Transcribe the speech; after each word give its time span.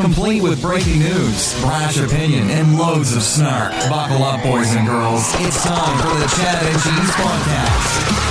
Complete 0.00 0.42
with 0.42 0.62
breaking 0.62 1.00
news, 1.00 1.60
brash 1.60 1.98
opinion, 1.98 2.48
and 2.48 2.78
loads 2.78 3.14
of 3.14 3.22
snark. 3.22 3.72
Buckle 3.90 4.24
up, 4.24 4.42
boys 4.42 4.74
and 4.74 4.86
girls. 4.86 5.22
It's 5.40 5.62
time 5.62 5.98
for 5.98 6.18
the 6.18 6.26
Chad 6.36 6.64
and 6.64 6.82
Cheese 6.82 7.10
Podcast. 7.16 8.30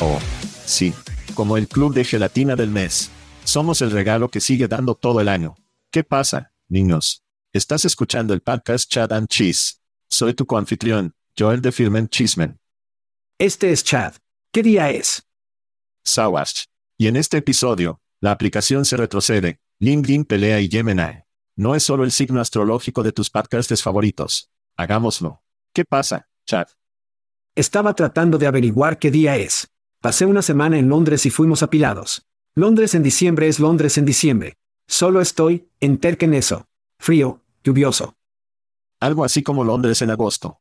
Oh, 0.00 0.18
sí. 0.64 0.94
Como 1.36 1.58
el 1.58 1.68
club 1.68 1.92
de 1.92 2.02
gelatina 2.02 2.56
del 2.56 2.70
mes. 2.70 3.10
Somos 3.44 3.82
el 3.82 3.90
regalo 3.90 4.30
que 4.30 4.40
sigue 4.40 4.68
dando 4.68 4.94
todo 4.94 5.20
el 5.20 5.28
año. 5.28 5.54
¿Qué 5.90 6.02
pasa, 6.02 6.54
niños? 6.66 7.22
Estás 7.52 7.84
escuchando 7.84 8.32
el 8.32 8.40
podcast 8.40 8.90
Chad 8.90 9.12
and 9.12 9.28
Cheese. 9.28 9.82
Soy 10.08 10.32
tu 10.32 10.46
coanfitrión, 10.46 11.14
Joel 11.38 11.60
de 11.60 11.72
Firmen 11.72 12.08
Cheeseman. 12.08 12.58
Este 13.38 13.70
es 13.70 13.84
Chad. 13.84 14.14
¿Qué 14.50 14.62
día 14.62 14.88
es? 14.88 15.28
Sawash. 16.04 16.64
Y 16.96 17.06
en 17.06 17.16
este 17.16 17.36
episodio, 17.36 18.00
la 18.18 18.30
aplicación 18.30 18.86
se 18.86 18.96
retrocede, 18.96 19.60
LinkedIn 19.78 20.24
pelea 20.24 20.62
y 20.62 20.70
Gemini. 20.70 21.22
No 21.54 21.74
es 21.74 21.82
solo 21.82 22.04
el 22.04 22.12
signo 22.12 22.40
astrológico 22.40 23.02
de 23.02 23.12
tus 23.12 23.28
podcasts 23.28 23.82
favoritos. 23.82 24.50
Hagámoslo. 24.74 25.42
¿Qué 25.74 25.84
pasa, 25.84 26.30
Chad? 26.46 26.68
Estaba 27.54 27.92
tratando 27.94 28.38
de 28.38 28.46
averiguar 28.46 28.98
qué 28.98 29.10
día 29.10 29.36
es. 29.36 29.70
Pasé 30.06 30.24
una 30.24 30.40
semana 30.40 30.78
en 30.78 30.88
Londres 30.88 31.26
y 31.26 31.30
fuimos 31.30 31.64
apilados. 31.64 32.28
Londres 32.54 32.94
en 32.94 33.02
diciembre 33.02 33.48
es 33.48 33.58
Londres 33.58 33.98
en 33.98 34.04
diciembre. 34.04 34.56
Solo 34.86 35.20
estoy, 35.20 35.68
en 35.80 35.98
en 36.00 36.34
eso. 36.34 36.68
Frío, 36.96 37.42
lluvioso. 37.64 38.14
Algo 39.00 39.24
así 39.24 39.42
como 39.42 39.64
Londres 39.64 40.02
en 40.02 40.10
agosto. 40.10 40.60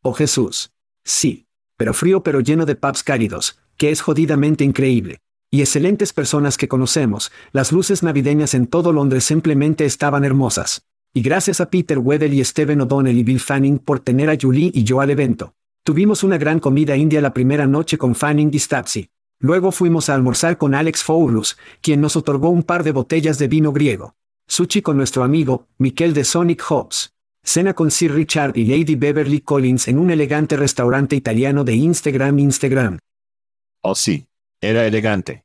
Oh 0.00 0.14
Jesús. 0.14 0.72
Sí. 1.04 1.46
Pero 1.76 1.92
frío 1.92 2.22
pero 2.22 2.40
lleno 2.40 2.64
de 2.64 2.74
pubs 2.74 3.02
cálidos, 3.02 3.58
que 3.76 3.90
es 3.90 4.00
jodidamente 4.00 4.64
increíble. 4.64 5.18
Y 5.50 5.60
excelentes 5.60 6.14
personas 6.14 6.56
que 6.56 6.68
conocemos, 6.68 7.30
las 7.52 7.72
luces 7.72 8.02
navideñas 8.02 8.54
en 8.54 8.66
todo 8.66 8.90
Londres 8.94 9.24
simplemente 9.24 9.84
estaban 9.84 10.24
hermosas. 10.24 10.86
Y 11.12 11.20
gracias 11.20 11.60
a 11.60 11.68
Peter 11.68 11.98
Weddell 11.98 12.32
y 12.32 12.42
Stephen 12.42 12.80
O'Donnell 12.80 13.18
y 13.18 13.22
Bill 13.22 13.40
Fanning 13.40 13.78
por 13.80 14.00
tener 14.00 14.30
a 14.30 14.38
Julie 14.40 14.70
y 14.72 14.84
yo 14.84 15.02
al 15.02 15.10
evento. 15.10 15.52
Tuvimos 15.84 16.22
una 16.22 16.38
gran 16.38 16.60
comida 16.60 16.96
india 16.96 17.20
la 17.20 17.34
primera 17.34 17.66
noche 17.66 17.98
con 17.98 18.14
Fanning 18.14 18.50
y 18.52 18.60
Stapsy. 18.60 19.08
Luego 19.40 19.72
fuimos 19.72 20.08
a 20.08 20.14
almorzar 20.14 20.56
con 20.56 20.76
Alex 20.76 21.02
Foulus, 21.02 21.58
quien 21.80 22.00
nos 22.00 22.14
otorgó 22.14 22.50
un 22.50 22.62
par 22.62 22.84
de 22.84 22.92
botellas 22.92 23.36
de 23.40 23.48
vino 23.48 23.72
griego. 23.72 24.14
Sushi 24.46 24.80
con 24.80 24.96
nuestro 24.96 25.24
amigo, 25.24 25.66
Mikel 25.78 26.14
de 26.14 26.22
Sonic 26.22 26.62
Hobbs. 26.70 27.14
Cena 27.42 27.74
con 27.74 27.90
Sir 27.90 28.14
Richard 28.14 28.56
y 28.56 28.64
Lady 28.64 28.94
Beverly 28.94 29.40
Collins 29.40 29.88
en 29.88 29.98
un 29.98 30.12
elegante 30.12 30.56
restaurante 30.56 31.16
italiano 31.16 31.64
de 31.64 31.74
Instagram 31.74 32.38
Instagram. 32.38 32.98
Oh 33.80 33.96
sí, 33.96 34.28
era 34.60 34.86
elegante. 34.86 35.42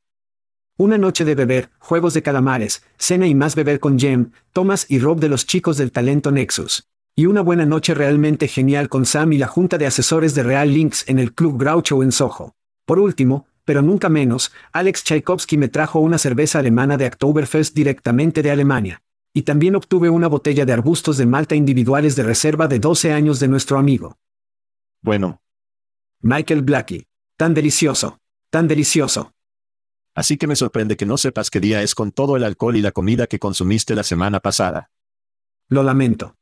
Una 0.76 0.98
noche 0.98 1.24
de 1.24 1.34
beber, 1.34 1.70
juegos 1.80 2.14
de 2.14 2.22
calamares, 2.22 2.84
cena 2.96 3.26
y 3.26 3.34
más 3.34 3.56
beber 3.56 3.80
con 3.80 3.98
Jem, 3.98 4.30
Thomas 4.52 4.86
y 4.88 5.00
Rob 5.00 5.18
de 5.18 5.30
los 5.30 5.46
chicos 5.46 5.78
del 5.78 5.90
talento 5.90 6.30
Nexus 6.30 6.86
y 7.18 7.26
una 7.26 7.40
buena 7.40 7.66
noche 7.66 7.94
realmente 7.94 8.46
genial 8.46 8.88
con 8.88 9.04
Sam 9.04 9.32
y 9.32 9.38
la 9.38 9.48
junta 9.48 9.76
de 9.76 9.86
asesores 9.86 10.36
de 10.36 10.44
Real 10.44 10.72
Links 10.72 11.04
en 11.08 11.18
el 11.18 11.34
Club 11.34 11.58
Groucho 11.58 12.04
en 12.04 12.12
Soho. 12.12 12.54
Por 12.84 13.00
último, 13.00 13.48
pero 13.64 13.82
nunca 13.82 14.08
menos, 14.08 14.52
Alex 14.70 15.02
Tchaikovsky 15.02 15.58
me 15.58 15.66
trajo 15.66 15.98
una 15.98 16.16
cerveza 16.16 16.60
alemana 16.60 16.96
de 16.96 17.08
Oktoberfest 17.08 17.74
directamente 17.74 18.40
de 18.40 18.52
Alemania. 18.52 19.02
Y 19.34 19.42
también 19.42 19.74
obtuve 19.74 20.08
una 20.08 20.28
botella 20.28 20.64
de 20.64 20.72
arbustos 20.72 21.16
de 21.16 21.26
Malta 21.26 21.56
individuales 21.56 22.14
de 22.14 22.22
reserva 22.22 22.68
de 22.68 22.78
12 22.78 23.12
años 23.12 23.40
de 23.40 23.48
nuestro 23.48 23.80
amigo. 23.80 24.16
Bueno. 25.02 25.42
Michael 26.20 26.62
Blackie. 26.62 27.08
Tan 27.36 27.52
delicioso. 27.52 28.20
Tan 28.48 28.68
delicioso. 28.68 29.32
Así 30.14 30.36
que 30.36 30.46
me 30.46 30.54
sorprende 30.54 30.96
que 30.96 31.04
no 31.04 31.18
sepas 31.18 31.50
qué 31.50 31.58
día 31.58 31.82
es 31.82 31.96
con 31.96 32.12
todo 32.12 32.36
el 32.36 32.44
alcohol 32.44 32.76
y 32.76 32.80
la 32.80 32.92
comida 32.92 33.26
que 33.26 33.40
consumiste 33.40 33.96
la 33.96 34.04
semana 34.04 34.38
pasada. 34.38 34.92
Lo 35.68 35.82
lamento. 35.82 36.37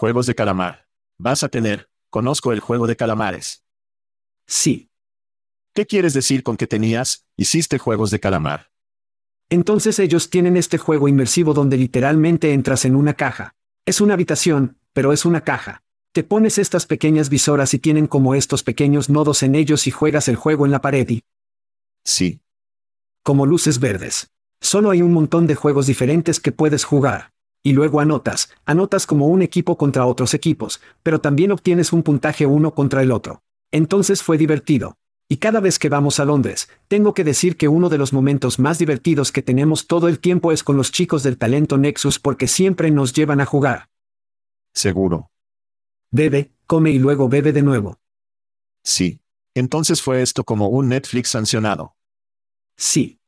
Juegos 0.00 0.26
de 0.26 0.36
calamar. 0.36 0.86
Vas 1.18 1.42
a 1.42 1.48
tener, 1.48 1.90
conozco 2.08 2.52
el 2.52 2.60
juego 2.60 2.86
de 2.86 2.94
calamares. 2.94 3.64
Sí. 4.46 4.92
¿Qué 5.74 5.86
quieres 5.86 6.14
decir 6.14 6.44
con 6.44 6.56
que 6.56 6.68
tenías, 6.68 7.26
hiciste 7.36 7.78
juegos 7.78 8.12
de 8.12 8.20
calamar? 8.20 8.70
Entonces 9.50 9.98
ellos 9.98 10.30
tienen 10.30 10.56
este 10.56 10.78
juego 10.78 11.08
inmersivo 11.08 11.52
donde 11.52 11.76
literalmente 11.76 12.52
entras 12.52 12.84
en 12.84 12.94
una 12.94 13.14
caja. 13.14 13.56
Es 13.86 14.00
una 14.00 14.14
habitación, 14.14 14.78
pero 14.92 15.12
es 15.12 15.24
una 15.24 15.40
caja. 15.40 15.82
Te 16.12 16.22
pones 16.22 16.58
estas 16.58 16.86
pequeñas 16.86 17.28
visoras 17.28 17.74
y 17.74 17.80
tienen 17.80 18.06
como 18.06 18.36
estos 18.36 18.62
pequeños 18.62 19.10
nodos 19.10 19.42
en 19.42 19.56
ellos 19.56 19.88
y 19.88 19.90
juegas 19.90 20.28
el 20.28 20.36
juego 20.36 20.64
en 20.64 20.70
la 20.70 20.80
pared 20.80 21.08
y... 21.08 21.24
Sí. 22.04 22.40
Como 23.24 23.46
luces 23.46 23.80
verdes. 23.80 24.30
Solo 24.60 24.90
hay 24.90 25.02
un 25.02 25.12
montón 25.12 25.48
de 25.48 25.56
juegos 25.56 25.88
diferentes 25.88 26.38
que 26.38 26.52
puedes 26.52 26.84
jugar. 26.84 27.32
Y 27.62 27.72
luego 27.72 28.00
anotas, 28.00 28.50
anotas 28.64 29.06
como 29.06 29.26
un 29.26 29.42
equipo 29.42 29.76
contra 29.76 30.06
otros 30.06 30.34
equipos, 30.34 30.80
pero 31.02 31.20
también 31.20 31.52
obtienes 31.52 31.92
un 31.92 32.02
puntaje 32.02 32.46
uno 32.46 32.74
contra 32.74 33.02
el 33.02 33.12
otro. 33.12 33.42
Entonces 33.70 34.22
fue 34.22 34.38
divertido. 34.38 34.96
Y 35.28 35.38
cada 35.38 35.60
vez 35.60 35.78
que 35.78 35.88
vamos 35.88 36.20
a 36.20 36.24
Londres, 36.24 36.70
tengo 36.88 37.12
que 37.12 37.24
decir 37.24 37.56
que 37.56 37.68
uno 37.68 37.88
de 37.90 37.98
los 37.98 38.12
momentos 38.12 38.58
más 38.58 38.78
divertidos 38.78 39.30
que 39.30 39.42
tenemos 39.42 39.86
todo 39.86 40.08
el 40.08 40.20
tiempo 40.20 40.52
es 40.52 40.64
con 40.64 40.76
los 40.76 40.90
chicos 40.90 41.22
del 41.22 41.36
talento 41.36 41.76
Nexus 41.76 42.18
porque 42.18 42.48
siempre 42.48 42.90
nos 42.90 43.12
llevan 43.12 43.40
a 43.40 43.44
jugar. 43.44 43.88
Seguro. 44.72 45.30
Bebe, 46.10 46.52
come 46.66 46.90
y 46.92 46.98
luego 46.98 47.28
bebe 47.28 47.52
de 47.52 47.62
nuevo. 47.62 47.98
Sí. 48.82 49.20
Entonces 49.54 50.00
fue 50.00 50.22
esto 50.22 50.44
como 50.44 50.68
un 50.68 50.88
Netflix 50.88 51.30
sancionado. 51.30 51.96
Sí, 52.76 53.18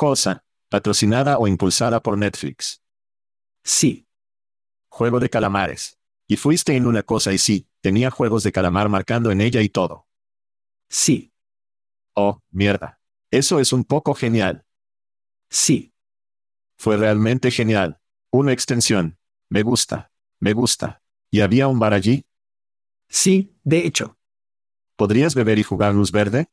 Cosa, 0.00 0.44
patrocinada 0.70 1.36
o 1.36 1.46
impulsada 1.46 2.00
por 2.00 2.16
Netflix. 2.16 2.80
Sí, 3.64 4.06
Juego 4.90 5.20
de 5.20 5.30
calamares. 5.30 5.98
Y 6.28 6.36
fuiste 6.36 6.76
en 6.76 6.86
una 6.86 7.02
cosa 7.02 7.32
y 7.32 7.38
sí, 7.38 7.66
tenía 7.80 8.10
juegos 8.10 8.42
de 8.44 8.52
calamar 8.52 8.88
marcando 8.88 9.30
en 9.30 9.40
ella 9.40 9.62
y 9.62 9.68
todo. 9.68 10.06
sí, 10.88 11.32
Oh, 12.14 12.40
mierda. 12.50 13.00
Eso 13.32 13.58
es 13.60 13.72
un 13.72 13.84
poco 13.84 14.14
genial. 14.14 14.64
sí, 15.50 15.92
Fue 16.76 16.96
realmente 16.96 17.50
genial. 17.52 18.00
Una 18.32 18.52
extensión. 18.52 19.18
Me 19.48 19.62
gusta. 19.62 20.10
Me 20.40 20.52
gusta. 20.52 21.02
¿Y 21.30 21.40
había 21.40 21.68
un 21.68 21.78
bar 21.78 21.94
allí? 21.94 22.24
sí, 23.08 23.54
de 23.64 23.86
hecho. 23.86 24.16
¿Podrías 24.96 25.34
beber 25.34 25.58
y 25.58 25.62
jugar 25.64 25.94
luz 25.94 26.12
verde? 26.12 26.48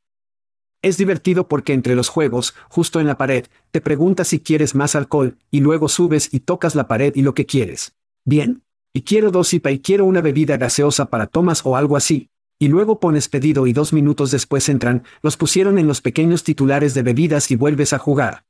Es 0.82 0.98
divertido 0.98 1.48
porque 1.48 1.74
entre 1.74 1.96
los 1.96 2.10
juegos, 2.10 2.54
justo 2.70 3.00
en 3.00 3.08
la 3.08 3.18
pared, 3.18 3.48
te 3.72 3.82
preguntas 3.82 4.28
si 4.28 4.40
quieres 4.40 4.76
más 4.76 4.96
alcohol, 4.96 5.38
y 5.50 5.60
luego 5.60 5.90
subes 5.90 6.34
y 6.34 6.42
tocas 6.42 6.76
la 6.76 6.88
pared 6.88 7.16
y 7.16 7.24
lo 7.24 7.34
que 7.34 7.46
quieres. 7.46 7.96
Bien. 8.26 8.64
Y 8.94 9.02
quiero 9.02 9.32
dos 9.32 9.54
IPA 9.54 9.72
y 9.72 9.80
quiero 9.80 10.06
una 10.06 10.22
bebida 10.22 10.58
gaseosa 10.58 11.10
para 11.10 11.28
Thomas 11.28 11.66
o 11.66 11.76
algo 11.76 11.98
así. 11.98 12.30
Y 12.60 12.68
luego 12.70 13.00
pones 13.00 13.30
pedido 13.30 13.68
y 13.68 13.74
dos 13.74 13.94
minutos 13.94 14.32
después 14.32 14.68
entran, 14.70 15.04
los 15.22 15.38
pusieron 15.38 15.78
en 15.78 15.88
los 15.88 16.02
pequeños 16.02 16.44
titulares 16.44 16.94
de 16.96 17.04
bebidas 17.04 17.52
y 17.52 17.56
vuelves 17.56 17.94
a 17.94 18.00
jugar. 18.00 18.46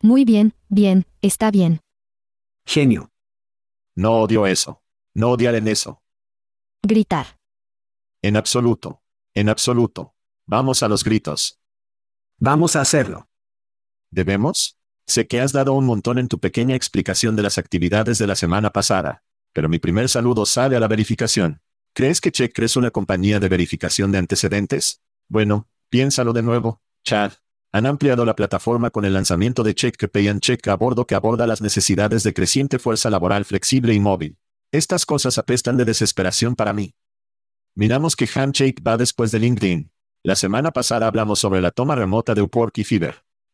Muy 0.00 0.24
bien, 0.24 0.54
bien, 0.68 1.06
está 1.22 1.50
bien. 1.50 1.80
Genio. 2.64 3.10
No 3.96 4.20
odio 4.20 4.46
eso. 4.46 4.82
No 5.14 5.30
odiar 5.30 5.54
en 5.54 5.68
eso. 5.68 6.02
Gritar. 6.82 7.38
En 8.22 8.36
absoluto. 8.36 9.02
En 9.34 9.48
absoluto. 9.48 10.13
Vamos 10.46 10.82
a 10.82 10.88
los 10.88 11.04
gritos. 11.04 11.58
Vamos 12.38 12.76
a 12.76 12.82
hacerlo. 12.82 13.28
¿Debemos? 14.10 14.78
Sé 15.06 15.26
que 15.26 15.40
has 15.40 15.52
dado 15.52 15.72
un 15.72 15.86
montón 15.86 16.18
en 16.18 16.28
tu 16.28 16.38
pequeña 16.38 16.76
explicación 16.76 17.34
de 17.34 17.42
las 17.42 17.56
actividades 17.56 18.18
de 18.18 18.26
la 18.26 18.36
semana 18.36 18.70
pasada, 18.70 19.22
pero 19.54 19.70
mi 19.70 19.78
primer 19.78 20.08
saludo 20.08 20.44
sale 20.44 20.76
a 20.76 20.80
la 20.80 20.88
verificación. 20.88 21.62
¿Crees 21.94 22.20
que 22.20 22.30
Check 22.30 22.58
es 22.58 22.76
una 22.76 22.90
compañía 22.90 23.40
de 23.40 23.48
verificación 23.48 24.12
de 24.12 24.18
antecedentes? 24.18 25.00
Bueno, 25.28 25.68
piénsalo 25.88 26.32
de 26.32 26.42
nuevo, 26.42 26.82
Chad. 27.04 27.32
Han 27.72 27.86
ampliado 27.86 28.24
la 28.24 28.36
plataforma 28.36 28.90
con 28.90 29.04
el 29.04 29.14
lanzamiento 29.14 29.62
de 29.62 29.74
Check 29.74 29.96
que 29.96 30.08
Pay 30.08 30.28
and 30.28 30.40
Check 30.40 30.68
a 30.68 30.76
bordo 30.76 31.06
que 31.06 31.14
aborda 31.14 31.46
las 31.46 31.62
necesidades 31.62 32.22
de 32.22 32.34
creciente 32.34 32.78
fuerza 32.78 33.08
laboral 33.10 33.44
flexible 33.46 33.94
y 33.94 34.00
móvil. 34.00 34.36
Estas 34.72 35.06
cosas 35.06 35.38
apestan 35.38 35.76
de 35.76 35.84
desesperación 35.84 36.54
para 36.54 36.72
mí. 36.72 36.94
Miramos 37.74 38.14
que 38.14 38.28
Handshake 38.32 38.82
va 38.86 38.96
después 38.96 39.30
de 39.32 39.38
LinkedIn. 39.40 39.90
La 40.26 40.36
semana 40.36 40.70
pasada 40.70 41.06
hablamos 41.06 41.38
sobre 41.38 41.60
la 41.60 41.70
toma 41.70 41.94
remota 41.94 42.34
de 42.34 42.40
Upwork 42.40 42.78
y. 42.78 42.86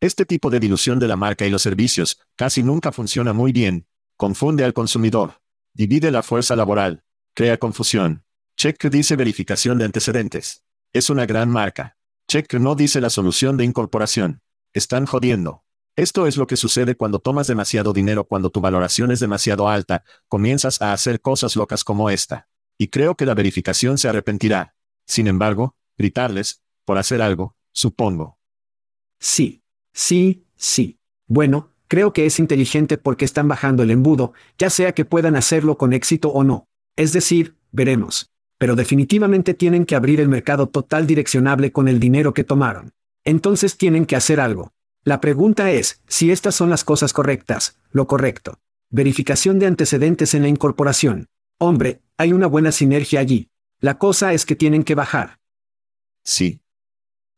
Este 0.01 0.25
tipo 0.25 0.51
de 0.51 0.61
dilución 0.61 1.01
de 1.01 1.09
la 1.09 1.17
marca 1.17 1.45
y 1.45 1.51
los 1.51 1.63
servicios 1.63 2.21
casi 2.37 2.63
nunca 2.63 2.93
funciona 2.93 3.33
muy 3.33 3.51
bien. 3.51 3.89
Confunde 4.17 4.63
al 4.63 4.73
consumidor. 4.73 5.41
Divide 5.75 6.13
la 6.13 6.23
fuerza 6.23 6.55
laboral. 6.55 7.03
Crea 7.35 7.59
confusión. 7.59 8.23
Check 8.57 8.85
dice 8.85 9.17
verificación 9.17 9.79
de 9.79 9.87
antecedentes. 9.87 10.63
Es 10.93 11.11
una 11.11 11.27
gran 11.27 11.51
marca. 11.51 11.97
Check 12.29 12.55
no 12.55 12.77
dice 12.77 13.01
la 13.01 13.11
solución 13.11 13.57
de 13.57 13.65
incorporación. 13.65 14.41
Están 14.73 15.07
jodiendo. 15.07 15.65
Esto 15.97 16.29
es 16.29 16.37
lo 16.37 16.47
que 16.47 16.57
sucede 16.57 16.95
cuando 16.95 17.19
tomas 17.19 17.49
demasiado 17.49 17.93
dinero 17.93 18.23
cuando 18.23 18.51
tu 18.51 18.61
valoración 18.61 19.11
es 19.11 19.19
demasiado 19.19 19.69
alta, 19.69 20.05
comienzas 20.29 20.81
a 20.81 20.93
hacer 20.93 21.21
cosas 21.21 21.57
locas 21.57 21.83
como 21.83 22.11
esta. 22.11 22.47
Y 22.79 22.89
creo 22.89 23.17
que 23.17 23.27
la 23.27 23.35
verificación 23.35 23.99
se 23.99 24.09
arrepentirá. 24.09 24.77
Sin 25.05 25.27
embargo, 25.27 25.75
gritarles, 26.01 26.63
por 26.87 26.97
hacer 26.97 27.21
algo, 27.21 27.55
supongo. 27.73 28.39
Sí, 29.19 29.63
sí, 29.93 30.47
sí. 30.57 30.99
Bueno, 31.27 31.75
creo 31.89 32.15
que 32.15 32.25
es 32.25 32.39
inteligente 32.39 32.97
porque 32.97 33.27
están 33.27 33.49
bajando 33.49 33.83
el 33.83 33.91
embudo, 33.91 34.33
ya 34.59 34.71
sea 34.71 34.93
que 34.93 35.05
puedan 35.05 35.37
hacerlo 35.37 35.77
con 35.77 35.93
éxito 35.93 36.31
o 36.31 36.43
no. 36.43 36.69
Es 36.97 37.13
decir, 37.13 37.57
veremos. 37.71 38.31
Pero 38.57 38.77
definitivamente 38.77 39.53
tienen 39.53 39.85
que 39.85 39.95
abrir 39.95 40.21
el 40.21 40.29
mercado 40.29 40.69
total 40.69 41.07
direccionable 41.07 41.71
con 41.71 41.87
el 41.87 42.01
dinero 42.01 42.33
que 42.33 42.45
tomaron. 42.45 42.93
Entonces 43.25 43.77
tienen 43.77 44.07
que 44.07 44.17
hacer 44.17 44.41
algo. 44.41 44.73
La 45.05 45.21
pregunta 45.21 45.71
es, 45.71 46.03
si 46.09 46.31
estas 46.31 46.55
son 46.55 46.71
las 46.71 46.83
cosas 46.83 47.13
correctas, 47.13 47.79
lo 47.91 48.07
correcto. 48.07 48.59
Verificación 48.89 49.59
de 49.59 49.67
antecedentes 49.67 50.33
en 50.33 50.43
la 50.43 50.49
incorporación. 50.49 51.29
Hombre, 51.59 52.01
hay 52.17 52.33
una 52.33 52.47
buena 52.47 52.73
sinergia 52.73 53.21
allí. 53.21 53.51
La 53.81 53.99
cosa 53.99 54.33
es 54.33 54.47
que 54.47 54.57
tienen 54.57 54.83
que 54.83 54.95
bajar. 54.95 55.40
Sí. 56.25 56.61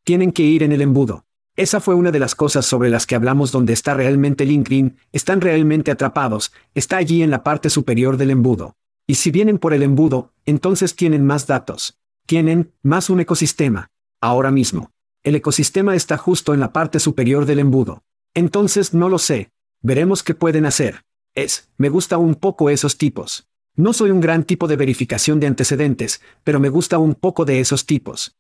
Tienen 0.04 0.32
que 0.32 0.42
ir 0.42 0.62
en 0.62 0.72
el 0.72 0.82
embudo. 0.82 1.26
Esa 1.54 1.80
fue 1.80 1.94
una 1.94 2.10
de 2.10 2.18
las 2.18 2.34
cosas 2.34 2.64
sobre 2.64 2.88
las 2.88 3.06
que 3.06 3.14
hablamos 3.14 3.52
donde 3.52 3.74
está 3.74 3.92
realmente 3.94 4.46
LinkedIn, 4.46 4.96
están 5.12 5.40
realmente 5.42 5.90
atrapados, 5.90 6.52
está 6.74 6.96
allí 6.96 7.22
en 7.22 7.30
la 7.30 7.42
parte 7.42 7.68
superior 7.68 8.16
del 8.16 8.30
embudo. 8.30 8.76
Y 9.06 9.16
si 9.16 9.30
vienen 9.30 9.58
por 9.58 9.74
el 9.74 9.82
embudo, 9.82 10.32
entonces 10.46 10.96
tienen 10.96 11.26
más 11.26 11.46
datos. 11.46 11.98
Tienen 12.26 12.72
más 12.82 13.10
un 13.10 13.20
ecosistema. 13.20 13.90
Ahora 14.20 14.50
mismo. 14.50 14.92
El 15.22 15.34
ecosistema 15.34 15.94
está 15.94 16.16
justo 16.16 16.54
en 16.54 16.60
la 16.60 16.72
parte 16.72 16.98
superior 16.98 17.44
del 17.44 17.58
embudo. 17.58 18.02
Entonces 18.34 18.94
no 18.94 19.08
lo 19.08 19.18
sé. 19.18 19.50
Veremos 19.82 20.22
qué 20.22 20.34
pueden 20.34 20.64
hacer. 20.64 21.04
Es, 21.34 21.70
me 21.76 21.90
gusta 21.90 22.16
un 22.16 22.34
poco 22.34 22.70
esos 22.70 22.96
tipos. 22.96 23.48
No 23.74 23.92
soy 23.92 24.10
un 24.10 24.20
gran 24.20 24.44
tipo 24.44 24.68
de 24.68 24.76
verificación 24.76 25.40
de 25.40 25.46
antecedentes, 25.46 26.22
pero 26.44 26.60
me 26.60 26.68
gusta 26.68 26.98
un 26.98 27.14
poco 27.14 27.44
de 27.44 27.60
esos 27.60 27.86
tipos. 27.86 28.36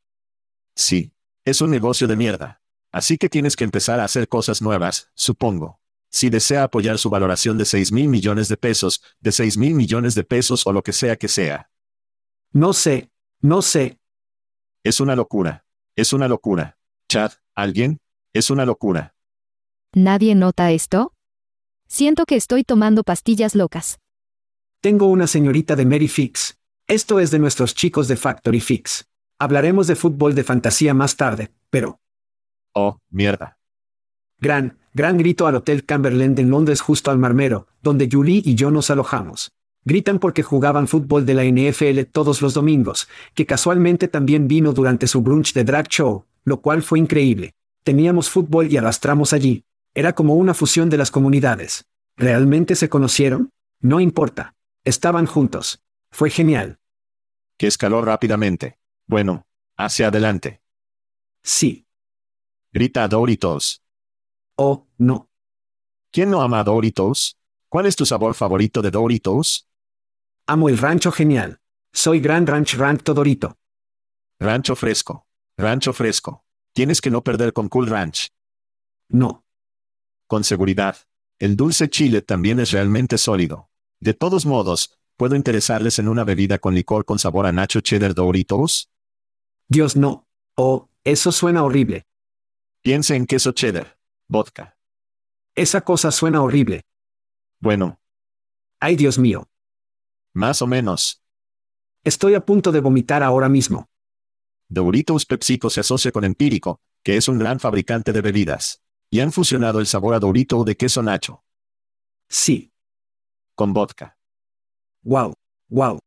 Sí. 0.74 1.12
Es 1.44 1.60
un 1.60 1.70
negocio 1.70 2.06
de 2.06 2.16
mierda. 2.16 2.60
Así 2.92 3.18
que 3.18 3.28
tienes 3.28 3.56
que 3.56 3.64
empezar 3.64 4.00
a 4.00 4.04
hacer 4.04 4.28
cosas 4.28 4.62
nuevas, 4.62 5.10
supongo. 5.14 5.80
Si 6.10 6.28
desea 6.28 6.64
apoyar 6.64 6.98
su 6.98 7.08
valoración 7.08 7.56
de 7.56 7.64
6 7.64 7.90
mil 7.90 8.08
millones 8.08 8.48
de 8.48 8.56
pesos, 8.56 9.02
de 9.20 9.32
6 9.32 9.56
mil 9.56 9.74
millones 9.74 10.14
de 10.14 10.24
pesos 10.24 10.66
o 10.66 10.72
lo 10.72 10.82
que 10.82 10.92
sea 10.92 11.16
que 11.16 11.28
sea. 11.28 11.70
No 12.52 12.74
sé, 12.74 13.10
no 13.40 13.62
sé, 13.62 13.98
Es 14.84 15.00
una 15.00 15.16
locura. 15.16 15.64
Es 15.96 16.12
una 16.12 16.28
locura. 16.28 16.76
Chad, 17.08 17.32
¿alguien? 17.54 18.00
Es 18.32 18.50
una 18.50 18.66
locura. 18.66 19.14
¿Nadie 19.94 20.34
nota 20.34 20.70
esto? 20.70 21.12
Siento 21.86 22.24
que 22.24 22.36
estoy 22.36 22.64
tomando 22.64 23.04
pastillas 23.04 23.54
locas. 23.54 23.98
Tengo 24.80 25.06
una 25.06 25.26
señorita 25.26 25.76
de 25.76 25.86
Mary 25.86 26.08
Fix. 26.08 26.58
Esto 26.86 27.20
es 27.20 27.30
de 27.30 27.38
nuestros 27.38 27.74
chicos 27.74 28.08
de 28.08 28.16
Factory 28.16 28.60
Fix. 28.60 29.06
Hablaremos 29.42 29.88
de 29.88 29.96
fútbol 29.96 30.36
de 30.36 30.44
fantasía 30.44 30.94
más 30.94 31.16
tarde, 31.16 31.50
pero... 31.68 31.98
Oh, 32.74 33.00
mierda. 33.10 33.58
Gran, 34.38 34.78
gran 34.94 35.18
grito 35.18 35.48
al 35.48 35.56
Hotel 35.56 35.84
Camberland 35.84 36.38
en 36.38 36.48
Londres 36.48 36.80
justo 36.80 37.10
al 37.10 37.18
Marmero, 37.18 37.66
donde 37.82 38.08
Julie 38.08 38.40
y 38.44 38.54
yo 38.54 38.70
nos 38.70 38.88
alojamos. 38.88 39.50
Gritan 39.84 40.20
porque 40.20 40.44
jugaban 40.44 40.86
fútbol 40.86 41.26
de 41.26 41.34
la 41.34 41.42
NFL 41.42 42.02
todos 42.12 42.40
los 42.40 42.54
domingos, 42.54 43.08
que 43.34 43.44
casualmente 43.44 44.06
también 44.06 44.46
vino 44.46 44.72
durante 44.72 45.08
su 45.08 45.22
brunch 45.22 45.54
de 45.54 45.64
drag 45.64 45.88
show, 45.88 46.24
lo 46.44 46.60
cual 46.60 46.84
fue 46.84 47.00
increíble. 47.00 47.56
Teníamos 47.82 48.30
fútbol 48.30 48.70
y 48.70 48.76
arrastramos 48.76 49.32
allí. 49.32 49.64
Era 49.92 50.12
como 50.12 50.36
una 50.36 50.54
fusión 50.54 50.88
de 50.88 50.98
las 50.98 51.10
comunidades. 51.10 51.84
¿Realmente 52.16 52.76
se 52.76 52.88
conocieron? 52.88 53.50
No 53.80 53.98
importa. 53.98 54.54
Estaban 54.84 55.26
juntos. 55.26 55.82
Fue 56.12 56.30
genial. 56.30 56.78
Que 57.56 57.66
escaló 57.66 58.02
rápidamente. 58.02 58.76
Bueno, 59.12 59.46
hacia 59.76 60.06
adelante. 60.08 60.62
Sí. 61.42 61.86
Grita 62.72 63.04
a 63.04 63.08
Doritos. 63.08 63.82
Oh, 64.56 64.88
no. 64.96 65.28
¿Quién 66.10 66.30
no 66.30 66.40
ama 66.40 66.60
a 66.60 66.64
Doritos? 66.64 67.38
¿Cuál 67.68 67.84
es 67.84 67.94
tu 67.94 68.06
sabor 68.06 68.32
favorito 68.32 68.80
de 68.80 68.90
Doritos? 68.90 69.68
Amo 70.46 70.70
el 70.70 70.78
rancho 70.78 71.12
genial. 71.12 71.60
Soy 71.92 72.20
Gran 72.20 72.46
Ranch 72.46 72.72
Ranch 72.76 73.02
Todorito. 73.02 73.58
Rancho 74.40 74.74
fresco. 74.76 75.26
Rancho 75.58 75.92
fresco. 75.92 76.46
Tienes 76.72 77.02
que 77.02 77.10
no 77.10 77.22
perder 77.22 77.52
con 77.52 77.68
Cool 77.68 77.88
Ranch. 77.88 78.30
No. 79.10 79.44
Con 80.26 80.42
seguridad. 80.42 80.96
El 81.38 81.56
dulce 81.56 81.90
chile 81.90 82.22
también 82.22 82.60
es 82.60 82.70
realmente 82.70 83.18
sólido. 83.18 83.68
De 84.00 84.14
todos 84.14 84.46
modos, 84.46 84.98
¿puedo 85.18 85.36
interesarles 85.36 85.98
en 85.98 86.08
una 86.08 86.24
bebida 86.24 86.58
con 86.58 86.74
licor 86.74 87.04
con 87.04 87.18
sabor 87.18 87.44
a 87.44 87.52
nacho 87.52 87.82
cheddar 87.82 88.14
Doritos? 88.14 88.88
Dios 89.68 89.96
no. 89.96 90.26
Oh, 90.56 90.88
eso 91.04 91.32
suena 91.32 91.64
horrible. 91.64 92.06
Piense 92.82 93.16
en 93.16 93.26
queso 93.26 93.52
cheddar. 93.52 93.98
Vodka. 94.28 94.76
Esa 95.54 95.82
cosa 95.82 96.10
suena 96.10 96.42
horrible. 96.42 96.84
Bueno, 97.60 98.00
Ay, 98.80 98.96
Dios 98.96 99.18
mío. 99.18 99.48
más 100.32 100.60
o 100.62 100.66
menos. 100.66 101.22
Estoy 102.04 102.34
a 102.34 102.44
punto 102.44 102.72
de 102.72 102.80
vomitar 102.80 103.22
ahora 103.22 103.48
mismo. 103.48 103.88
Doritos 104.68 105.24
PepsiCo 105.26 105.70
se 105.70 105.80
asocia 105.80 106.10
con 106.10 106.24
Empírico, 106.24 106.80
que 107.04 107.16
es 107.16 107.28
un 107.28 107.38
gran 107.38 107.60
fabricante 107.60 108.12
de 108.12 108.20
bebidas. 108.22 108.82
Y 109.10 109.20
han 109.20 109.30
fusionado 109.30 109.78
el 109.78 109.86
sabor 109.86 110.14
a 110.14 110.18
Dorito 110.18 110.64
de 110.64 110.76
queso 110.76 111.02
nacho. 111.02 111.44
Sí. 112.28 112.72
Con 113.54 113.72
vodka. 113.72 114.16
Wow. 115.02 115.34
Wow. 115.68 115.98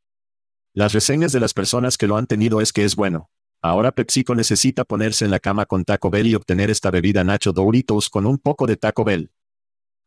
Las 0.73 0.91
reseñas 0.91 1.31
de 1.31 1.39
las 1.39 1.53
personas 1.53 1.97
que 1.97 2.07
lo 2.07 2.17
han 2.17 2.27
tenido 2.27 2.59
es 2.59 2.73
que 2.73 2.83
es 2.83 2.95
bueno. 2.95 3.29
Ahora 3.67 3.91
PepsiCo 3.91 4.35
necesita 4.35 4.83
ponerse 4.83 5.25
en 5.25 5.31
la 5.31 5.39
cama 5.39 5.65
con 5.65 5.85
Taco 5.85 6.11
Bell 6.11 6.27
y 6.27 6.35
obtener 6.35 6.69
esta 6.69 6.91
bebida 6.91 7.23
Nacho 7.23 7.51
Doritos 7.51 8.11
con 8.11 8.27
un 8.27 8.37
poco 8.37 8.67
de 8.67 8.77
Taco 8.77 9.03
Bell. 9.03 9.31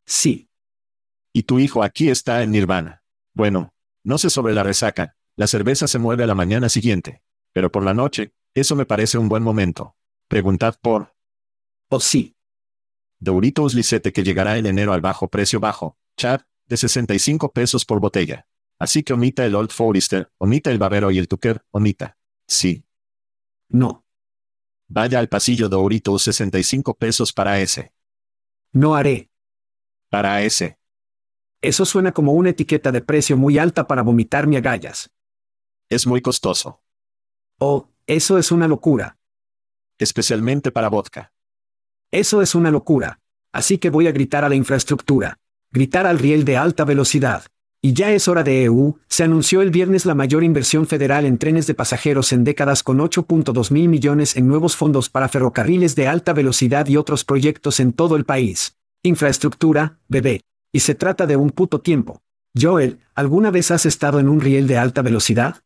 Sí. 0.07 0.49
Y 1.33 1.43
tu 1.43 1.59
hijo 1.59 1.83
aquí 1.83 2.09
está 2.09 2.45
en 2.45 2.53
Nirvana. 2.53 3.03
Bueno, 3.35 3.75
no 4.05 4.17
sé 4.17 4.31
sobre 4.31 4.55
la 4.55 4.62
resaca, 4.62 5.17
la 5.35 5.49
cerveza 5.49 5.88
se 5.88 5.99
mueve 5.99 6.23
a 6.23 6.29
la 6.29 6.37
mañana 6.37 6.69
siguiente. 6.69 7.21
Pero 7.53 7.73
por 7.73 7.83
la 7.83 7.95
noche, 7.95 8.33
eso 8.55 8.77
me 8.77 8.87
parece 8.87 9.19
un 9.19 9.29
buen 9.29 9.43
momento. 9.43 9.97
Preguntad 10.29 10.77
por 10.81 11.17
O 11.88 11.99
sí. 11.99 12.37
Doritos 13.19 13.75
Lisette 13.75 14.12
que 14.12 14.23
llegará 14.23 14.57
en 14.57 14.67
enero 14.67 14.93
al 14.93 15.00
bajo 15.00 15.27
precio 15.27 15.59
bajo, 15.59 15.99
Chad, 16.17 16.43
de 16.69 16.77
65 16.77 17.50
pesos 17.53 17.85
por 17.85 17.99
botella. 17.99 18.47
Así 18.79 19.03
que 19.03 19.15
omita 19.15 19.45
el 19.45 19.57
Old 19.57 19.73
Forester, 19.73 20.31
omita 20.38 20.71
el 20.71 20.79
Bavero 20.79 21.11
y 21.11 21.19
el 21.19 21.27
Tucker, 21.27 21.65
omita. 21.73 22.17
Sí. 22.47 22.85
No. 23.68 24.04
Vaya 24.87 25.18
al 25.18 25.28
pasillo 25.28 25.68
Doritos 25.68 26.22
65 26.22 26.94
pesos 26.94 27.32
para 27.32 27.60
ese. 27.60 27.92
No 28.72 28.94
haré. 28.94 29.30
Para 30.08 30.42
ese. 30.42 30.78
Eso 31.60 31.84
suena 31.84 32.12
como 32.12 32.32
una 32.32 32.50
etiqueta 32.50 32.92
de 32.92 33.02
precio 33.02 33.37
muy 33.37 33.58
alta 33.58 33.87
para 33.87 34.02
vomitarme 34.02 34.56
agallas. 34.56 35.10
Es 35.88 36.06
muy 36.06 36.22
costoso. 36.22 36.82
Oh, 37.58 37.88
eso 38.06 38.38
es 38.38 38.52
una 38.52 38.68
locura. 38.68 39.18
Especialmente 39.98 40.70
para 40.70 40.88
vodka. 40.88 41.32
Eso 42.10 42.40
es 42.40 42.54
una 42.54 42.70
locura. 42.70 43.20
Así 43.52 43.78
que 43.78 43.90
voy 43.90 44.06
a 44.06 44.12
gritar 44.12 44.44
a 44.44 44.48
la 44.48 44.54
infraestructura. 44.54 45.40
Gritar 45.70 46.06
al 46.06 46.18
riel 46.18 46.44
de 46.44 46.56
alta 46.56 46.84
velocidad. 46.84 47.44
Y 47.80 47.92
ya 47.92 48.11
es 48.11 48.26
hora 48.26 48.42
de 48.42 48.64
EU, 48.64 48.99
se 49.08 49.23
anunció 49.23 49.62
el 49.62 49.70
viernes 49.70 50.04
la 50.04 50.16
mayor 50.16 50.42
inversión 50.42 50.88
federal 50.88 51.25
en 51.25 51.38
trenes 51.38 51.68
de 51.68 51.75
pasajeros 51.75 52.32
en 52.32 52.42
décadas 52.42 52.82
con 52.82 52.99
8.2 52.99 53.70
mil 53.70 53.88
millones 53.88 54.37
en 54.37 54.49
nuevos 54.49 54.75
fondos 54.75 55.08
para 55.08 55.28
ferrocarriles 55.28 55.94
de 55.94 56.08
alta 56.08 56.32
velocidad 56.32 56.88
y 56.88 56.97
otros 56.97 57.25
proyectos 57.25 57.78
en 57.78 57.92
todo 57.92 58.16
el 58.16 58.25
país. 58.25 58.76
Infraestructura, 59.04 59.99
bebé. 60.08 60.42
Y 60.73 60.80
se 60.80 60.97
trata 60.97 61.26
de 61.26 61.37
un 61.37 61.50
puto 61.50 61.80
tiempo. 61.80 62.20
Joel, 62.61 62.99
¿alguna 63.14 63.52
vez 63.52 63.70
has 63.70 63.87
estado 63.87 64.18
en 64.18 64.28
un 64.28 64.40
riel 64.40 64.66
de 64.66 64.76
alta 64.76 65.02
velocidad? 65.02 65.62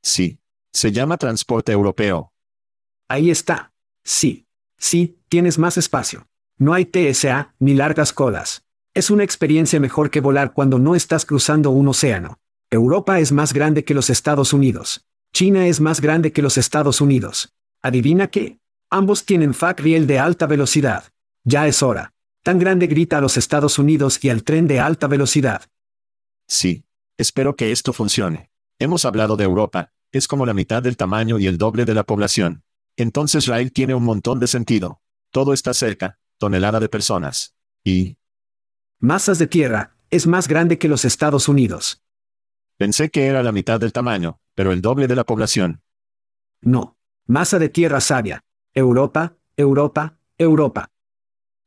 Sí. 0.00 0.38
Se 0.72 0.92
llama 0.92 1.16
transporte 1.16 1.72
europeo. 1.72 2.32
Ahí 3.08 3.30
está. 3.30 3.72
Sí. 4.02 4.46
Sí, 4.78 5.18
tienes 5.28 5.58
más 5.58 5.76
espacio. 5.78 6.28
No 6.58 6.72
hay 6.72 6.86
TSA, 6.86 7.54
ni 7.58 7.74
largas 7.74 8.12
colas. 8.12 8.65
Es 8.96 9.10
una 9.10 9.24
experiencia 9.24 9.78
mejor 9.78 10.08
que 10.08 10.22
volar 10.22 10.54
cuando 10.54 10.78
no 10.78 10.94
estás 10.94 11.26
cruzando 11.26 11.68
un 11.68 11.86
océano. 11.86 12.38
Europa 12.70 13.20
es 13.20 13.30
más 13.30 13.52
grande 13.52 13.84
que 13.84 13.92
los 13.92 14.08
Estados 14.08 14.54
Unidos. 14.54 15.04
China 15.34 15.66
es 15.66 15.82
más 15.82 16.00
grande 16.00 16.32
que 16.32 16.40
los 16.40 16.56
Estados 16.56 17.02
Unidos. 17.02 17.52
¿Adivina 17.82 18.28
qué? 18.28 18.58
Ambos 18.88 19.26
tienen 19.26 19.52
FAC 19.52 19.80
riel 19.80 20.06
de 20.06 20.18
alta 20.18 20.46
velocidad. 20.46 21.12
Ya 21.44 21.66
es 21.66 21.82
hora. 21.82 22.14
Tan 22.42 22.58
grande 22.58 22.86
grita 22.86 23.18
a 23.18 23.20
los 23.20 23.36
Estados 23.36 23.78
Unidos 23.78 24.18
y 24.24 24.30
al 24.30 24.44
tren 24.44 24.66
de 24.66 24.80
alta 24.80 25.08
velocidad. 25.08 25.60
Sí. 26.48 26.86
Espero 27.18 27.54
que 27.54 27.72
esto 27.72 27.92
funcione. 27.92 28.48
Hemos 28.78 29.04
hablado 29.04 29.36
de 29.36 29.44
Europa, 29.44 29.92
es 30.10 30.26
como 30.26 30.46
la 30.46 30.54
mitad 30.54 30.82
del 30.82 30.96
tamaño 30.96 31.38
y 31.38 31.46
el 31.48 31.58
doble 31.58 31.84
de 31.84 31.92
la 31.92 32.04
población. 32.04 32.62
Entonces 32.96 33.46
Rail 33.46 33.72
tiene 33.72 33.94
un 33.94 34.04
montón 34.04 34.40
de 34.40 34.46
sentido. 34.46 35.02
Todo 35.32 35.52
está 35.52 35.74
cerca, 35.74 36.18
tonelada 36.38 36.80
de 36.80 36.88
personas. 36.88 37.54
Y... 37.84 38.16
Masas 38.98 39.38
de 39.38 39.46
tierra, 39.46 39.94
es 40.08 40.26
más 40.26 40.48
grande 40.48 40.78
que 40.78 40.88
los 40.88 41.04
Estados 41.04 41.48
Unidos. 41.48 42.02
Pensé 42.78 43.10
que 43.10 43.26
era 43.26 43.42
la 43.42 43.52
mitad 43.52 43.78
del 43.78 43.92
tamaño, 43.92 44.40
pero 44.54 44.72
el 44.72 44.80
doble 44.80 45.06
de 45.06 45.14
la 45.14 45.24
población. 45.24 45.82
No. 46.62 46.96
Masa 47.26 47.58
de 47.58 47.68
tierra 47.68 48.00
sabia. 48.00 48.42
Europa, 48.72 49.36
Europa, 49.56 50.18
Europa. 50.38 50.90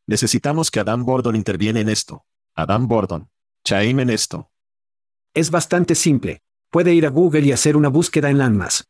Necesitamos 0.08 0.72
que 0.72 0.80
Adam 0.80 1.04
Gordon 1.04 1.36
interviene 1.36 1.82
en 1.82 1.90
esto. 1.90 2.26
Adam 2.56 2.88
Gordon. 2.88 3.30
Chaim 3.64 4.00
en 4.00 4.10
esto. 4.10 4.50
Es 5.36 5.52
bastante 5.52 5.94
simple. 5.94 6.42
Puede 6.72 6.96
ir 6.96 7.06
a 7.06 7.10
Google 7.10 7.42
y 7.42 7.52
hacer 7.52 7.78
una 7.78 7.90
búsqueda 7.90 8.32
en 8.32 8.40
Landmass. 8.40 8.88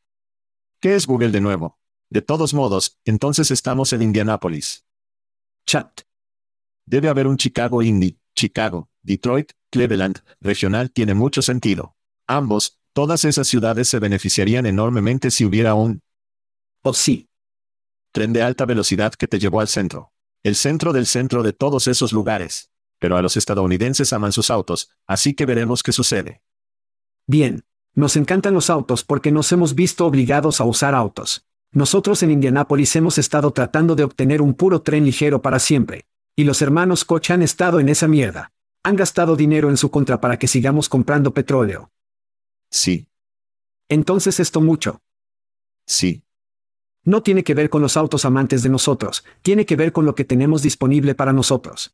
¿Qué 0.80 0.96
es 0.96 1.08
Google 1.08 1.32
de 1.32 1.42
nuevo? 1.42 1.78
De 2.10 2.22
todos 2.22 2.54
modos, 2.54 3.00
entonces 3.04 3.52
estamos 3.52 3.92
en 3.92 4.02
Indianápolis. 4.02 4.86
Chat. 5.66 6.02
Debe 6.86 7.10
haber 7.10 7.28
un 7.28 7.38
Chicago 7.38 7.82
Indy, 7.82 8.18
Chicago, 8.40 8.88
Detroit, 9.04 9.52
Cleveland, 9.70 10.22
regional 10.40 10.92
tiene 10.92 11.14
mucho 11.14 11.42
sentido. 11.42 11.98
Ambos, 12.26 12.80
todas 12.94 13.26
esas 13.26 13.50
ciudades 13.50 13.90
se 13.90 14.00
beneficiarían 14.00 14.66
enormemente 14.66 15.30
si 15.30 15.44
hubiera 15.44 15.74
un 15.74 16.02
O 16.82 16.94
sí. 16.94 17.28
tren 18.14 18.32
de 18.32 18.42
alta 18.42 18.66
velocidad 18.66 19.14
que 19.14 19.28
te 19.28 19.40
llevó 19.40 19.60
al 19.60 19.68
centro. 19.68 20.14
El 20.42 20.56
centro 20.56 20.94
del 20.94 21.06
centro 21.06 21.44
de 21.44 21.52
todos 21.52 21.90
esos 21.90 22.14
lugares. 22.14 22.72
Pero 22.98 23.18
a 23.18 23.22
los 23.22 23.36
estadounidenses 23.36 24.14
aman 24.14 24.32
sus 24.32 24.50
autos, 24.50 24.90
así 25.06 25.34
que 25.34 25.46
veremos 25.46 25.84
qué 25.84 25.92
sucede. 25.92 26.42
Bien. 27.28 27.66
Nos 27.94 28.16
encantan 28.16 28.54
los 28.54 28.70
autos 28.70 29.04
porque 29.04 29.34
nos 29.34 29.52
hemos 29.52 29.76
visto 29.76 30.06
obligados 30.06 30.62
a 30.62 30.64
usar 30.64 30.96
autos. 30.96 31.46
Nosotros 31.74 32.24
en 32.24 32.32
Indianápolis 32.32 32.96
hemos 32.96 33.18
estado 33.18 33.52
tratando 33.52 33.96
de 33.96 34.06
obtener 34.06 34.42
un 34.42 34.54
puro 34.54 34.82
tren 34.82 35.04
ligero 35.04 35.42
para 35.42 35.60
siempre. 35.60 36.06
Y 36.40 36.46
los 36.46 36.62
hermanos 36.62 37.04
Koch 37.04 37.32
han 37.32 37.42
estado 37.42 37.82
en 37.82 37.90
esa 37.90 38.08
mierda. 38.08 38.54
Han 38.84 38.96
gastado 38.96 39.36
dinero 39.36 39.70
en 39.70 39.76
su 39.76 39.92
contra 39.92 40.22
para 40.22 40.40
que 40.40 40.48
sigamos 40.48 40.88
comprando 40.88 41.34
petróleo. 41.34 41.92
Sí, 42.72 43.10
Entonces 43.90 44.40
esto 44.40 44.62
mucho. 44.62 45.02
sí, 45.86 46.24
No 47.04 47.22
tiene 47.24 47.44
que 47.44 47.54
ver 47.56 47.70
con 47.70 47.82
los 47.82 47.98
autos 47.98 48.24
amantes 48.24 48.64
de 48.64 48.70
nosotros, 48.70 49.26
tiene 49.42 49.66
que 49.66 49.76
ver 49.76 49.92
con 49.92 50.06
lo 50.06 50.16
que 50.16 50.24
tenemos 50.24 50.62
disponible 50.62 51.14
para 51.14 51.34
nosotros. 51.34 51.94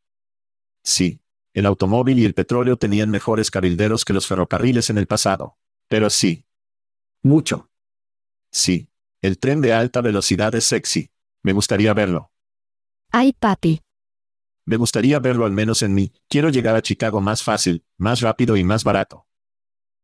sí. 0.84 1.20
El 1.56 1.66
automóvil 1.66 2.20
y 2.20 2.26
el 2.26 2.36
petróleo 2.36 2.78
tenían 2.78 3.10
mejores 3.10 3.50
cabilderos 3.50 4.06
que 4.06 4.14
los 4.14 4.28
ferrocarriles 4.28 4.92
en 4.92 5.00
el 5.00 5.08
pasado. 5.08 5.58
Pero 5.88 6.12
sí, 6.12 6.46
Mucho. 7.24 7.72
sí. 8.52 8.90
El 9.24 9.40
tren 9.40 9.60
de 9.62 9.74
alta 9.74 10.02
velocidad 10.02 10.54
es 10.54 10.66
sexy. 10.66 11.10
Me 11.42 11.52
gustaría 11.54 11.94
verlo. 11.96 12.30
Ay, 13.12 13.34
papi. 13.34 13.82
Me 14.66 14.78
gustaría 14.78 15.20
verlo 15.20 15.46
al 15.46 15.52
menos 15.52 15.84
en 15.84 15.94
mí. 15.94 16.12
Quiero 16.28 16.50
llegar 16.50 16.76
a 16.76 16.82
Chicago 16.82 17.22
más 17.22 17.44
fácil, 17.44 17.84
más 17.98 18.22
rápido 18.22 18.58
y 18.58 18.64
más 18.64 18.84
barato. 18.84 19.28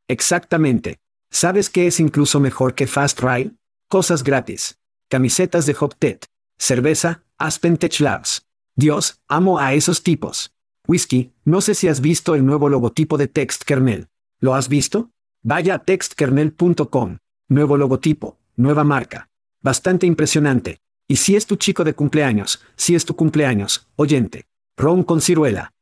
Exactamente. 0.08 1.00
¿Sabes 1.32 1.70
qué 1.70 1.88
es 1.88 2.00
incluso 2.00 2.40
mejor 2.40 2.76
que 2.76 2.86
Fast 2.86 3.22
Ride? 3.22 3.54
Cosas 3.88 4.24
gratis. 4.24 4.80
Camisetas 5.08 5.66
de 5.66 5.76
Hoptet. 5.80 6.28
Cerveza, 6.58 7.24
Aspen 7.38 7.78
Tech 7.78 8.00
Labs. 8.00 8.46
Dios, 8.76 9.20
amo 9.28 9.58
a 9.58 9.74
esos 9.74 10.04
tipos. 10.04 10.54
Whisky, 10.88 11.32
no 11.44 11.62
sé 11.62 11.74
si 11.74 11.88
has 11.88 12.02
visto 12.02 12.36
el 12.36 12.46
nuevo 12.46 12.70
logotipo 12.70 13.18
de 13.18 13.28
TextKernel. 13.28 14.10
¿Lo 14.40 14.54
has 14.54 14.70
visto? 14.70 15.12
Vaya 15.42 15.76
a 15.76 15.80
textkernel.com. 15.80 17.18
Nuevo 17.48 17.78
logotipo, 17.78 18.38
nueva 18.56 18.84
marca. 18.84 19.30
Bastante 19.62 20.06
impresionante. 20.06 20.82
Y 21.08 21.16
si 21.18 21.36
es 21.36 21.46
tu 21.46 21.56
chico 21.56 21.84
de 21.84 21.94
cumpleaños, 21.94 22.62
si 22.76 22.96
es 22.96 23.06
tu 23.06 23.16
cumpleaños, 23.16 23.88
oyente. 23.96 24.51
Ron 24.78 25.04
con 25.04 25.22
ciruela. 25.22 25.74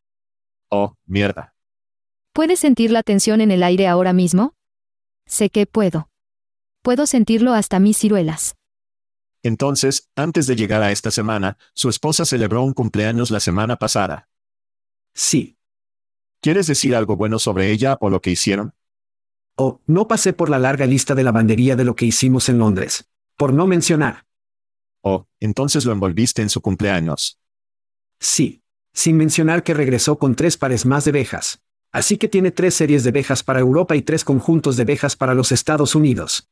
Oh, 0.70 0.96
mierda. 1.06 1.54
¿Puedes 2.34 2.60
sentir 2.60 2.92
la 2.92 3.04
tensión 3.04 3.42
en 3.42 3.52
el 3.52 3.64
aire 3.64 3.88
ahora 3.88 4.14
mismo? 4.14 4.54
Sé 5.26 5.50
que 5.50 5.66
puedo. 5.66 6.10
Puedo 6.82 7.06
sentirlo 7.08 7.54
hasta 7.54 7.80
mis 7.80 7.98
ciruelas. 7.98 8.56
Entonces, 9.44 10.10
antes 10.16 10.48
de 10.48 10.56
llegar 10.56 10.82
a 10.82 10.92
esta 10.92 11.12
semana, 11.12 11.58
su 11.74 11.90
esposa 11.90 12.26
celebró 12.26 12.64
un 12.64 12.74
cumpleaños 12.74 13.32
la 13.32 13.40
semana 13.40 13.78
pasada. 13.78 14.28
Sí. 15.14 15.58
¿Quieres 16.42 16.68
decir 16.68 16.96
algo 16.96 17.16
bueno 17.16 17.40
sobre 17.40 17.72
ella 17.72 17.98
o 18.02 18.10
lo 18.10 18.22
que 18.22 18.32
hicieron? 18.32 18.74
Oh, 19.56 19.82
no 19.88 20.08
pasé 20.08 20.34
por 20.34 20.50
la 20.50 20.60
larga 20.60 20.86
lista 20.86 21.16
de 21.16 21.24
lavandería 21.24 21.76
de 21.76 21.84
lo 21.84 21.96
que 21.96 22.06
hicimos 22.06 22.48
en 22.50 22.60
Londres. 22.60 23.10
Por 23.36 23.54
no 23.54 23.68
mencionar. 23.68 24.26
Oh, 25.02 25.28
entonces 25.40 25.86
lo 25.86 25.92
envolviste 25.92 26.42
en 26.42 26.50
su 26.50 26.62
cumpleaños. 26.62 27.40
Sí. 28.20 28.64
Sin 29.00 29.16
mencionar 29.16 29.64
que 29.64 29.74
regresó 29.74 30.20
con 30.20 30.36
tres 30.36 30.58
pares 30.58 30.86
más 30.86 31.06
de 31.06 31.14
vejas. 31.14 31.64
Así 31.94 32.18
que 32.18 32.28
tiene 32.28 32.52
tres 32.52 32.74
series 32.74 33.06
de 33.06 33.12
vejas 33.12 33.44
para 33.44 33.62
Europa 33.62 33.96
y 33.96 34.02
tres 34.02 34.26
conjuntos 34.26 34.76
de 34.76 34.84
vejas 34.84 35.16
para 35.16 35.34
los 35.34 35.54
Estados 35.54 35.96
Unidos. 35.96 36.50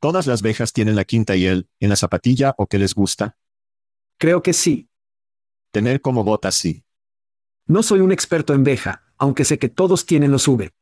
Todas 0.00 0.26
las 0.26 0.40
vejas 0.40 0.72
tienen 0.72 0.96
la 0.96 1.04
quinta 1.04 1.36
y 1.36 1.44
él, 1.44 1.68
en 1.78 1.90
la 1.90 1.96
zapatilla 1.96 2.54
o 2.56 2.66
que 2.66 2.78
les 2.78 2.94
gusta. 2.94 3.36
Creo 4.16 4.42
que 4.42 4.54
sí. 4.54 4.88
Tener 5.70 6.00
como 6.00 6.24
botas 6.24 6.54
sí. 6.54 6.82
No 7.66 7.82
soy 7.82 8.00
un 8.00 8.10
experto 8.10 8.54
en 8.54 8.64
veja, 8.64 9.12
aunque 9.18 9.44
sé 9.44 9.58
que 9.58 9.68
todos 9.68 10.06
tienen 10.06 10.32
los 10.32 10.48
V. 10.48 10.72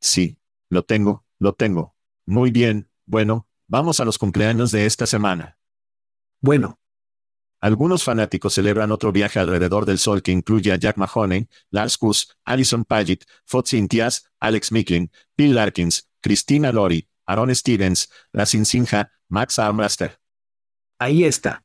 Sí. 0.00 0.38
Lo 0.70 0.84
tengo, 0.86 1.26
lo 1.38 1.52
tengo. 1.52 1.96
Muy 2.24 2.50
bien, 2.50 2.88
bueno, 3.04 3.46
vamos 3.66 4.00
a 4.00 4.06
los 4.06 4.16
cumpleaños 4.16 4.72
de 4.72 4.86
esta 4.86 5.04
semana. 5.04 5.58
Bueno, 6.40 6.78
Algunos 7.64 8.04
fanáticos 8.04 8.52
celebran 8.52 8.92
otro 8.92 9.10
viaje 9.10 9.38
alrededor 9.38 9.86
del 9.86 9.98
sol 9.98 10.20
que 10.20 10.32
incluye 10.32 10.70
a 10.70 10.76
Jack 10.76 10.98
Mahoney, 10.98 11.48
Lars 11.70 11.96
Kuss, 11.96 12.36
Alison 12.44 12.84
Paget, 12.84 13.24
Fotsi 13.46 13.78
Intias, 13.78 14.30
Alex 14.38 14.70
Micklin, 14.70 15.10
Bill 15.34 15.54
Larkins, 15.54 16.10
Christina 16.20 16.72
Lori, 16.72 17.08
Aaron 17.24 17.54
Stevens, 17.54 18.10
Racing 18.34 18.66
Sinja, 18.66 19.10
Max 19.30 19.58
Armraster. 19.58 20.20
Ahí 20.98 21.24
está. 21.24 21.64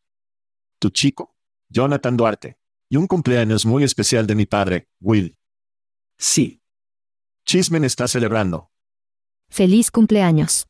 Tu 0.80 0.90
chico, 0.90 1.36
Jonathan 1.68 2.16
Duarte. 2.16 2.58
Y 2.88 2.96
un 2.96 3.06
cumpleaños 3.06 3.66
muy 3.66 3.84
especial 3.84 4.26
de 4.26 4.36
mi 4.36 4.46
padre, 4.46 4.88
Will. 5.02 5.36
Sí. 6.18 6.62
Chismen 7.44 7.84
está 7.84 8.08
celebrando. 8.08 8.72
Feliz 9.50 9.92
cumpleaños. 9.92 10.66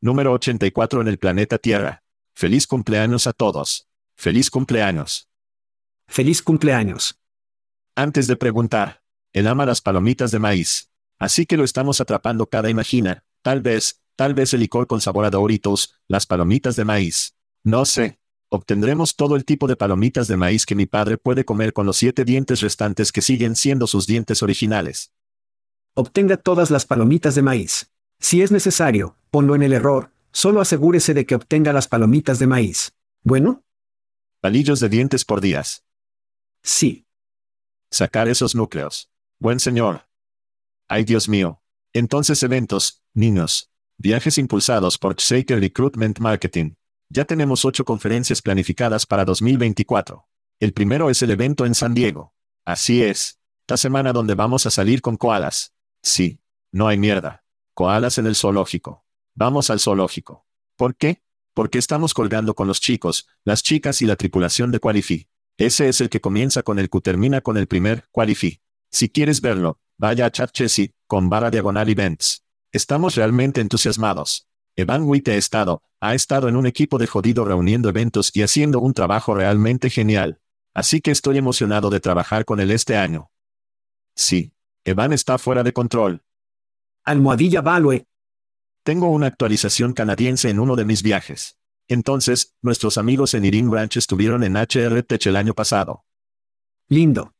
Número 0.00 0.32
84 0.32 1.00
en 1.00 1.08
el 1.08 1.18
planeta 1.18 1.58
Tierra. 1.58 2.04
Feliz 2.34 2.68
cumpleaños 2.68 3.26
a 3.26 3.32
todos. 3.32 3.88
Feliz 4.16 4.50
cumpleaños. 4.50 5.28
Feliz 6.06 6.42
cumpleaños. 6.42 7.20
Antes 7.94 8.26
de 8.26 8.36
preguntar, 8.36 9.02
él 9.32 9.46
ama 9.46 9.66
las 9.66 9.80
palomitas 9.80 10.30
de 10.30 10.38
maíz. 10.38 10.90
Así 11.18 11.46
que 11.46 11.56
lo 11.56 11.64
estamos 11.64 12.00
atrapando 12.00 12.46
cada 12.46 12.70
imagina, 12.70 13.24
tal 13.42 13.60
vez, 13.60 14.02
tal 14.16 14.34
vez 14.34 14.54
el 14.54 14.60
licor 14.60 14.86
con 14.86 15.00
sabor 15.00 15.24
a 15.24 15.30
Doritos, 15.30 15.94
las 16.08 16.26
palomitas 16.26 16.76
de 16.76 16.84
maíz. 16.84 17.34
No 17.62 17.84
sé. 17.84 18.18
Obtendremos 18.50 19.16
todo 19.16 19.34
el 19.34 19.44
tipo 19.44 19.66
de 19.66 19.74
palomitas 19.74 20.28
de 20.28 20.36
maíz 20.36 20.64
que 20.64 20.76
mi 20.76 20.86
padre 20.86 21.18
puede 21.18 21.44
comer 21.44 21.72
con 21.72 21.86
los 21.86 21.96
siete 21.96 22.24
dientes 22.24 22.60
restantes 22.60 23.10
que 23.10 23.20
siguen 23.20 23.56
siendo 23.56 23.88
sus 23.88 24.06
dientes 24.06 24.44
originales. 24.44 25.12
Obtenga 25.94 26.36
todas 26.36 26.70
las 26.70 26.86
palomitas 26.86 27.34
de 27.34 27.42
maíz. 27.42 27.90
Si 28.20 28.42
es 28.42 28.52
necesario, 28.52 29.16
ponlo 29.32 29.56
en 29.56 29.64
el 29.64 29.72
error, 29.72 30.12
solo 30.30 30.60
asegúrese 30.60 31.14
de 31.14 31.26
que 31.26 31.34
obtenga 31.34 31.72
las 31.72 31.88
palomitas 31.88 32.38
de 32.38 32.46
maíz. 32.46 32.92
¿Bueno? 33.24 33.63
Palillos 34.44 34.78
de 34.78 34.90
dientes 34.90 35.24
por 35.24 35.40
días. 35.40 35.86
Sí. 36.62 37.06
Sacar 37.90 38.28
esos 38.28 38.54
núcleos. 38.54 39.10
Buen 39.38 39.58
señor. 39.58 40.06
Ay 40.86 41.04
Dios 41.04 41.30
mío. 41.30 41.62
Entonces 41.94 42.42
eventos, 42.42 43.02
niños. 43.14 43.70
Viajes 43.96 44.36
impulsados 44.36 44.98
por 44.98 45.16
Shaker 45.16 45.60
Recruitment 45.60 46.18
Marketing. 46.18 46.74
Ya 47.08 47.24
tenemos 47.24 47.64
ocho 47.64 47.86
conferencias 47.86 48.42
planificadas 48.42 49.06
para 49.06 49.24
2024. 49.24 50.28
El 50.60 50.74
primero 50.74 51.08
es 51.08 51.22
el 51.22 51.30
evento 51.30 51.64
en 51.64 51.74
San 51.74 51.94
Diego. 51.94 52.34
Así 52.66 53.02
es. 53.02 53.40
La 53.66 53.78
semana 53.78 54.12
donde 54.12 54.34
vamos 54.34 54.66
a 54.66 54.70
salir 54.70 55.00
con 55.00 55.16
koalas. 55.16 55.72
Sí. 56.02 56.38
No 56.70 56.86
hay 56.86 56.98
mierda. 56.98 57.46
Koalas 57.72 58.18
en 58.18 58.26
el 58.26 58.36
zoológico. 58.36 59.06
Vamos 59.34 59.70
al 59.70 59.80
zoológico. 59.80 60.46
¿Por 60.76 60.96
qué? 60.96 61.22
Porque 61.54 61.78
estamos 61.78 62.14
colgando 62.14 62.54
con 62.54 62.66
los 62.66 62.80
chicos, 62.80 63.28
las 63.44 63.62
chicas 63.62 64.02
y 64.02 64.06
la 64.06 64.16
tripulación 64.16 64.72
de 64.72 64.80
Qualify. 64.80 65.28
Ese 65.56 65.88
es 65.88 66.00
el 66.00 66.08
que 66.08 66.20
comienza 66.20 66.62
con 66.62 66.78
el 66.78 66.90
Q 66.90 67.00
termina 67.00 67.40
con 67.40 67.56
el 67.56 67.68
primer 67.68 68.04
Qualify. 68.10 68.60
Si 68.90 69.08
quieres 69.08 69.40
verlo, 69.40 69.78
vaya 69.96 70.26
a 70.26 70.30
Chat 70.30 70.50
Chessy, 70.50 70.92
con 71.06 71.30
barra 71.30 71.50
diagonal 71.50 71.88
events. 71.88 72.44
Estamos 72.72 73.14
realmente 73.14 73.60
entusiasmados. 73.60 74.48
Evan 74.76 75.04
Witt 75.04 75.28
ha 75.28 75.36
estado, 75.36 75.82
ha 76.00 76.14
estado 76.14 76.48
en 76.48 76.56
un 76.56 76.66
equipo 76.66 76.98
de 76.98 77.06
jodido 77.06 77.44
reuniendo 77.44 77.88
eventos 77.88 78.34
y 78.34 78.42
haciendo 78.42 78.80
un 78.80 78.92
trabajo 78.92 79.34
realmente 79.34 79.90
genial. 79.90 80.40
Así 80.74 81.00
que 81.00 81.12
estoy 81.12 81.38
emocionado 81.38 81.88
de 81.88 82.00
trabajar 82.00 82.44
con 82.44 82.58
él 82.58 82.72
este 82.72 82.96
año. 82.96 83.30
Sí. 84.16 84.52
Evan 84.84 85.12
está 85.12 85.38
fuera 85.38 85.62
de 85.62 85.72
control. 85.72 86.24
Almohadilla 87.04 87.62
Value. 87.62 88.04
Tengo 88.84 89.08
una 89.08 89.28
actualización 89.28 89.94
canadiense 89.94 90.50
en 90.50 90.60
uno 90.60 90.76
de 90.76 90.84
mis 90.84 91.02
viajes. 91.02 91.56
Entonces, 91.88 92.54
nuestros 92.60 92.98
amigos 92.98 93.32
en 93.32 93.46
Irin 93.46 93.70
Branch 93.70 93.96
estuvieron 93.96 94.44
en 94.44 94.56
HR 94.56 95.02
Tech 95.02 95.26
el 95.26 95.36
año 95.36 95.54
pasado. 95.54 96.04
Lindo. 96.88 97.34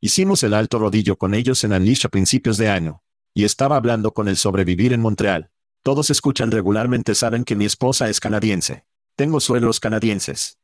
Hicimos 0.00 0.44
el 0.44 0.54
alto 0.54 0.78
rodillo 0.78 1.16
con 1.18 1.34
ellos 1.34 1.64
en 1.64 1.72
Unleash 1.72 2.06
a 2.06 2.08
principios 2.08 2.56
de 2.56 2.68
año. 2.68 3.02
Y 3.34 3.42
estaba 3.42 3.74
hablando 3.74 4.14
con 4.14 4.28
el 4.28 4.36
sobrevivir 4.36 4.92
en 4.92 5.00
Montreal. 5.00 5.50
Todos 5.82 6.08
escuchan 6.08 6.52
regularmente 6.52 7.16
saben 7.16 7.42
que 7.42 7.56
mi 7.56 7.64
esposa 7.64 8.08
es 8.08 8.20
canadiense. 8.20 8.86
Tengo 9.16 9.40
suegros 9.40 9.80
canadienses. 9.80 10.60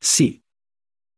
Sí. 0.00 0.44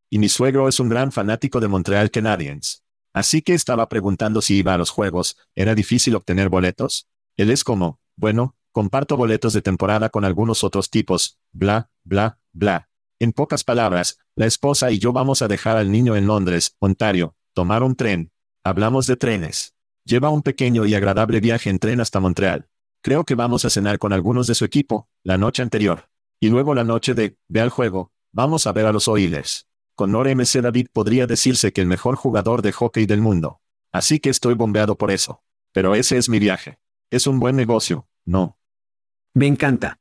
Y 0.08 0.18
mi 0.18 0.30
suegro 0.30 0.68
es 0.68 0.80
un 0.80 0.88
gran 0.88 1.12
fanático 1.12 1.60
de 1.60 1.68
Montreal 1.68 2.10
Canadiens. 2.10 2.82
Así 3.12 3.42
que 3.42 3.52
estaba 3.52 3.90
preguntando 3.90 4.40
si 4.40 4.56
iba 4.56 4.72
a 4.72 4.78
los 4.78 4.88
juegos, 4.88 5.36
¿era 5.54 5.74
difícil 5.74 6.14
obtener 6.14 6.48
boletos? 6.48 7.10
Él 7.36 7.50
es 7.50 7.62
como, 7.62 8.00
bueno, 8.16 8.56
comparto 8.72 9.16
boletos 9.16 9.52
de 9.52 9.62
temporada 9.62 10.08
con 10.08 10.24
algunos 10.24 10.64
otros 10.64 10.90
tipos, 10.90 11.38
bla, 11.52 11.90
bla, 12.04 12.38
bla. 12.52 12.88
En 13.18 13.32
pocas 13.32 13.64
palabras, 13.64 14.18
la 14.34 14.46
esposa 14.46 14.90
y 14.90 14.98
yo 14.98 15.12
vamos 15.12 15.42
a 15.42 15.48
dejar 15.48 15.76
al 15.76 15.90
niño 15.90 16.16
en 16.16 16.26
Londres, 16.26 16.76
Ontario, 16.78 17.36
tomar 17.54 17.82
un 17.82 17.96
tren. 17.96 18.32
Hablamos 18.64 19.06
de 19.06 19.16
trenes. 19.16 19.74
Lleva 20.04 20.30
un 20.30 20.42
pequeño 20.42 20.86
y 20.86 20.94
agradable 20.94 21.40
viaje 21.40 21.70
en 21.70 21.78
tren 21.78 22.00
hasta 22.00 22.20
Montreal. 22.20 22.68
Creo 23.02 23.24
que 23.24 23.34
vamos 23.34 23.64
a 23.64 23.70
cenar 23.70 23.98
con 23.98 24.12
algunos 24.12 24.46
de 24.46 24.54
su 24.54 24.64
equipo, 24.64 25.08
la 25.22 25.38
noche 25.38 25.62
anterior. 25.62 26.08
Y 26.40 26.48
luego 26.48 26.74
la 26.74 26.84
noche 26.84 27.14
de, 27.14 27.38
ve 27.48 27.60
al 27.60 27.70
juego, 27.70 28.12
vamos 28.32 28.66
a 28.66 28.72
ver 28.72 28.86
a 28.86 28.92
los 28.92 29.08
Oilers. 29.08 29.68
Con 29.94 30.10
MC 30.10 30.60
David 30.60 30.88
podría 30.92 31.26
decirse 31.26 31.72
que 31.72 31.80
el 31.80 31.86
mejor 31.86 32.16
jugador 32.16 32.60
de 32.60 32.72
hockey 32.72 33.06
del 33.06 33.22
mundo. 33.22 33.60
Así 33.92 34.20
que 34.20 34.28
estoy 34.28 34.54
bombeado 34.54 34.98
por 34.98 35.10
eso. 35.10 35.42
Pero 35.72 35.94
ese 35.94 36.18
es 36.18 36.28
mi 36.28 36.38
viaje. 36.38 36.78
Es 37.10 37.26
un 37.26 37.38
buen 37.38 37.54
negocio, 37.54 38.08
¿no? 38.24 38.58
Me 39.32 39.46
encanta. 39.46 40.00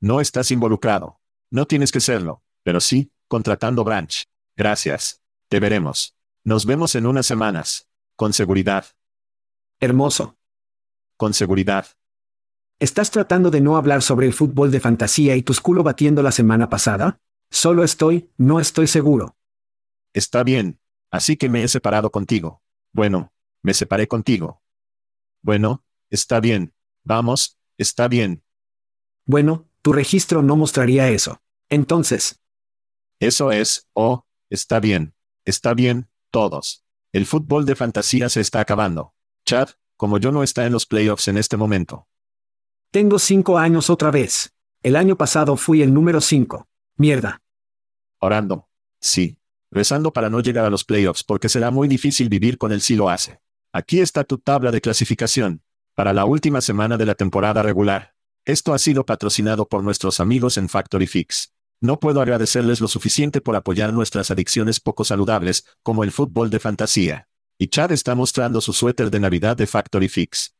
No 0.00 0.20
estás 0.20 0.50
involucrado. 0.50 1.20
No 1.50 1.66
tienes 1.66 1.92
que 1.92 2.00
serlo, 2.00 2.42
pero 2.64 2.80
sí, 2.80 3.12
contratando 3.28 3.84
Branch. 3.84 4.26
Gracias. 4.56 5.22
Te 5.48 5.60
veremos. 5.60 6.16
Nos 6.42 6.66
vemos 6.66 6.96
en 6.96 7.06
unas 7.06 7.26
semanas. 7.26 7.88
Con 8.16 8.32
seguridad. 8.32 8.86
Hermoso. 9.78 10.36
Con 11.16 11.32
seguridad. 11.32 11.86
¿Estás 12.80 13.10
tratando 13.10 13.50
de 13.50 13.60
no 13.60 13.76
hablar 13.76 14.02
sobre 14.02 14.26
el 14.26 14.32
fútbol 14.32 14.70
de 14.70 14.80
fantasía 14.80 15.36
y 15.36 15.42
tus 15.42 15.60
culo 15.60 15.82
batiendo 15.82 16.22
la 16.22 16.32
semana 16.32 16.68
pasada? 16.68 17.20
Solo 17.50 17.84
estoy, 17.84 18.30
no 18.36 18.58
estoy 18.58 18.88
seguro. 18.88 19.36
Está 20.12 20.42
bien. 20.42 20.80
Así 21.10 21.36
que 21.36 21.48
me 21.48 21.62
he 21.62 21.68
separado 21.68 22.10
contigo. 22.10 22.62
Bueno, 22.92 23.32
me 23.62 23.74
separé 23.74 24.08
contigo. 24.08 24.62
Bueno, 25.40 25.85
está 26.10 26.40
bien. 26.40 26.74
Vamos, 27.04 27.58
está 27.78 28.08
bien. 28.08 28.42
Bueno, 29.24 29.68
tu 29.82 29.92
registro 29.92 30.42
no 30.42 30.56
mostraría 30.56 31.08
eso. 31.08 31.40
Entonces. 31.68 32.40
Eso 33.20 33.50
es, 33.52 33.88
oh, 33.92 34.26
está 34.50 34.80
bien. 34.80 35.14
Está 35.44 35.74
bien, 35.74 36.08
todos. 36.30 36.84
El 37.12 37.26
fútbol 37.26 37.64
de 37.66 37.76
fantasía 37.76 38.28
se 38.28 38.40
está 38.40 38.60
acabando. 38.60 39.14
Chad, 39.44 39.70
como 39.96 40.18
yo 40.18 40.32
no 40.32 40.42
está 40.42 40.66
en 40.66 40.72
los 40.72 40.86
playoffs 40.86 41.28
en 41.28 41.38
este 41.38 41.56
momento. 41.56 42.08
Tengo 42.90 43.18
cinco 43.18 43.58
años 43.58 43.90
otra 43.90 44.10
vez. 44.10 44.52
El 44.82 44.96
año 44.96 45.16
pasado 45.16 45.56
fui 45.56 45.82
el 45.82 45.94
número 45.94 46.20
cinco. 46.20 46.68
Mierda. 46.96 47.42
Orando. 48.18 48.68
Sí. 49.00 49.38
Rezando 49.70 50.12
para 50.12 50.30
no 50.30 50.40
llegar 50.40 50.64
a 50.64 50.70
los 50.70 50.84
playoffs 50.84 51.24
porque 51.24 51.48
será 51.48 51.70
muy 51.70 51.88
difícil 51.88 52.28
vivir 52.28 52.58
con 52.58 52.72
él 52.72 52.80
si 52.80 52.96
lo 52.96 53.08
hace. 53.08 53.40
Aquí 53.72 54.00
está 54.00 54.24
tu 54.24 54.38
tabla 54.38 54.70
de 54.70 54.80
clasificación. 54.80 55.62
Para 55.96 56.12
la 56.12 56.26
última 56.26 56.60
semana 56.60 56.98
de 56.98 57.06
la 57.06 57.14
temporada 57.14 57.62
regular. 57.62 58.12
Esto 58.44 58.74
ha 58.74 58.78
sido 58.78 59.06
patrocinado 59.06 59.66
por 59.66 59.82
nuestros 59.82 60.20
amigos 60.20 60.58
en 60.58 60.68
Factory 60.68 61.06
Fix. 61.06 61.54
No 61.80 61.98
puedo 61.98 62.20
agradecerles 62.20 62.82
lo 62.82 62.88
suficiente 62.88 63.40
por 63.40 63.56
apoyar 63.56 63.94
nuestras 63.94 64.30
adicciones 64.30 64.78
poco 64.78 65.04
saludables, 65.04 65.64
como 65.82 66.04
el 66.04 66.12
fútbol 66.12 66.50
de 66.50 66.60
fantasía. 66.60 67.28
Y 67.58 67.68
Chad 67.68 67.92
está 67.92 68.14
mostrando 68.14 68.60
su 68.60 68.74
suéter 68.74 69.10
de 69.10 69.20
Navidad 69.20 69.56
de 69.56 69.66
Factory 69.66 70.08
Fix. 70.10 70.54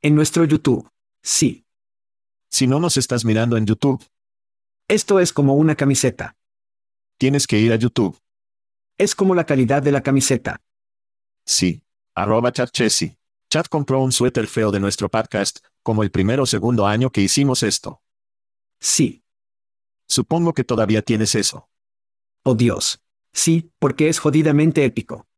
En 0.00 0.14
nuestro 0.14 0.44
YouTube. 0.46 0.88
Sí. 1.22 1.66
Si 2.48 2.66
no 2.66 2.80
nos 2.80 2.96
estás 2.96 3.26
mirando 3.26 3.58
en 3.58 3.66
YouTube, 3.66 4.02
Esto 4.88 5.20
es 5.20 5.34
como 5.34 5.54
una 5.56 5.74
camiseta. 5.76 6.36
tienes 7.18 7.46
que 7.46 7.58
ir 7.58 7.70
a 7.70 7.76
YouTube. 7.76 8.18
Es 8.96 9.14
como 9.14 9.34
la 9.34 9.44
calidad 9.44 9.82
de 9.82 9.92
la 9.92 10.02
camiseta. 10.02 10.62
Sí. 11.44 11.82
Arroba 12.14 12.50
Chad 12.50 12.68
Chessy. 12.70 13.14
Chad 13.54 13.66
compró 13.66 14.00
un 14.00 14.10
suéter 14.10 14.48
feo 14.48 14.72
de 14.72 14.80
nuestro 14.80 15.08
podcast, 15.08 15.60
como 15.84 16.02
el 16.02 16.10
primero 16.10 16.42
o 16.42 16.46
segundo 16.46 16.88
año 16.88 17.10
que 17.10 17.20
hicimos 17.20 17.62
esto. 17.62 18.02
Sí. 18.80 19.22
Supongo 20.08 20.54
que 20.54 20.64
todavía 20.64 21.02
tienes 21.02 21.36
eso. 21.36 21.70
Oh 22.42 22.56
Dios. 22.56 23.00
Sí, 23.32 23.70
porque 23.78 24.08
es 24.08 24.18
jodidamente 24.18 24.84
épico. 24.84 25.28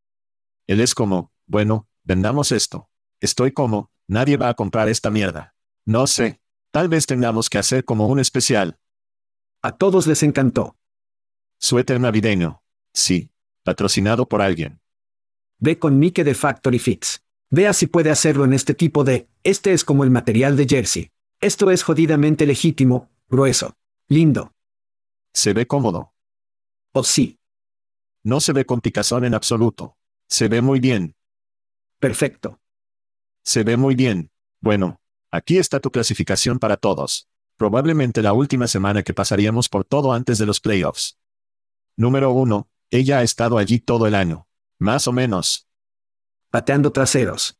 Él 0.66 0.80
es 0.80 0.94
como, 0.94 1.30
bueno, 1.44 1.90
vendamos 2.04 2.52
esto. 2.52 2.88
Estoy 3.20 3.52
como, 3.52 3.90
nadie 4.06 4.38
va 4.38 4.48
a 4.48 4.54
comprar 4.54 4.88
esta 4.88 5.10
mierda. 5.10 5.54
No 5.84 6.06
sé. 6.06 6.40
Tal 6.70 6.88
vez 6.88 7.04
tengamos 7.04 7.50
que 7.50 7.58
hacer 7.58 7.84
como 7.84 8.06
un 8.06 8.18
especial. 8.18 8.78
A 9.60 9.76
todos 9.76 10.06
les 10.06 10.22
encantó. 10.22 10.78
Suéter 11.58 12.00
navideño. 12.00 12.62
Sí. 12.94 13.30
Patrocinado 13.62 14.26
por 14.26 14.40
alguien. 14.40 14.80
Ve 15.58 15.78
con 15.78 15.98
Mike 15.98 16.24
de 16.24 16.34
Factory 16.34 16.78
Fix. 16.78 17.25
Vea 17.50 17.72
si 17.72 17.86
puede 17.86 18.10
hacerlo 18.10 18.44
en 18.44 18.52
este 18.52 18.74
tipo 18.74 19.04
de, 19.04 19.28
este 19.44 19.72
es 19.72 19.84
como 19.84 20.04
el 20.04 20.10
material 20.10 20.56
de 20.56 20.66
jersey. 20.66 21.10
Esto 21.40 21.70
es 21.70 21.82
jodidamente 21.82 22.46
legítimo, 22.46 23.10
grueso. 23.28 23.76
Lindo. 24.08 24.52
Se 25.32 25.52
ve 25.52 25.66
cómodo. 25.66 26.12
Oh 26.92 27.04
sí. 27.04 27.38
No 28.22 28.40
se 28.40 28.52
ve 28.52 28.64
con 28.64 28.80
picazón 28.80 29.24
en 29.24 29.34
absoluto. 29.34 29.96
Se 30.28 30.48
ve 30.48 30.60
muy 30.62 30.80
bien. 30.80 31.14
Perfecto. 31.98 32.60
Se 33.42 33.62
ve 33.62 33.76
muy 33.76 33.94
bien. 33.94 34.30
Bueno, 34.60 35.00
Aquí 35.36 35.58
está 35.58 35.80
tu 35.80 35.90
clasificación 35.90 36.58
para 36.58 36.78
todos. 36.78 37.28
Probablemente 37.58 38.22
la 38.22 38.32
última 38.32 38.68
semana 38.68 39.02
que 39.02 39.12
pasaríamos 39.12 39.68
por 39.68 39.84
todo 39.84 40.12
antes 40.14 40.38
de 40.38 40.46
los 40.46 40.60
playoffs. 40.60 41.18
Número 41.94 42.30
1. 42.30 42.66
Ella 42.90 43.18
ha 43.18 43.22
estado 43.22 43.58
allí 43.58 43.78
todo 43.78 44.06
el 44.06 44.14
año. 44.14 44.46
Más 44.78 45.06
o 45.08 45.12
menos. 45.12 45.65
Pateando 46.50 46.92
traseros. 46.92 47.58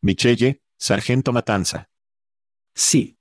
Michelle, 0.00 0.62
Sargento 0.76 1.32
Matanza. 1.32 1.88
Sí. 2.74 3.18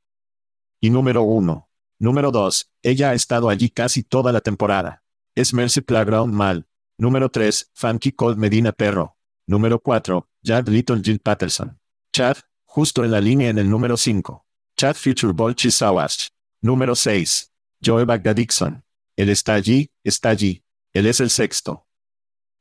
Y 0.79 0.89
número 0.89 1.23
1. 1.23 1.69
Número 1.99 2.31
2. 2.31 2.71
Ella 2.81 3.09
ha 3.09 3.13
estado 3.13 3.49
allí 3.49 3.69
casi 3.69 4.03
toda 4.03 4.31
la 4.31 4.41
temporada. 4.41 5.03
Es 5.35 5.53
Mercy 5.53 5.81
Playground 5.81 6.33
Mal. 6.33 6.67
Número 6.97 7.29
3. 7.29 7.71
Funky 7.73 8.13
Cold 8.13 8.37
Medina 8.37 8.71
Perro. 8.71 9.17
Número 9.45 9.79
4. 9.79 10.29
Jad 10.43 10.67
Little 10.69 11.01
Jill 11.03 11.19
Patterson. 11.19 11.79
Chad, 12.13 12.37
justo 12.65 13.03
en 13.03 13.11
la 13.11 13.21
línea 13.21 13.49
en 13.49 13.57
el 13.57 13.69
número 13.69 13.97
5. 13.97 14.45
Chad 14.77 14.95
Future 14.95 15.33
Ball 15.33 15.55
Chisawash. 15.55 16.29
Número 16.61 16.95
6. 16.95 17.51
Joe 17.83 18.05
Bagdad 18.05 18.35
Dixon. 18.35 18.83
Él 19.15 19.29
está 19.29 19.53
allí, 19.53 19.91
está 20.03 20.29
allí. 20.29 20.63
Él 20.93 21.05
es 21.05 21.19
el 21.19 21.29
sexto. 21.29 21.85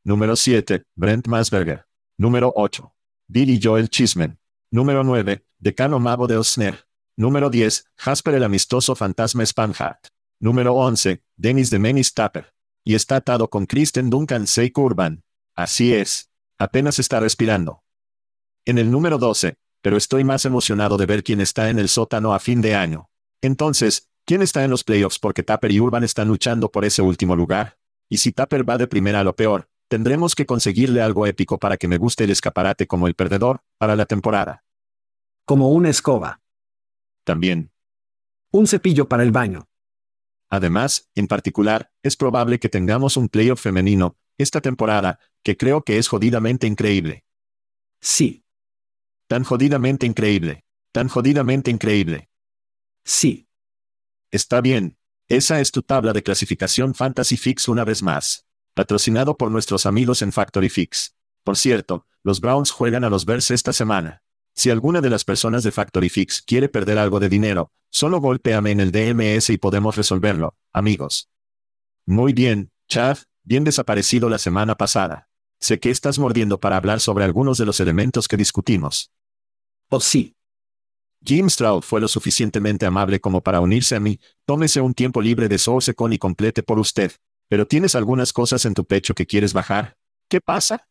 Número 0.04 0.34
7. 0.36 0.82
Brent 0.94 1.28
Masberger. 1.28 1.87
Número 2.20 2.52
8. 2.56 2.92
Billy 3.28 3.60
Joel 3.62 3.88
Chismen. 3.88 4.40
Número 4.72 5.04
9. 5.04 5.44
Decano 5.60 6.00
Mago 6.00 6.26
de 6.26 6.36
Osner. 6.36 6.88
Número 7.14 7.48
10. 7.48 7.92
Jasper 7.94 8.34
el 8.34 8.42
amistoso 8.42 8.96
fantasma 8.96 9.46
Spanhart. 9.46 10.08
Número 10.40 10.74
11. 10.74 11.22
Dennis 11.36 11.70
de 11.70 11.78
Menis 11.78 12.12
Tapper. 12.14 12.52
Y 12.82 12.96
está 12.96 13.14
atado 13.14 13.48
con 13.48 13.66
Kristen 13.66 14.10
Duncan 14.10 14.48
Seik 14.48 14.76
Urban. 14.76 15.22
Así 15.54 15.94
es. 15.94 16.32
Apenas 16.58 16.98
está 16.98 17.20
respirando. 17.20 17.84
En 18.64 18.78
el 18.78 18.90
número 18.90 19.18
12, 19.18 19.54
pero 19.80 19.96
estoy 19.96 20.24
más 20.24 20.44
emocionado 20.44 20.96
de 20.96 21.06
ver 21.06 21.22
quién 21.22 21.40
está 21.40 21.70
en 21.70 21.78
el 21.78 21.88
sótano 21.88 22.34
a 22.34 22.40
fin 22.40 22.60
de 22.60 22.74
año. 22.74 23.10
Entonces, 23.42 24.08
¿quién 24.24 24.42
está 24.42 24.64
en 24.64 24.72
los 24.72 24.82
playoffs 24.82 25.20
porque 25.20 25.44
Tapper 25.44 25.70
y 25.70 25.78
Urban 25.78 26.02
están 26.02 26.26
luchando 26.26 26.68
por 26.68 26.84
ese 26.84 27.00
último 27.00 27.36
lugar? 27.36 27.78
Y 28.08 28.16
si 28.16 28.32
Tapper 28.32 28.68
va 28.68 28.76
de 28.76 28.88
primera 28.88 29.20
a 29.20 29.24
lo 29.24 29.36
peor, 29.36 29.68
tendremos 29.88 30.34
que 30.34 30.46
conseguirle 30.46 31.02
algo 31.02 31.26
épico 31.26 31.58
para 31.58 31.76
que 31.76 31.88
me 31.88 31.98
guste 31.98 32.24
el 32.24 32.30
escaparate 32.30 32.86
como 32.86 33.08
el 33.08 33.14
perdedor, 33.14 33.62
para 33.78 33.96
la 33.96 34.06
temporada. 34.06 34.64
Como 35.44 35.70
una 35.70 35.88
escoba. 35.88 36.40
También. 37.24 37.72
Un 38.50 38.66
cepillo 38.66 39.08
para 39.08 39.22
el 39.22 39.32
baño. 39.32 39.68
Además, 40.50 41.10
en 41.14 41.26
particular, 41.26 41.90
es 42.02 42.16
probable 42.16 42.58
que 42.58 42.68
tengamos 42.68 43.16
un 43.16 43.28
playoff 43.28 43.60
femenino, 43.60 44.16
esta 44.38 44.60
temporada, 44.60 45.18
que 45.42 45.56
creo 45.56 45.82
que 45.82 45.98
es 45.98 46.08
jodidamente 46.08 46.66
increíble. 46.66 47.24
Sí. 48.00 48.44
Tan 49.26 49.44
jodidamente 49.44 50.06
increíble. 50.06 50.64
Tan 50.92 51.08
jodidamente 51.08 51.70
increíble. 51.70 52.30
Sí. 53.04 53.48
Está 54.30 54.60
bien. 54.60 54.96
Esa 55.28 55.60
es 55.60 55.72
tu 55.72 55.82
tabla 55.82 56.14
de 56.14 56.22
clasificación 56.22 56.94
Fantasy 56.94 57.36
Fix 57.36 57.68
una 57.68 57.84
vez 57.84 58.02
más. 58.02 58.47
Patrocinado 58.78 59.36
por 59.36 59.50
nuestros 59.50 59.86
amigos 59.86 60.22
en 60.22 60.30
Factory 60.30 60.68
Fix. 60.68 61.16
Por 61.42 61.56
cierto, 61.56 62.06
los 62.22 62.40
Browns 62.40 62.70
juegan 62.70 63.02
a 63.02 63.10
los 63.10 63.24
Bears 63.24 63.50
esta 63.50 63.72
semana. 63.72 64.22
Si 64.54 64.70
alguna 64.70 65.00
de 65.00 65.10
las 65.10 65.24
personas 65.24 65.64
de 65.64 65.72
Factory 65.72 66.08
Fix 66.08 66.40
quiere 66.42 66.68
perder 66.68 66.96
algo 66.96 67.18
de 67.18 67.28
dinero, 67.28 67.72
solo 67.90 68.20
golpéame 68.20 68.70
en 68.70 68.78
el 68.78 68.92
DMS 68.92 69.50
y 69.50 69.58
podemos 69.58 69.96
resolverlo, 69.96 70.54
amigos. 70.72 71.28
Muy 72.06 72.32
bien, 72.32 72.70
Chad, 72.86 73.18
bien 73.42 73.64
desaparecido 73.64 74.28
la 74.28 74.38
semana 74.38 74.76
pasada. 74.76 75.28
Sé 75.58 75.80
que 75.80 75.90
estás 75.90 76.20
mordiendo 76.20 76.60
para 76.60 76.76
hablar 76.76 77.00
sobre 77.00 77.24
algunos 77.24 77.58
de 77.58 77.66
los 77.66 77.80
elementos 77.80 78.28
que 78.28 78.36
discutimos. 78.36 79.10
Oh 79.88 79.98
sí. 79.98 80.36
Jim 81.24 81.50
Stroud 81.50 81.82
fue 81.82 82.00
lo 82.00 82.06
suficientemente 82.06 82.86
amable 82.86 83.18
como 83.18 83.40
para 83.40 83.58
unirse 83.58 83.96
a 83.96 84.00
mí, 84.00 84.20
tómese 84.46 84.80
un 84.80 84.94
tiempo 84.94 85.20
libre 85.20 85.48
de 85.48 85.58
Sourcecon 85.58 86.12
y 86.12 86.18
complete 86.18 86.62
por 86.62 86.78
usted. 86.78 87.10
Pero 87.48 87.66
tienes 87.66 87.94
algunas 87.94 88.32
cosas 88.32 88.64
en 88.64 88.74
tu 88.74 88.84
pecho 88.84 89.14
que 89.14 89.26
quieres 89.26 89.52
bajar. 89.52 89.96
¿Qué 90.28 90.40
pasa? 90.40 90.88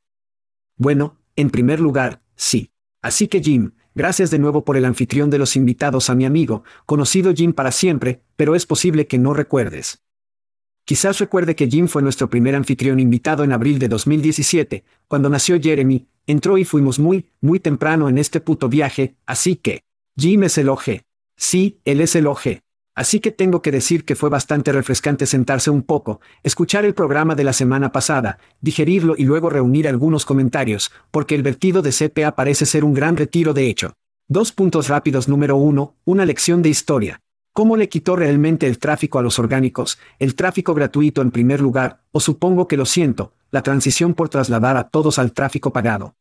Bueno, 0.76 1.18
en 1.36 1.50
primer 1.50 1.80
lugar, 1.80 2.22
sí. 2.36 2.72
Así 3.02 3.28
que 3.28 3.42
Jim, 3.42 3.72
gracias 3.94 4.32
de 4.32 4.40
nuevo 4.40 4.66
por 4.66 4.78
el 4.78 4.86
anfitrión 4.86 5.30
de 5.30 5.38
los 5.38 5.56
invitados 5.56 6.10
a 6.10 6.16
mi 6.16 6.26
amigo, 6.26 6.64
conocido 6.86 7.34
Jim 7.34 7.54
para 7.54 7.72
siempre, 7.72 8.22
pero 8.36 8.56
es 8.56 8.66
posible 8.66 9.08
que 9.08 9.20
no 9.20 9.34
recuerdes. 9.34 10.04
Quizás 10.84 11.20
recuerde 11.20 11.56
que 11.56 11.68
Jim 11.68 11.88
fue 11.88 12.02
nuestro 12.02 12.30
primer 12.30 12.56
anfitrión 12.56 13.00
invitado 13.00 13.44
en 13.44 13.52
abril 13.52 13.78
de 13.78 13.90
2017, 13.90 14.86
cuando 15.08 15.30
nació 15.30 15.60
Jeremy, 15.62 16.08
entró 16.26 16.58
y 16.58 16.64
fuimos 16.64 16.98
muy, 16.98 17.30
muy 17.42 17.60
temprano 17.60 18.08
en 18.08 18.18
este 18.18 18.40
puto 18.40 18.70
viaje, 18.70 19.18
así 19.26 19.58
que, 19.58 19.84
Jim 20.16 20.44
es 20.44 20.58
el 20.58 20.70
OG. 20.70 21.02
Sí, 21.36 21.82
él 21.86 22.02
es 22.02 22.16
el 22.16 22.26
OG. 22.26 22.62
Así 22.98 23.20
que 23.20 23.30
tengo 23.30 23.62
que 23.62 23.72
decir 23.72 24.06
que 24.06 24.16
fue 24.16 24.32
bastante 24.32 24.72
refrescante 24.72 25.28
sentarse 25.28 25.70
un 25.70 25.84
poco, 25.84 26.20
escuchar 26.42 26.84
el 26.84 26.96
programa 26.96 27.36
de 27.36 27.44
la 27.44 27.54
semana 27.54 27.92
pasada, 27.92 28.40
digerirlo 28.60 29.14
y 29.16 29.26
luego 29.26 29.52
reunir 29.52 29.88
algunos 29.88 30.26
comentarios, 30.26 30.92
porque 31.12 31.36
el 31.36 31.44
vertido 31.44 31.84
de 31.84 31.92
CPA 31.92 32.34
parece 32.34 32.66
ser 32.66 32.84
un 32.84 32.96
gran 32.96 33.16
retiro 33.16 33.54
de 33.54 33.68
hecho. 33.68 33.94
Dos 34.28 34.52
puntos 34.52 34.88
rápidos 34.88 35.28
número 35.28 35.58
uno, 35.58 35.94
una 36.06 36.26
lección 36.26 36.64
de 36.64 36.70
historia. 36.70 37.22
¿Cómo 37.54 37.78
le 37.78 37.88
quitó 37.88 38.16
realmente 38.16 38.66
el 38.66 38.80
tráfico 38.80 39.20
a 39.20 39.22
los 39.22 39.38
orgánicos, 39.38 40.00
el 40.18 40.34
tráfico 40.34 40.74
gratuito 40.74 41.22
en 41.22 41.30
primer 41.30 41.62
lugar, 41.62 42.02
o 42.12 42.20
supongo 42.20 42.68
que 42.68 42.78
lo 42.78 42.88
siento, 42.88 43.32
la 43.52 43.62
transición 43.62 44.16
por 44.16 44.30
trasladar 44.30 44.76
a 44.76 44.90
todos 44.90 45.20
al 45.20 45.34
tráfico 45.34 45.72
pagado? 45.72 46.16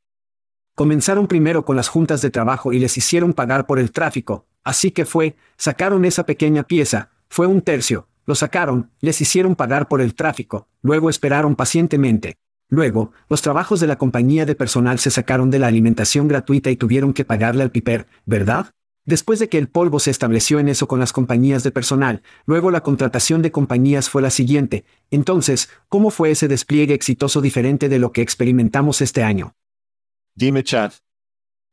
Comenzaron 0.75 1.27
primero 1.27 1.65
con 1.65 1.75
las 1.75 1.89
juntas 1.89 2.21
de 2.21 2.29
trabajo 2.29 2.75
y 2.75 2.79
les 2.81 2.99
hicieron 2.99 3.33
pagar 3.33 3.65
por 3.65 3.79
el 3.79 3.93
tráfico, 3.93 4.45
así 4.67 4.91
que 4.91 5.05
fue, 5.05 5.37
sacaron 5.57 6.05
esa 6.05 6.27
pequeña 6.27 6.65
pieza, 6.65 7.11
fue 7.29 7.47
un 7.47 7.63
tercio, 7.63 8.09
lo 8.27 8.35
sacaron, 8.35 8.91
les 9.01 9.21
hicieron 9.21 9.55
pagar 9.55 9.87
por 9.87 10.01
el 10.01 10.15
tráfico, 10.15 10.67
luego 10.83 11.09
esperaron 11.09 11.55
pacientemente. 11.55 12.37
Luego, 12.69 13.13
los 13.29 13.43
trabajos 13.43 13.79
de 13.79 13.87
la 13.87 13.97
compañía 13.97 14.45
de 14.45 14.57
personal 14.57 14.99
se 14.99 15.13
sacaron 15.13 15.51
de 15.51 15.61
la 15.61 15.69
alimentación 15.69 16.27
gratuita 16.27 16.69
y 16.69 16.77
tuvieron 16.77 17.13
que 17.13 17.25
pagarle 17.25 17.63
al 17.63 17.71
piper, 17.71 18.09
¿verdad? 18.25 18.73
Después 19.05 19.39
de 19.39 19.49
que 19.49 19.57
el 19.57 19.69
polvo 19.69 20.01
se 20.01 20.11
estableció 20.11 20.59
en 20.59 20.69
eso 20.69 20.89
con 20.89 20.99
las 20.99 21.13
compañías 21.13 21.63
de 21.63 21.71
personal, 21.71 22.23
luego 22.45 22.73
la 22.73 22.83
contratación 22.83 23.43
de 23.43 23.53
compañías 23.53 24.11
fue 24.11 24.21
la 24.21 24.31
siguiente. 24.31 24.85
Entonces, 25.13 25.71
¿cómo 25.89 26.11
fue 26.11 26.33
ese 26.33 26.49
despliegue 26.49 26.95
exitoso 26.95 27.41
diferente 27.41 27.89
de 27.89 28.01
lo 28.01 28.11
que 28.11 28.23
experimentamos 28.23 29.01
este 29.01 29.23
año? 29.23 29.55
Dime, 30.35 30.65
Chad. 30.65 30.93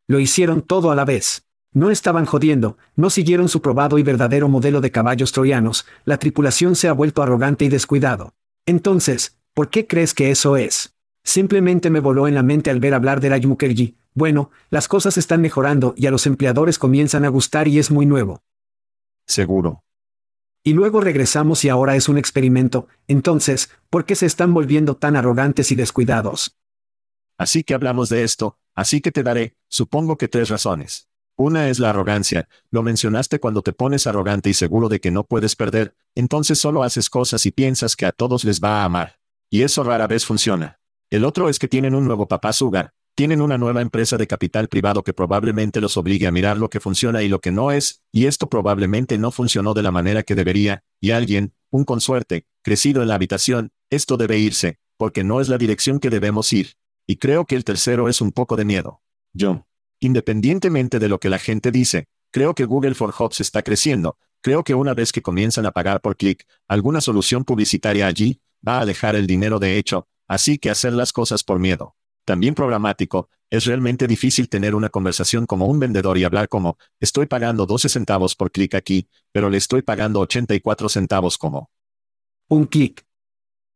Lo 0.05 0.19
hicieron 0.19 0.61
todo 0.61 0.91
a 0.91 0.95
la 0.95 1.05
vez. 1.05 1.43
No 1.73 1.89
estaban 1.89 2.25
jodiendo, 2.25 2.77
no 2.95 3.09
siguieron 3.09 3.49
su 3.49 3.61
probado 3.61 3.97
y 3.97 4.03
verdadero 4.03 4.47
modelo 4.47 4.79
de 4.79 4.91
caballos 4.91 5.31
troyanos, 5.31 5.85
la 6.05 6.17
tripulación 6.17 6.75
se 6.75 6.87
ha 6.87 6.93
vuelto 6.93 7.23
arrogante 7.23 7.65
y 7.65 7.69
descuidado. 7.69 8.35
Entonces, 8.67 9.39
¿por 9.55 9.69
qué 9.69 9.87
crees 9.87 10.13
que 10.13 10.29
eso 10.29 10.55
es? 10.55 10.93
Simplemente 11.23 11.89
me 11.89 11.99
voló 11.99 12.27
en 12.27 12.35
la 12.35 12.43
mente 12.43 12.69
al 12.69 12.79
ver 12.79 12.93
hablar 12.93 13.21
de 13.21 13.29
la 13.29 13.39
Mukherjee. 13.39 13.95
Bueno, 14.13 14.51
las 14.69 14.87
cosas 14.87 15.17
están 15.17 15.41
mejorando 15.41 15.95
y 15.97 16.05
a 16.05 16.11
los 16.11 16.27
empleadores 16.27 16.77
comienzan 16.77 17.25
a 17.25 17.29
gustar 17.29 17.67
y 17.67 17.79
es 17.79 17.89
muy 17.89 18.05
nuevo. 18.05 18.43
Seguro. 19.25 19.83
Y 20.63 20.73
luego 20.73 21.01
regresamos 21.01 21.65
y 21.65 21.69
ahora 21.69 21.95
es 21.95 22.07
un 22.07 22.17
experimento, 22.17 22.87
entonces, 23.07 23.71
¿por 23.89 24.05
qué 24.05 24.15
se 24.15 24.27
están 24.27 24.53
volviendo 24.53 24.95
tan 24.95 25.15
arrogantes 25.15 25.71
y 25.71 25.75
descuidados? 25.75 26.55
Así 27.37 27.63
que 27.63 27.73
hablamos 27.73 28.09
de 28.09 28.23
esto, 28.23 28.57
así 28.75 29.01
que 29.01 29.11
te 29.11 29.23
daré, 29.23 29.55
supongo 29.67 30.17
que 30.17 30.29
tres 30.29 30.49
razones. 30.49 31.09
Una 31.35 31.69
es 31.69 31.79
la 31.79 31.89
arrogancia, 31.89 32.47
lo 32.69 32.83
mencionaste 32.83 33.39
cuando 33.39 33.63
te 33.63 33.73
pones 33.73 34.05
arrogante 34.05 34.49
y 34.49 34.53
seguro 34.53 34.87
de 34.87 34.99
que 34.99 35.09
no 35.09 35.23
puedes 35.23 35.55
perder, 35.55 35.95
entonces 36.13 36.59
solo 36.59 36.83
haces 36.83 37.09
cosas 37.09 37.45
y 37.47 37.51
piensas 37.51 37.95
que 37.95 38.05
a 38.05 38.11
todos 38.11 38.43
les 38.43 38.61
va 38.61 38.81
a 38.81 38.85
amar. 38.85 39.19
Y 39.49 39.63
eso 39.63 39.83
rara 39.83 40.05
vez 40.05 40.25
funciona. 40.25 40.79
El 41.09 41.25
otro 41.25 41.49
es 41.49 41.57
que 41.57 41.67
tienen 41.67 41.95
un 41.95 42.05
nuevo 42.05 42.27
papá 42.27 42.53
Sugar, 42.53 42.93
tienen 43.15 43.41
una 43.41 43.57
nueva 43.57 43.81
empresa 43.81 44.17
de 44.17 44.27
capital 44.27 44.67
privado 44.67 45.03
que 45.03 45.13
probablemente 45.13 45.81
los 45.81 45.97
obligue 45.97 46.27
a 46.27 46.31
mirar 46.31 46.57
lo 46.57 46.69
que 46.69 46.79
funciona 46.79 47.23
y 47.23 47.29
lo 47.29 47.39
que 47.39 47.51
no 47.51 47.71
es, 47.71 48.03
y 48.11 48.25
esto 48.25 48.47
probablemente 48.47 49.17
no 49.17 49.31
funcionó 49.31 49.73
de 49.73 49.83
la 49.83 49.91
manera 49.91 50.23
que 50.23 50.35
debería, 50.35 50.83
y 50.99 51.11
alguien, 51.11 51.53
un 51.69 51.83
consuerte, 51.83 52.45
crecido 52.61 53.01
en 53.01 53.07
la 53.07 53.15
habitación, 53.15 53.71
esto 53.89 54.17
debe 54.17 54.39
irse, 54.39 54.79
porque 54.97 55.23
no 55.23 55.41
es 55.41 55.49
la 55.49 55.57
dirección 55.57 55.99
que 55.99 56.09
debemos 56.09 56.51
ir. 56.53 56.75
Y 57.05 57.17
creo 57.17 57.45
que 57.45 57.55
el 57.55 57.63
tercero 57.63 58.07
es 58.09 58.21
un 58.21 58.31
poco 58.31 58.55
de 58.55 58.65
miedo. 58.65 59.01
Yo. 59.33 59.67
Independientemente 60.03 60.99
de 60.99 61.07
lo 61.07 61.19
que 61.19 61.29
la 61.29 61.39
gente 61.39 61.71
dice, 61.71 62.07
creo 62.31 62.53
que 62.53 62.65
Google 62.65 62.95
for 62.95 63.11
Jobs 63.11 63.41
está 63.41 63.63
creciendo, 63.63 64.17
creo 64.41 64.63
que 64.63 64.75
una 64.75 64.93
vez 64.93 65.11
que 65.11 65.21
comienzan 65.21 65.65
a 65.65 65.71
pagar 65.71 66.01
por 66.01 66.17
clic, 66.17 66.45
alguna 66.67 67.01
solución 67.01 67.43
publicitaria 67.45 68.07
allí, 68.07 68.41
va 68.67 68.77
a 68.77 68.81
alejar 68.81 69.15
el 69.15 69.27
dinero 69.27 69.59
de 69.59 69.77
hecho, 69.77 70.07
así 70.27 70.57
que 70.57 70.69
hacer 70.69 70.93
las 70.93 71.13
cosas 71.13 71.43
por 71.43 71.59
miedo 71.59 71.95
también 72.25 72.55
programático, 72.55 73.29
es 73.49 73.65
realmente 73.65 74.07
difícil 74.07 74.49
tener 74.49 74.75
una 74.75 74.89
conversación 74.89 75.45
como 75.45 75.67
un 75.67 75.79
vendedor 75.79 76.17
y 76.17 76.23
hablar 76.23 76.47
como, 76.47 76.77
estoy 76.99 77.25
pagando 77.25 77.65
12 77.65 77.89
centavos 77.89 78.35
por 78.35 78.51
clic 78.51 78.75
aquí, 78.75 79.07
pero 79.31 79.49
le 79.49 79.57
estoy 79.57 79.81
pagando 79.81 80.19
84 80.21 80.89
centavos 80.89 81.37
como. 81.37 81.69
Un 82.47 82.65
clic. 82.65 83.05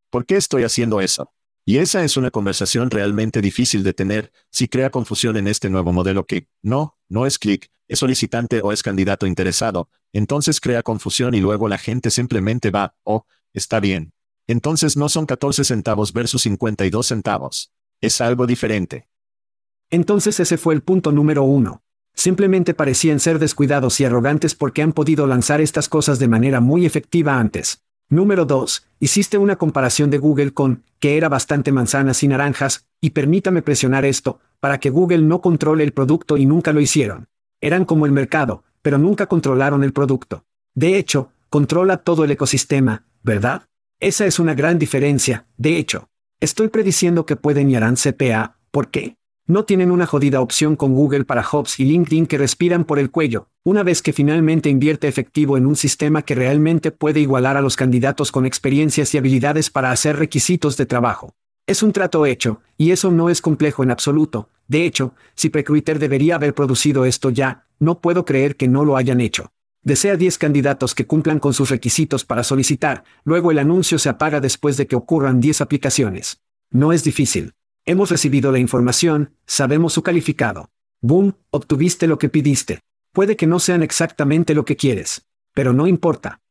¿Por 0.09 0.25
qué 0.25 0.37
estoy 0.37 0.63
haciendo 0.63 1.01
eso? 1.01 1.31
Y 1.69 1.79
esa 1.79 2.01
es 2.05 2.15
una 2.15 2.31
conversación 2.31 2.89
realmente 2.89 3.41
difícil 3.41 3.83
de 3.83 3.93
tener, 3.93 4.31
si 4.49 4.69
crea 4.69 4.89
confusión 4.89 5.35
en 5.35 5.49
este 5.49 5.69
nuevo 5.69 5.91
modelo 5.91 6.25
que, 6.25 6.47
no, 6.61 6.97
no 7.09 7.25
es 7.25 7.37
clic, 7.37 7.69
es 7.89 7.99
solicitante 7.99 8.61
o 8.63 8.71
es 8.71 8.81
candidato 8.81 9.27
interesado, 9.27 9.89
entonces 10.13 10.61
crea 10.61 10.81
confusión 10.81 11.33
y 11.33 11.41
luego 11.41 11.67
la 11.67 11.77
gente 11.77 12.09
simplemente 12.09 12.71
va, 12.71 12.95
oh, 13.03 13.25
está 13.51 13.81
bien. 13.81 14.13
Entonces 14.47 14.95
no 14.95 15.09
son 15.09 15.25
14 15.25 15.65
centavos 15.65 16.13
versus 16.13 16.43
52 16.43 17.05
centavos. 17.05 17.73
Es 17.99 18.21
algo 18.21 18.47
diferente. 18.47 19.09
Entonces 19.89 20.39
ese 20.39 20.57
fue 20.57 20.73
el 20.73 20.83
punto 20.83 21.11
número 21.11 21.43
uno. 21.43 21.83
Simplemente 22.13 22.75
parecían 22.75 23.19
ser 23.19 23.39
descuidados 23.39 23.99
y 23.99 24.05
arrogantes 24.05 24.55
porque 24.55 24.83
han 24.83 24.93
podido 24.93 25.27
lanzar 25.27 25.59
estas 25.59 25.89
cosas 25.89 26.17
de 26.17 26.29
manera 26.29 26.61
muy 26.61 26.85
efectiva 26.85 27.37
antes. 27.37 27.83
Número 28.09 28.45
2. 28.45 28.87
Hiciste 29.01 29.37
una 29.37 29.57
comparación 29.57 30.09
de 30.09 30.17
Google 30.17 30.53
con, 30.53 30.83
que 30.99 31.17
era 31.17 31.27
bastante 31.27 31.73
manzanas 31.73 32.23
y 32.23 32.29
naranjas, 32.29 32.85
y 33.01 33.09
permítame 33.09 33.61
presionar 33.61 34.05
esto, 34.05 34.39
para 34.61 34.79
que 34.79 34.89
Google 34.89 35.23
no 35.23 35.41
controle 35.41 35.83
el 35.83 35.91
producto 35.91 36.37
y 36.37 36.45
nunca 36.45 36.71
lo 36.71 36.79
hicieron. 36.79 37.27
Eran 37.59 37.83
como 37.83 38.05
el 38.05 38.13
mercado, 38.13 38.63
pero 38.81 38.97
nunca 38.97 39.25
controlaron 39.25 39.83
el 39.83 39.91
producto. 39.91 40.45
De 40.73 40.97
hecho, 40.97 41.31
controla 41.49 41.97
todo 41.97 42.23
el 42.23 42.31
ecosistema, 42.31 43.03
¿verdad? 43.23 43.63
Esa 43.99 44.25
es 44.25 44.39
una 44.39 44.53
gran 44.53 44.79
diferencia, 44.79 45.45
de 45.57 45.77
hecho. 45.77 46.07
Estoy 46.39 46.69
prediciendo 46.69 47.25
que 47.25 47.35
pueden 47.35 47.69
y 47.69 47.75
harán 47.75 47.95
CPA, 47.95 48.55
¿por 48.71 48.89
qué? 48.89 49.17
No 49.49 49.63
tienen 49.63 49.91
una 49.91 50.05
jodida 50.05 50.41
opción 50.41 50.75
con 50.75 50.93
Google 50.93 51.23
para 51.23 51.41
Hobbs 51.41 51.79
y 51.79 51.85
LinkedIn 51.85 52.27
que 52.27 52.37
respiran 52.37 52.83
por 52.83 52.99
el 52.99 53.11
cuello, 53.11 53.47
una 53.63 53.81
vez 53.81 54.01
que 54.01 54.11
finalmente 54.11 54.67
invierte 54.67 55.07
efectivo 55.07 55.55
en 55.55 55.65
un 55.65 55.77
sistema 55.77 56.21
que 56.21 56.35
realmente 56.35 56.91
puede 56.91 57.21
igualar 57.21 57.55
a 57.55 57.61
los 57.61 57.77
candidatos 57.77 58.33
con 58.33 58.45
experiencias 58.45 59.13
y 59.13 59.17
habilidades 59.17 59.69
para 59.69 59.91
hacer 59.91 60.17
requisitos 60.17 60.75
de 60.75 60.85
trabajo. 60.85 61.33
Es 61.65 61.81
un 61.81 61.93
trato 61.93 62.25
hecho, 62.25 62.59
y 62.77 62.91
eso 62.91 63.09
no 63.09 63.29
es 63.29 63.41
complejo 63.41 63.83
en 63.83 63.91
absoluto. 63.91 64.49
De 64.67 64.85
hecho, 64.85 65.13
si 65.33 65.47
Precruiter 65.47 65.97
debería 65.97 66.35
haber 66.35 66.53
producido 66.53 67.05
esto 67.05 67.29
ya, 67.29 67.63
no 67.79 68.01
puedo 68.01 68.25
creer 68.25 68.57
que 68.57 68.67
no 68.67 68.83
lo 68.83 68.97
hayan 68.97 69.21
hecho. 69.21 69.53
Desea 69.81 70.17
10 70.17 70.39
candidatos 70.39 70.93
que 70.93 71.07
cumplan 71.07 71.39
con 71.39 71.53
sus 71.53 71.69
requisitos 71.69 72.25
para 72.25 72.43
solicitar, 72.43 73.05
luego 73.23 73.51
el 73.51 73.59
anuncio 73.59 73.97
se 73.97 74.09
apaga 74.09 74.41
después 74.41 74.75
de 74.75 74.87
que 74.87 74.97
ocurran 74.97 75.39
10 75.39 75.61
aplicaciones. 75.61 76.41
No 76.69 76.91
es 76.91 77.05
difícil. 77.05 77.53
Hemos 77.89 78.11
recibido 78.11 78.51
la 78.51 78.59
información, 78.59 79.31
sabemos 79.45 79.93
su 79.93 80.03
calificado. 80.03 80.71
Boom, 80.99 81.37
obtuviste 81.51 82.05
lo 82.05 82.19
que 82.19 82.27
pidiste. 82.27 82.81
Puede 83.13 83.37
que 83.37 83.47
no 83.47 83.59
sean 83.59 83.81
exactamente 83.81 84.53
lo 84.53 84.65
que 84.65 84.75
quieres. 84.75 85.25
Pero 85.53 85.71
no 85.71 85.87
importa. 85.87 86.41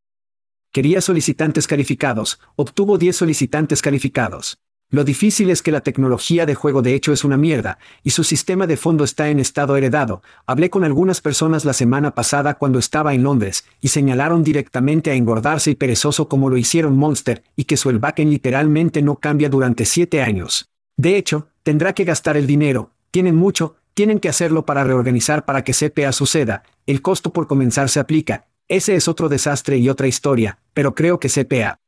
Quería 0.72 1.02
solicitantes 1.02 1.66
calificados, 1.66 2.40
obtuvo 2.56 2.96
10 2.96 3.14
solicitantes 3.14 3.82
calificados. 3.82 4.60
Lo 4.88 5.04
difícil 5.04 5.50
es 5.50 5.60
que 5.60 5.72
la 5.72 5.82
tecnología 5.82 6.46
de 6.46 6.54
juego 6.54 6.80
de 6.80 6.94
hecho 6.94 7.12
es 7.12 7.22
una 7.22 7.36
mierda, 7.36 7.78
y 8.02 8.10
su 8.10 8.24
sistema 8.24 8.66
de 8.66 8.78
fondo 8.78 9.04
está 9.04 9.28
en 9.28 9.38
estado 9.38 9.76
heredado. 9.76 10.22
Hablé 10.46 10.70
con 10.70 10.84
algunas 10.84 11.20
personas 11.20 11.66
la 11.66 11.74
semana 11.74 12.14
pasada 12.14 12.54
cuando 12.54 12.78
estaba 12.78 13.12
en 13.12 13.24
Londres, 13.24 13.66
y 13.82 13.88
señalaron 13.88 14.42
directamente 14.42 15.10
a 15.10 15.14
engordarse 15.14 15.72
y 15.72 15.74
perezoso 15.74 16.30
como 16.30 16.48
lo 16.48 16.56
hicieron 16.56 16.96
Monster, 16.96 17.44
y 17.56 17.64
que 17.64 17.76
su 17.76 17.90
el 17.90 18.00
literalmente 18.16 19.02
no 19.02 19.16
cambia 19.16 19.50
durante 19.50 19.84
7 19.84 20.22
años. 20.22 20.70
De 20.96 21.16
hecho, 21.16 21.48
tendrá 21.62 21.92
que 21.92 22.04
gastar 22.04 22.36
el 22.36 22.46
dinero, 22.46 22.92
tienen 23.10 23.36
mucho, 23.36 23.76
tienen 23.94 24.18
que 24.18 24.28
hacerlo 24.28 24.64
para 24.64 24.84
reorganizar 24.84 25.44
para 25.44 25.62
que 25.62 25.72
CPA 25.72 26.12
suceda, 26.12 26.62
el 26.86 27.02
costo 27.02 27.32
por 27.32 27.46
comenzar 27.46 27.88
se 27.88 28.00
aplica, 28.00 28.46
ese 28.68 28.96
es 28.96 29.06
otro 29.06 29.28
desastre 29.28 29.76
y 29.76 29.88
otra 29.88 30.06
historia, 30.06 30.58
pero 30.74 30.94
creo 30.94 31.20
que 31.20 31.28
CPA. 31.28 31.80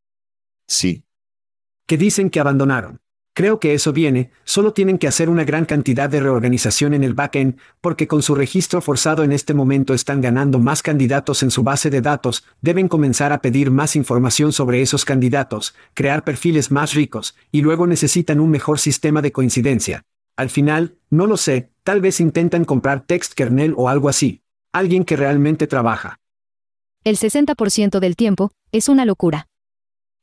Sí. 0.67 1.05
Que 1.87 1.97
dicen 1.97 2.31
que 2.31 2.41
abandonaron. 2.41 3.01
Creo 3.39 3.61
que 3.61 3.73
eso 3.73 3.93
viene, 3.93 4.33
solo 4.43 4.73
tienen 4.73 4.99
que 4.99 5.07
hacer 5.07 5.31
una 5.31 5.45
gran 5.45 5.65
cantidad 5.65 6.11
de 6.11 6.19
reorganización 6.19 6.93
en 6.93 7.05
el 7.05 7.15
backend, 7.15 7.57
porque 7.81 8.09
con 8.09 8.21
su 8.21 8.35
registro 8.35 8.81
forzado 8.81 9.23
en 9.23 9.31
este 9.31 9.55
momento 9.55 9.95
están 9.95 10.21
ganando 10.21 10.59
más 10.59 10.83
candidatos 10.83 11.45
en 11.45 11.53
su 11.53 11.63
base 11.63 11.89
de 11.89 12.01
datos, 12.01 12.45
deben 12.63 12.89
comenzar 12.89 13.33
a 13.33 13.41
pedir 13.41 13.71
más 13.71 13.95
información 13.95 14.53
sobre 14.53 14.83
esos 14.83 15.05
candidatos, 15.05 15.77
crear 15.95 16.25
perfiles 16.25 16.73
más 16.73 16.95
ricos, 16.95 17.37
y 17.53 17.63
luego 17.63 17.87
necesitan 17.87 18.41
un 18.41 18.51
mejor 18.51 18.81
sistema 18.81 19.23
de 19.23 19.31
coincidencia. 19.31 20.05
Al 20.35 20.51
final, 20.51 20.97
no 21.09 21.29
lo 21.29 21.37
sé, 21.37 21.71
tal 21.85 22.01
vez 22.01 22.19
intentan 22.19 22.65
comprar 22.65 23.07
text 23.07 23.35
kernel 23.35 23.73
o 23.77 23.89
algo 23.89 24.09
así. 24.09 24.43
Alguien 24.73 25.05
que 25.05 25.15
realmente 25.15 25.69
trabaja. 25.69 26.19
El 27.05 27.17
60% 27.17 28.01
del 28.01 28.17
tiempo, 28.17 28.51
es 28.73 28.89
una 28.89 29.05
locura. 29.05 29.47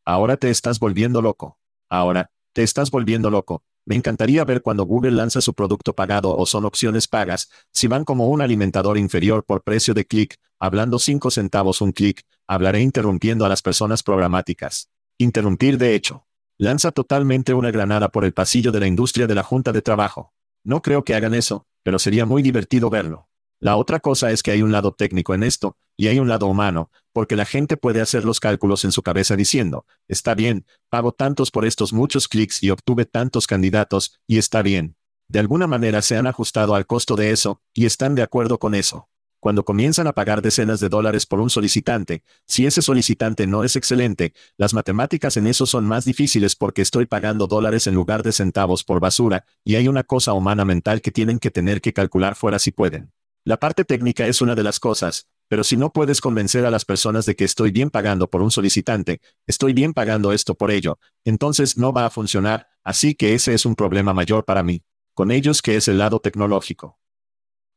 Ahora 0.03 0.35
te 0.35 0.49
estás 0.49 0.79
volviendo 0.81 1.21
loco. 1.21 1.57
Ahora, 1.87 2.29
te 2.55 2.63
estás 2.63 2.89
volviendo 2.89 3.29
loco. 3.29 3.63
Me 3.85 3.95
encantaría 3.95 4.45
ver 4.45 4.61
cuando 4.61 4.85
Google 4.85 5.11
lanza 5.11 5.41
su 5.41 5.53
producto 5.53 5.93
pagado 5.93 6.35
o 6.35 6.45
son 6.45 6.63
opciones 6.63 7.05
pagas, 7.05 7.49
si 7.73 7.87
van 7.87 8.05
como 8.05 8.29
un 8.29 8.41
alimentador 8.41 8.97
inferior 8.97 9.43
por 9.43 9.61
precio 9.61 9.93
de 9.93 10.05
clic, 10.05 10.37
hablando 10.57 10.97
5 10.97 11.31
centavos 11.31 11.81
un 11.81 11.91
clic, 11.91 12.23
hablaré 12.47 12.79
interrumpiendo 12.79 13.45
a 13.45 13.49
las 13.49 13.61
personas 13.61 14.03
programáticas. 14.03 14.89
Interrumpir 15.17 15.77
de 15.77 15.95
hecho. 15.95 16.27
Lanza 16.57 16.93
totalmente 16.93 17.53
una 17.53 17.71
granada 17.71 18.07
por 18.07 18.23
el 18.23 18.33
pasillo 18.33 18.71
de 18.71 18.79
la 18.79 18.87
industria 18.87 19.27
de 19.27 19.35
la 19.35 19.43
Junta 19.43 19.73
de 19.73 19.81
Trabajo. 19.81 20.33
No 20.63 20.81
creo 20.81 21.03
que 21.03 21.13
hagan 21.13 21.33
eso, 21.33 21.67
pero 21.83 21.99
sería 21.99 22.25
muy 22.25 22.41
divertido 22.41 22.89
verlo. 22.89 23.27
La 23.59 23.75
otra 23.75 23.99
cosa 23.99 24.31
es 24.31 24.43
que 24.43 24.51
hay 24.51 24.61
un 24.61 24.71
lado 24.71 24.93
técnico 24.93 25.33
en 25.33 25.43
esto, 25.43 25.75
y 25.97 26.07
hay 26.07 26.19
un 26.19 26.27
lado 26.27 26.47
humano, 26.47 26.91
porque 27.13 27.35
la 27.35 27.45
gente 27.45 27.77
puede 27.77 28.01
hacer 28.01 28.25
los 28.25 28.39
cálculos 28.39 28.83
en 28.85 28.91
su 28.91 29.01
cabeza 29.01 29.35
diciendo, 29.35 29.85
está 30.07 30.35
bien, 30.35 30.65
pago 30.89 31.11
tantos 31.11 31.51
por 31.51 31.65
estos 31.65 31.93
muchos 31.93 32.27
clics 32.27 32.61
y 32.63 32.69
obtuve 32.69 33.05
tantos 33.05 33.47
candidatos, 33.47 34.19
y 34.27 34.37
está 34.37 34.61
bien. 34.61 34.97
De 35.27 35.39
alguna 35.39 35.67
manera 35.67 36.01
se 36.01 36.17
han 36.17 36.27
ajustado 36.27 36.75
al 36.75 36.85
costo 36.85 37.15
de 37.15 37.31
eso, 37.31 37.61
y 37.73 37.85
están 37.85 38.15
de 38.15 38.21
acuerdo 38.21 38.59
con 38.59 38.75
eso. 38.75 39.09
Cuando 39.39 39.63
comienzan 39.63 40.07
a 40.07 40.13
pagar 40.13 40.41
decenas 40.41 40.79
de 40.79 40.89
dólares 40.89 41.27
por 41.27 41.39
un 41.39 41.51
solicitante, 41.51 42.23
si 42.47 42.65
ese 42.65 42.81
solicitante 42.81 43.45
no 43.45 43.63
es 43.63 43.75
excelente, 43.75 44.33
las 44.57 44.73
matemáticas 44.73 45.37
en 45.37 45.45
eso 45.45 45.67
son 45.67 45.85
más 45.85 46.03
difíciles 46.03 46.55
porque 46.55 46.81
estoy 46.81 47.05
pagando 47.05 47.45
dólares 47.45 47.85
en 47.85 47.93
lugar 47.93 48.23
de 48.23 48.31
centavos 48.31 48.83
por 48.83 48.99
basura, 48.99 49.45
y 49.63 49.75
hay 49.75 49.87
una 49.87 50.03
cosa 50.03 50.33
humana 50.33 50.65
mental 50.65 51.01
que 51.01 51.11
tienen 51.11 51.37
que 51.37 51.51
tener 51.51 51.79
que 51.79 51.93
calcular 51.93 52.35
fuera 52.35 52.57
si 52.57 52.71
pueden. 52.71 53.11
La 53.43 53.57
parte 53.57 53.85
técnica 53.85 54.25
es 54.25 54.41
una 54.41 54.55
de 54.55 54.63
las 54.63 54.79
cosas, 54.79 55.27
pero 55.47 55.63
si 55.63 55.77
no 55.77 55.91
puedes 55.91 56.21
convencer 56.21 56.65
a 56.65 56.71
las 56.71 56.85
personas 56.85 57.25
de 57.25 57.35
que 57.35 57.43
estoy 57.43 57.71
bien 57.71 57.89
pagando 57.89 58.29
por 58.29 58.41
un 58.41 58.51
solicitante, 58.51 59.21
estoy 59.47 59.73
bien 59.73 59.93
pagando 59.93 60.33
esto 60.33 60.55
por 60.55 60.71
ello, 60.71 60.99
entonces 61.23 61.77
no 61.77 61.93
va 61.93 62.05
a 62.05 62.09
funcionar, 62.09 62.67
así 62.83 63.15
que 63.15 63.33
ese 63.33 63.53
es 63.53 63.65
un 63.65 63.75
problema 63.75 64.13
mayor 64.13 64.45
para 64.45 64.63
mí. 64.63 64.83
Con 65.13 65.31
ellos 65.31 65.61
que 65.61 65.77
es 65.77 65.87
el 65.87 65.97
lado 65.97 66.19
tecnológico. 66.19 66.99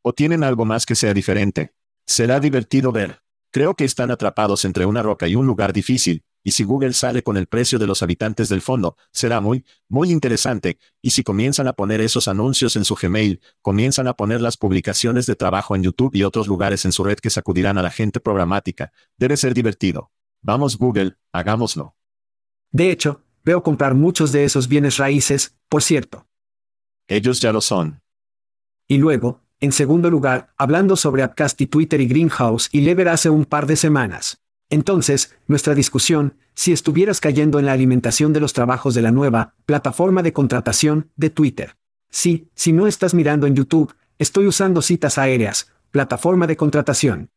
¿O 0.03 0.13
tienen 0.13 0.43
algo 0.43 0.65
más 0.65 0.87
que 0.87 0.95
sea 0.95 1.15
diferente? 1.15 1.73
Será 2.07 2.41
divertido 2.41 2.91
ver. 2.91 3.23
Creo 3.51 3.75
que 3.75 3.85
están 3.85 4.11
atrapados 4.11 4.65
entre 4.65 4.87
una 4.87 5.03
roca 5.03 5.29
y 5.29 5.37
un 5.37 5.47
lugar 5.47 5.73
difícil, 5.73 6.25
y 6.43 6.53
si 6.53 6.65
Google 6.65 6.93
sale 6.93 7.23
con 7.23 7.37
el 7.37 7.47
precio 7.47 7.79
de 7.79 7.87
los 7.87 8.03
habitantes 8.03 8.49
del 8.49 8.63
fondo, 8.63 8.97
será 9.13 9.41
muy, 9.41 9.65
muy 9.89 10.11
interesante, 10.11 10.79
y 11.03 11.11
si 11.11 11.23
comienzan 11.23 11.69
a 11.69 11.73
poner 11.73 12.01
esos 12.01 12.29
anuncios 12.29 12.77
en 12.77 12.85
su 12.85 12.95
Gmail, 12.95 13.41
comienzan 13.63 14.09
a 14.09 14.15
poner 14.15 14.41
las 14.41 14.57
publicaciones 14.57 15.27
de 15.27 15.37
trabajo 15.37 15.77
en 15.77 15.83
YouTube 15.83 16.15
y 16.15 16.23
otros 16.23 16.47
lugares 16.47 16.85
en 16.85 16.93
su 16.93 17.05
red 17.05 17.19
que 17.19 17.31
sacudirán 17.31 17.79
a 17.79 17.83
la 17.83 17.91
gente 17.91 18.21
programática, 18.21 18.93
debe 19.17 19.37
ser 19.37 19.55
divertido. 19.55 20.11
Vamos 20.43 20.79
Google, 20.79 21.17
hagámoslo. 21.33 21.97
De 22.71 22.91
hecho, 22.91 23.23
veo 23.45 23.63
comprar 23.63 23.95
muchos 23.95 24.33
de 24.33 24.45
esos 24.45 24.69
bienes 24.69 24.99
raíces, 24.99 25.57
por 25.69 25.83
cierto. 25.83 26.27
Ellos 27.07 27.41
ya 27.41 27.53
lo 27.53 27.61
son. 27.61 28.03
Y 28.87 28.99
luego, 28.99 29.43
en 29.61 29.73
segundo 29.73 30.11
lugar, 30.11 30.55
hablando 30.57 30.97
sobre 30.97 31.25
Upcast 31.25 31.61
y 31.61 31.67
Twitter 31.67 32.01
y 32.01 32.07
Greenhouse 32.07 32.69
y 32.73 32.83
Lever 32.83 33.09
hace 33.09 33.29
un 33.29 33.45
par 33.45 33.67
de 33.67 33.77
semanas. 33.77 34.41
Entonces, 34.71 35.35
nuestra 35.47 35.75
discusión, 35.75 36.35
si 36.55 36.73
estuvieras 36.73 37.21
cayendo 37.21 37.59
en 37.59 37.67
la 37.67 37.73
alimentación 37.73 38.33
de 38.33 38.41
los 38.41 38.53
trabajos 38.53 38.95
de 38.95 39.03
la 39.03 39.11
nueva 39.11 39.55
plataforma 39.65 40.23
de 40.23 40.33
contratación 40.33 41.11
de 41.17 41.31
Twitter. 41.31 41.77
Sí, 42.11 42.51
si 42.55 42.73
no 42.73 42.87
estás 42.87 43.15
mirando 43.15 43.47
en 43.47 43.55
YouTube, 43.55 43.95
estoy 44.19 44.47
usando 44.47 44.83
citas 44.83 45.19
aéreas, 45.19 45.73
plataforma 45.91 46.47
de 46.47 46.57
contratación. 46.57 47.31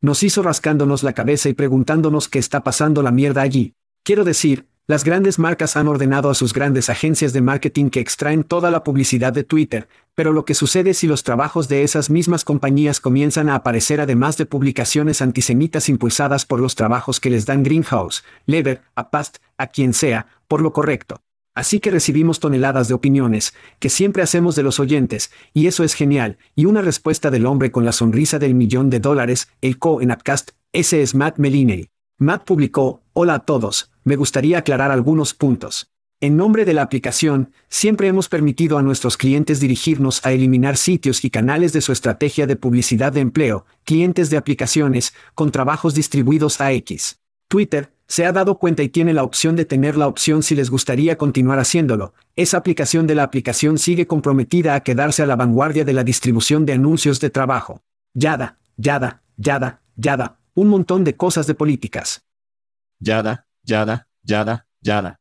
Nos 0.00 0.22
hizo 0.22 0.42
rascándonos 0.42 1.02
la 1.02 1.14
cabeza 1.14 1.48
y 1.48 1.54
preguntándonos 1.54 2.28
qué 2.28 2.38
está 2.38 2.62
pasando 2.62 3.02
la 3.02 3.10
mierda 3.10 3.42
allí. 3.42 3.74
Quiero 4.02 4.22
decir, 4.24 4.68
las 4.86 5.02
grandes 5.02 5.38
marcas 5.38 5.78
han 5.78 5.88
ordenado 5.88 6.28
a 6.28 6.34
sus 6.34 6.52
grandes 6.52 6.90
agencias 6.90 7.32
de 7.32 7.40
marketing 7.40 7.88
que 7.88 8.00
extraen 8.00 8.44
toda 8.44 8.70
la 8.70 8.84
publicidad 8.84 9.32
de 9.32 9.42
Twitter, 9.42 9.88
pero 10.14 10.34
lo 10.34 10.44
que 10.44 10.52
sucede 10.52 10.92
si 10.92 11.06
los 11.06 11.22
trabajos 11.22 11.68
de 11.68 11.84
esas 11.84 12.10
mismas 12.10 12.44
compañías 12.44 13.00
comienzan 13.00 13.48
a 13.48 13.54
aparecer 13.54 14.02
además 14.02 14.36
de 14.36 14.44
publicaciones 14.44 15.22
antisemitas 15.22 15.88
impulsadas 15.88 16.44
por 16.44 16.60
los 16.60 16.74
trabajos 16.74 17.18
que 17.18 17.30
les 17.30 17.46
dan 17.46 17.62
Greenhouse, 17.62 18.24
Lever, 18.44 18.82
a 18.94 19.10
Past, 19.10 19.38
a 19.56 19.68
quien 19.68 19.94
sea, 19.94 20.26
por 20.48 20.60
lo 20.60 20.74
correcto. 20.74 21.22
Así 21.54 21.80
que 21.80 21.90
recibimos 21.90 22.38
toneladas 22.38 22.88
de 22.88 22.94
opiniones, 22.94 23.54
que 23.78 23.88
siempre 23.88 24.22
hacemos 24.22 24.54
de 24.54 24.64
los 24.64 24.80
oyentes, 24.80 25.30
y 25.54 25.66
eso 25.66 25.82
es 25.84 25.94
genial, 25.94 26.36
y 26.54 26.66
una 26.66 26.82
respuesta 26.82 27.30
del 27.30 27.46
hombre 27.46 27.70
con 27.70 27.86
la 27.86 27.92
sonrisa 27.92 28.38
del 28.38 28.54
millón 28.54 28.90
de 28.90 29.00
dólares, 29.00 29.48
el 29.62 29.78
co 29.78 30.02
en 30.02 30.10
Upcast, 30.10 30.50
ese 30.72 31.00
es 31.00 31.14
Matt 31.14 31.38
Meliney. 31.38 31.93
Matt 32.18 32.44
publicó, 32.44 33.02
Hola 33.12 33.34
a 33.34 33.38
todos, 33.40 33.90
me 34.04 34.14
gustaría 34.14 34.58
aclarar 34.58 34.92
algunos 34.92 35.34
puntos. 35.34 35.90
En 36.20 36.36
nombre 36.36 36.64
de 36.64 36.72
la 36.72 36.82
aplicación, 36.82 37.52
siempre 37.68 38.06
hemos 38.06 38.28
permitido 38.28 38.78
a 38.78 38.82
nuestros 38.82 39.16
clientes 39.16 39.58
dirigirnos 39.58 40.24
a 40.24 40.30
eliminar 40.30 40.76
sitios 40.76 41.24
y 41.24 41.30
canales 41.30 41.72
de 41.72 41.80
su 41.80 41.90
estrategia 41.90 42.46
de 42.46 42.54
publicidad 42.54 43.12
de 43.12 43.20
empleo, 43.20 43.66
clientes 43.82 44.30
de 44.30 44.36
aplicaciones, 44.36 45.12
con 45.34 45.50
trabajos 45.50 45.94
distribuidos 45.94 46.60
a 46.60 46.70
X. 46.72 47.18
Twitter, 47.48 47.92
se 48.06 48.26
ha 48.26 48.32
dado 48.32 48.58
cuenta 48.58 48.84
y 48.84 48.90
tiene 48.90 49.12
la 49.12 49.24
opción 49.24 49.56
de 49.56 49.64
tener 49.64 49.96
la 49.96 50.06
opción 50.06 50.44
si 50.44 50.54
les 50.54 50.70
gustaría 50.70 51.18
continuar 51.18 51.58
haciéndolo. 51.58 52.14
Esa 52.36 52.58
aplicación 52.58 53.08
de 53.08 53.16
la 53.16 53.24
aplicación 53.24 53.76
sigue 53.76 54.06
comprometida 54.06 54.76
a 54.76 54.80
quedarse 54.84 55.24
a 55.24 55.26
la 55.26 55.34
vanguardia 55.34 55.84
de 55.84 55.94
la 55.94 56.04
distribución 56.04 56.64
de 56.64 56.74
anuncios 56.74 57.18
de 57.18 57.30
trabajo. 57.30 57.82
Yada, 58.14 58.58
yada, 58.76 59.22
yada, 59.36 59.82
yada, 59.96 60.38
un 60.54 60.68
montón 60.68 61.04
de 61.04 61.16
cosas 61.16 61.46
de 61.46 61.54
políticas. 61.54 62.24
Yada, 62.98 63.46
yada, 63.62 64.08
yada, 64.22 64.66
yada. 64.80 65.20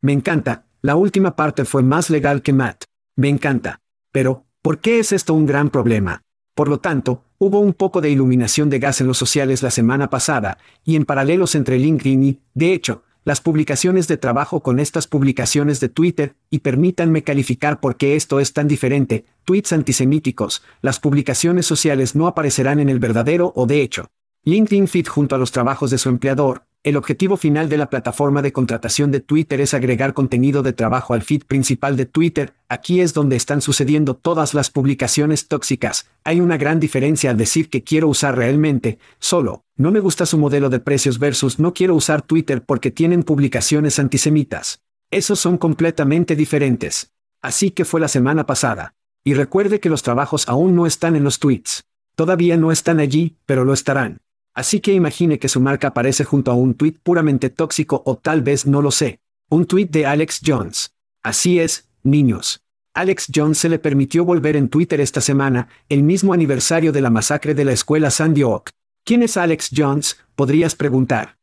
Me 0.00 0.12
encanta, 0.12 0.66
la 0.82 0.96
última 0.96 1.36
parte 1.36 1.64
fue 1.64 1.82
más 1.82 2.10
legal 2.10 2.42
que 2.42 2.52
Matt. 2.52 2.84
Me 3.16 3.28
encanta. 3.28 3.80
Pero, 4.12 4.46
¿por 4.62 4.78
qué 4.78 4.98
es 4.98 5.12
esto 5.12 5.34
un 5.34 5.46
gran 5.46 5.70
problema? 5.70 6.22
Por 6.54 6.68
lo 6.68 6.78
tanto, 6.78 7.24
hubo 7.38 7.60
un 7.60 7.72
poco 7.72 8.00
de 8.00 8.10
iluminación 8.10 8.70
de 8.70 8.78
gas 8.78 9.00
en 9.00 9.06
los 9.06 9.18
sociales 9.18 9.62
la 9.62 9.70
semana 9.70 10.10
pasada, 10.10 10.58
y 10.84 10.96
en 10.96 11.04
paralelos 11.04 11.54
entre 11.54 11.78
LinkedIn 11.78 12.22
y, 12.22 12.40
de 12.54 12.72
hecho, 12.72 13.04
las 13.24 13.40
publicaciones 13.40 14.08
de 14.08 14.16
trabajo 14.16 14.62
con 14.62 14.80
estas 14.80 15.06
publicaciones 15.06 15.80
de 15.80 15.88
Twitter, 15.88 16.36
y 16.48 16.60
permítanme 16.60 17.22
calificar 17.22 17.78
por 17.78 17.96
qué 17.96 18.16
esto 18.16 18.40
es 18.40 18.52
tan 18.52 18.68
diferente, 18.68 19.26
tweets 19.44 19.72
antisemíticos, 19.72 20.62
las 20.80 20.98
publicaciones 20.98 21.66
sociales 21.66 22.14
no 22.16 22.26
aparecerán 22.26 22.80
en 22.80 22.88
el 22.88 22.98
verdadero 22.98 23.52
o 23.54 23.66
de 23.66 23.82
hecho. 23.82 24.08
LinkedIn 24.44 24.88
Feed 24.88 25.08
junto 25.08 25.34
a 25.34 25.38
los 25.38 25.52
trabajos 25.52 25.90
de 25.90 25.98
su 25.98 26.08
empleador, 26.08 26.62
el 26.84 26.96
objetivo 26.96 27.36
final 27.36 27.68
de 27.68 27.76
la 27.76 27.90
plataforma 27.90 28.40
de 28.40 28.52
contratación 28.52 29.10
de 29.10 29.20
Twitter 29.20 29.60
es 29.60 29.74
agregar 29.74 30.14
contenido 30.14 30.62
de 30.62 30.72
trabajo 30.72 31.12
al 31.12 31.22
feed 31.22 31.42
principal 31.42 31.96
de 31.96 32.06
Twitter, 32.06 32.54
aquí 32.68 33.00
es 33.00 33.12
donde 33.12 33.34
están 33.34 33.60
sucediendo 33.60 34.14
todas 34.14 34.54
las 34.54 34.70
publicaciones 34.70 35.48
tóxicas. 35.48 36.08
Hay 36.22 36.40
una 36.40 36.56
gran 36.56 36.78
diferencia 36.78 37.30
al 37.30 37.36
decir 37.36 37.68
que 37.68 37.82
quiero 37.82 38.08
usar 38.08 38.36
realmente, 38.36 38.98
solo, 39.18 39.64
no 39.76 39.90
me 39.90 40.00
gusta 40.00 40.24
su 40.24 40.38
modelo 40.38 40.70
de 40.70 40.78
precios 40.78 41.18
versus 41.18 41.58
no 41.58 41.74
quiero 41.74 41.96
usar 41.96 42.22
Twitter 42.22 42.64
porque 42.64 42.92
tienen 42.92 43.24
publicaciones 43.24 43.98
antisemitas. 43.98 44.80
Esos 45.10 45.40
son 45.40 45.58
completamente 45.58 46.36
diferentes. 46.36 47.12
Así 47.42 47.70
que 47.70 47.84
fue 47.84 48.00
la 48.00 48.08
semana 48.08 48.46
pasada. 48.46 48.94
Y 49.24 49.34
recuerde 49.34 49.80
que 49.80 49.90
los 49.90 50.02
trabajos 50.02 50.48
aún 50.48 50.76
no 50.76 50.86
están 50.86 51.16
en 51.16 51.24
los 51.24 51.38
tweets. 51.38 51.84
Todavía 52.14 52.56
no 52.56 52.72
están 52.72 53.00
allí, 53.00 53.36
pero 53.46 53.64
lo 53.64 53.72
estarán. 53.72 54.20
Así 54.54 54.80
que 54.80 54.92
imagine 54.92 55.38
que 55.38 55.48
su 55.48 55.60
marca 55.60 55.88
aparece 55.88 56.24
junto 56.24 56.50
a 56.50 56.54
un 56.54 56.74
tweet 56.74 56.96
puramente 57.02 57.50
tóxico 57.50 58.02
o 58.04 58.16
tal 58.16 58.42
vez 58.42 58.66
no 58.66 58.82
lo 58.82 58.90
sé. 58.90 59.20
Un 59.48 59.66
tweet 59.66 59.86
de 59.86 60.06
Alex 60.06 60.40
Jones. 60.44 60.94
Así 61.22 61.58
es, 61.60 61.88
niños. 62.02 62.62
Alex 62.94 63.28
Jones 63.32 63.58
se 63.58 63.68
le 63.68 63.78
permitió 63.78 64.24
volver 64.24 64.56
en 64.56 64.68
Twitter 64.68 65.00
esta 65.00 65.20
semana, 65.20 65.68
el 65.88 66.02
mismo 66.02 66.32
aniversario 66.32 66.90
de 66.90 67.00
la 67.00 67.10
masacre 67.10 67.54
de 67.54 67.64
la 67.64 67.72
escuela 67.72 68.10
Sandy 68.10 68.42
Hook. 68.42 68.70
¿Quién 69.04 69.22
es 69.22 69.36
Alex 69.36 69.70
Jones? 69.74 70.18
Podrías 70.34 70.74
preguntar. 70.74 71.38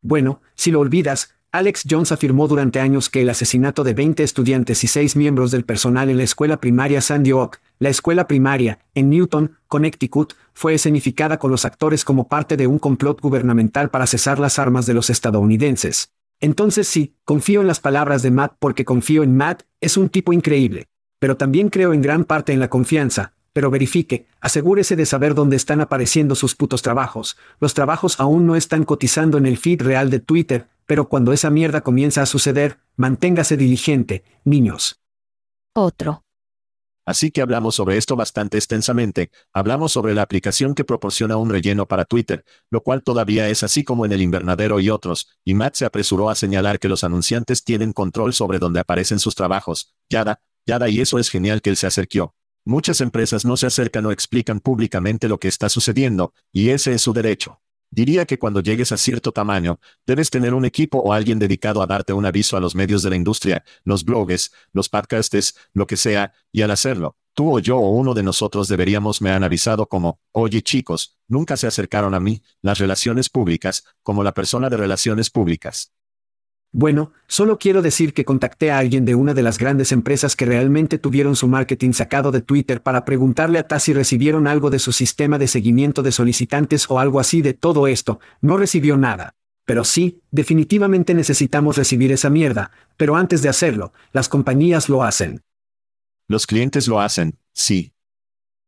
Bueno, 0.00 0.40
si 0.54 0.70
lo 0.70 0.80
olvidas, 0.80 1.34
Alex 1.58 1.82
Jones 1.90 2.12
afirmó 2.12 2.46
durante 2.46 2.78
años 2.78 3.10
que 3.10 3.22
el 3.22 3.30
asesinato 3.30 3.82
de 3.82 3.92
20 3.92 4.22
estudiantes 4.22 4.84
y 4.84 4.86
6 4.86 5.16
miembros 5.16 5.50
del 5.50 5.64
personal 5.64 6.08
en 6.08 6.16
la 6.16 6.22
escuela 6.22 6.60
primaria 6.60 7.00
Sandy 7.00 7.32
Hook, 7.32 7.58
la 7.80 7.88
escuela 7.88 8.28
primaria, 8.28 8.78
en 8.94 9.10
Newton, 9.10 9.56
Connecticut, 9.66 10.34
fue 10.52 10.74
escenificada 10.74 11.40
con 11.40 11.50
los 11.50 11.64
actores 11.64 12.04
como 12.04 12.28
parte 12.28 12.56
de 12.56 12.68
un 12.68 12.78
complot 12.78 13.20
gubernamental 13.20 13.90
para 13.90 14.06
cesar 14.06 14.38
las 14.38 14.60
armas 14.60 14.86
de 14.86 14.94
los 14.94 15.10
estadounidenses. 15.10 16.12
Entonces 16.38 16.86
sí, 16.86 17.16
confío 17.24 17.60
en 17.60 17.66
las 17.66 17.80
palabras 17.80 18.22
de 18.22 18.30
Matt 18.30 18.54
porque 18.60 18.84
confío 18.84 19.24
en 19.24 19.36
Matt, 19.36 19.64
es 19.80 19.96
un 19.96 20.10
tipo 20.10 20.32
increíble. 20.32 20.86
Pero 21.18 21.36
también 21.36 21.70
creo 21.70 21.92
en 21.92 22.02
gran 22.02 22.22
parte 22.22 22.52
en 22.52 22.60
la 22.60 22.70
confianza, 22.70 23.32
pero 23.52 23.72
verifique, 23.72 24.28
asegúrese 24.40 24.94
de 24.94 25.06
saber 25.06 25.34
dónde 25.34 25.56
están 25.56 25.80
apareciendo 25.80 26.36
sus 26.36 26.54
putos 26.54 26.82
trabajos. 26.82 27.36
Los 27.58 27.74
trabajos 27.74 28.20
aún 28.20 28.46
no 28.46 28.54
están 28.54 28.84
cotizando 28.84 29.38
en 29.38 29.46
el 29.46 29.58
feed 29.58 29.82
real 29.82 30.08
de 30.08 30.20
Twitter, 30.20 30.68
pero 30.88 31.10
cuando 31.10 31.34
esa 31.34 31.50
mierda 31.50 31.82
comienza 31.82 32.22
a 32.22 32.26
suceder, 32.26 32.78
manténgase 32.96 33.58
diligente, 33.58 34.24
niños. 34.44 35.02
Otro. 35.74 36.24
Así 37.04 37.30
que 37.30 37.42
hablamos 37.42 37.74
sobre 37.74 37.98
esto 37.98 38.16
bastante 38.16 38.56
extensamente, 38.56 39.30
hablamos 39.52 39.92
sobre 39.92 40.14
la 40.14 40.22
aplicación 40.22 40.74
que 40.74 40.84
proporciona 40.84 41.36
un 41.36 41.50
relleno 41.50 41.86
para 41.86 42.06
Twitter, 42.06 42.42
lo 42.70 42.82
cual 42.82 43.02
todavía 43.02 43.50
es 43.50 43.62
así 43.62 43.84
como 43.84 44.06
en 44.06 44.12
el 44.12 44.22
invernadero 44.22 44.80
y 44.80 44.88
otros, 44.88 45.28
y 45.44 45.52
Matt 45.52 45.74
se 45.74 45.84
apresuró 45.84 46.30
a 46.30 46.34
señalar 46.34 46.78
que 46.78 46.88
los 46.88 47.04
anunciantes 47.04 47.64
tienen 47.64 47.92
control 47.92 48.32
sobre 48.32 48.58
dónde 48.58 48.80
aparecen 48.80 49.18
sus 49.18 49.34
trabajos, 49.34 49.94
yada, 50.08 50.40
yada 50.66 50.88
y 50.88 51.00
eso 51.00 51.18
es 51.18 51.28
genial 51.28 51.60
que 51.60 51.68
él 51.68 51.76
se 51.76 51.86
acerquó. 51.86 52.34
Muchas 52.64 53.02
empresas 53.02 53.44
no 53.44 53.58
se 53.58 53.66
acercan 53.66 54.06
o 54.06 54.10
explican 54.10 54.60
públicamente 54.60 55.28
lo 55.28 55.38
que 55.38 55.48
está 55.48 55.68
sucediendo, 55.68 56.32
y 56.50 56.70
ese 56.70 56.94
es 56.94 57.02
su 57.02 57.12
derecho. 57.12 57.60
Diría 57.90 58.26
que 58.26 58.38
cuando 58.38 58.60
llegues 58.60 58.92
a 58.92 58.98
cierto 58.98 59.32
tamaño, 59.32 59.80
debes 60.06 60.28
tener 60.30 60.52
un 60.52 60.64
equipo 60.64 60.98
o 60.98 61.12
alguien 61.12 61.38
dedicado 61.38 61.82
a 61.82 61.86
darte 61.86 62.12
un 62.12 62.26
aviso 62.26 62.56
a 62.56 62.60
los 62.60 62.74
medios 62.74 63.02
de 63.02 63.10
la 63.10 63.16
industria, 63.16 63.64
los 63.84 64.04
blogs, 64.04 64.52
los 64.72 64.88
podcasts, 64.88 65.54
lo 65.72 65.86
que 65.86 65.96
sea, 65.96 66.32
y 66.52 66.62
al 66.62 66.70
hacerlo, 66.70 67.16
tú 67.32 67.56
o 67.56 67.60
yo 67.60 67.78
o 67.78 67.90
uno 67.90 68.14
de 68.14 68.22
nosotros 68.22 68.68
deberíamos 68.68 69.22
me 69.22 69.30
han 69.30 69.42
avisado 69.42 69.88
como, 69.88 70.20
oye 70.32 70.60
chicos, 70.60 71.16
nunca 71.28 71.56
se 71.56 71.66
acercaron 71.66 72.14
a 72.14 72.20
mí, 72.20 72.42
las 72.60 72.78
relaciones 72.78 73.30
públicas, 73.30 73.84
como 74.02 74.22
la 74.22 74.34
persona 74.34 74.68
de 74.68 74.76
relaciones 74.76 75.30
públicas. 75.30 75.92
Bueno, 76.78 77.10
solo 77.26 77.58
quiero 77.58 77.82
decir 77.82 78.14
que 78.14 78.24
contacté 78.24 78.70
a 78.70 78.78
alguien 78.78 79.04
de 79.04 79.16
una 79.16 79.34
de 79.34 79.42
las 79.42 79.58
grandes 79.58 79.90
empresas 79.90 80.36
que 80.36 80.44
realmente 80.44 80.96
tuvieron 80.96 81.34
su 81.34 81.48
marketing 81.48 81.90
sacado 81.90 82.30
de 82.30 82.40
Twitter 82.40 82.84
para 82.84 83.04
preguntarle 83.04 83.58
a 83.58 83.66
Ta 83.66 83.80
si 83.80 83.92
recibieron 83.92 84.46
algo 84.46 84.70
de 84.70 84.78
su 84.78 84.92
sistema 84.92 85.38
de 85.38 85.48
seguimiento 85.48 86.04
de 86.04 86.12
solicitantes 86.12 86.88
o 86.88 87.00
algo 87.00 87.18
así 87.18 87.42
de 87.42 87.52
todo 87.52 87.88
esto. 87.88 88.20
No 88.40 88.56
recibió 88.56 88.96
nada. 88.96 89.34
Pero 89.64 89.82
sí, 89.82 90.22
definitivamente 90.30 91.14
necesitamos 91.14 91.76
recibir 91.76 92.12
esa 92.12 92.30
mierda, 92.30 92.70
pero 92.96 93.16
antes 93.16 93.42
de 93.42 93.48
hacerlo, 93.48 93.92
las 94.12 94.28
compañías 94.28 94.88
lo 94.88 95.02
hacen. 95.02 95.42
Los 96.28 96.46
clientes 96.46 96.86
lo 96.86 97.00
hacen, 97.00 97.40
sí. 97.52 97.92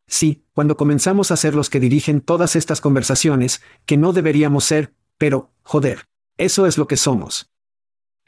Sí, 0.09 0.43
cuando 0.53 0.77
comenzamos 0.77 1.31
a 1.31 1.37
ser 1.37 1.55
los 1.55 1.71
que 1.71 1.79
dirigen 1.79 2.23
todas 2.23 2.57
estas 2.57 2.81
conversaciones, 2.81 3.63
que 3.87 3.97
no 3.97 4.13
deberíamos 4.13 4.65
ser, 4.65 4.95
pero, 5.17 5.53
joder, 5.63 6.09
eso 6.39 6.67
es 6.67 6.77
lo 6.77 6.89
que 6.89 6.97
somos. 6.97 7.51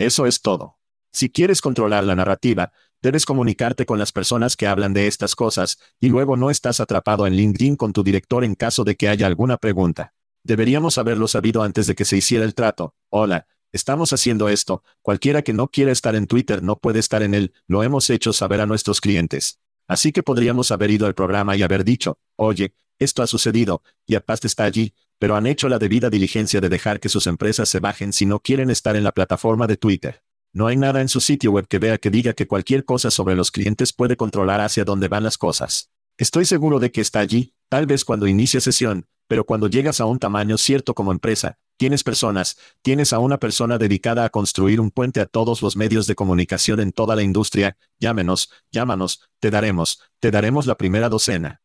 Eso 0.03 0.27
es 0.27 0.43
todo. 0.43 0.81
Si 1.13 1.31
quieres 1.31 1.61
controlar 1.61 2.03
la 2.03 2.17
narrativa, 2.17 2.73
debes 3.03 3.25
comunicarte 3.25 3.87
con 3.87 4.01
las 4.01 4.11
personas 4.11 4.57
que 4.57 4.67
hablan 4.67 4.95
de 4.95 5.07
estas 5.07 5.37
cosas, 5.37 5.79
y 6.01 6.09
luego 6.09 6.37
no 6.37 6.51
estás 6.51 6.81
atrapado 6.81 7.25
en 7.25 7.35
LinkedIn 7.35 7.77
con 7.77 7.93
tu 7.93 8.03
director 8.03 8.43
en 8.43 8.57
caso 8.57 8.83
de 8.83 8.97
que 8.97 9.09
haya 9.09 9.29
alguna 9.29 9.59
pregunta. 9.59 10.13
Deberíamos 10.43 10.99
haberlo 10.99 11.29
sabido 11.29 11.63
antes 11.63 11.87
de 11.87 11.95
que 11.95 12.05
se 12.05 12.17
hiciera 12.17 12.45
el 12.45 12.57
trato. 12.57 12.97
Hola, 13.11 13.47
estamos 13.71 14.13
haciendo 14.13 14.49
esto, 14.49 14.83
cualquiera 15.03 15.43
que 15.43 15.53
no 15.53 15.69
quiera 15.69 15.93
estar 15.93 16.17
en 16.17 16.27
Twitter 16.27 16.65
no 16.65 16.81
puede 16.81 16.99
estar 16.99 17.23
en 17.23 17.33
él, 17.33 17.55
lo 17.69 17.85
hemos 17.85 18.11
hecho 18.11 18.33
saber 18.33 18.61
a 18.61 18.67
nuestros 18.67 19.01
clientes. 19.01 19.61
Así 19.87 20.11
que 20.11 20.25
podríamos 20.25 20.73
haber 20.73 20.91
ido 20.91 21.07
al 21.07 21.15
programa 21.15 21.55
y 21.55 21.63
haber 21.63 21.85
dicho, 21.85 22.19
oye, 22.35 22.75
esto 22.99 23.23
ha 23.23 23.29
sucedido, 23.29 23.85
y 24.05 24.17
Apast 24.17 24.47
está 24.47 24.65
allí, 24.65 24.95
pero 25.23 25.37
han 25.37 25.47
hecho 25.47 25.69
la 25.69 25.79
debida 25.79 26.11
diligencia 26.11 26.61
de 26.61 26.69
dejar 26.69 26.99
que 26.99 27.09
sus 27.09 27.29
empresas 27.29 27.69
se 27.69 27.79
bajen 27.79 28.13
si 28.13 28.27
no 28.27 28.41
quieren 28.41 28.71
estar 28.71 28.97
en 28.97 29.05
la 29.05 29.13
plataforma 29.13 29.69
de 29.69 29.77
Twitter. 29.77 30.25
No 30.53 30.67
hay 30.67 30.77
nada 30.77 31.01
en 31.01 31.09
su 31.09 31.21
sitio 31.21 31.53
web 31.53 31.69
que 31.69 31.79
vea 31.79 31.97
que 31.99 32.11
diga 32.11 32.33
que 32.33 32.49
cualquier 32.49 32.85
cosa 32.85 33.09
sobre 33.09 33.37
los 33.37 33.53
clientes 33.53 33.93
puede 33.93 34.17
controlar 34.17 34.61
hacia 34.61 34.85
dónde 34.85 35.07
van 35.07 35.23
las 35.23 35.39
cosas. 35.39 35.93
Estoy 36.19 36.45
seguro 36.45 36.81
de 36.81 36.91
que 36.91 37.01
está 37.01 37.21
allí, 37.21 37.55
tal 37.69 37.87
vez 37.87 38.05
cuando 38.05 38.27
inicie 38.27 38.61
sesión, 38.61 39.07
pero 39.29 39.45
cuando 39.45 39.69
llegas 39.69 40.01
a 40.01 40.07
un 40.07 40.19
tamaño 40.19 40.59
cierto 40.59 40.93
como 40.93 41.13
empresa, 41.13 41.57
tienes 41.77 42.03
personas, 42.03 42.57
tienes 42.83 43.13
a 43.13 43.21
una 43.21 43.39
persona 43.39 43.79
dedicada 43.79 44.25
a 44.25 44.31
construir 44.31 44.81
un 44.81 44.91
puente 44.91 45.21
a 45.21 45.27
todos 45.27 45.63
los 45.63 45.77
medios 45.77 46.09
de 46.09 46.17
comunicación 46.17 46.81
en 46.81 46.91
toda 46.91 47.15
la 47.15 47.23
industria, 47.23 47.77
llámenos, 48.01 48.51
llámanos, 48.73 49.31
te 49.39 49.53
daremos, 49.53 50.01
te 50.19 50.33
daremos 50.33 50.67
la 50.67 50.75
primera 50.75 51.09
docena. 51.09 51.63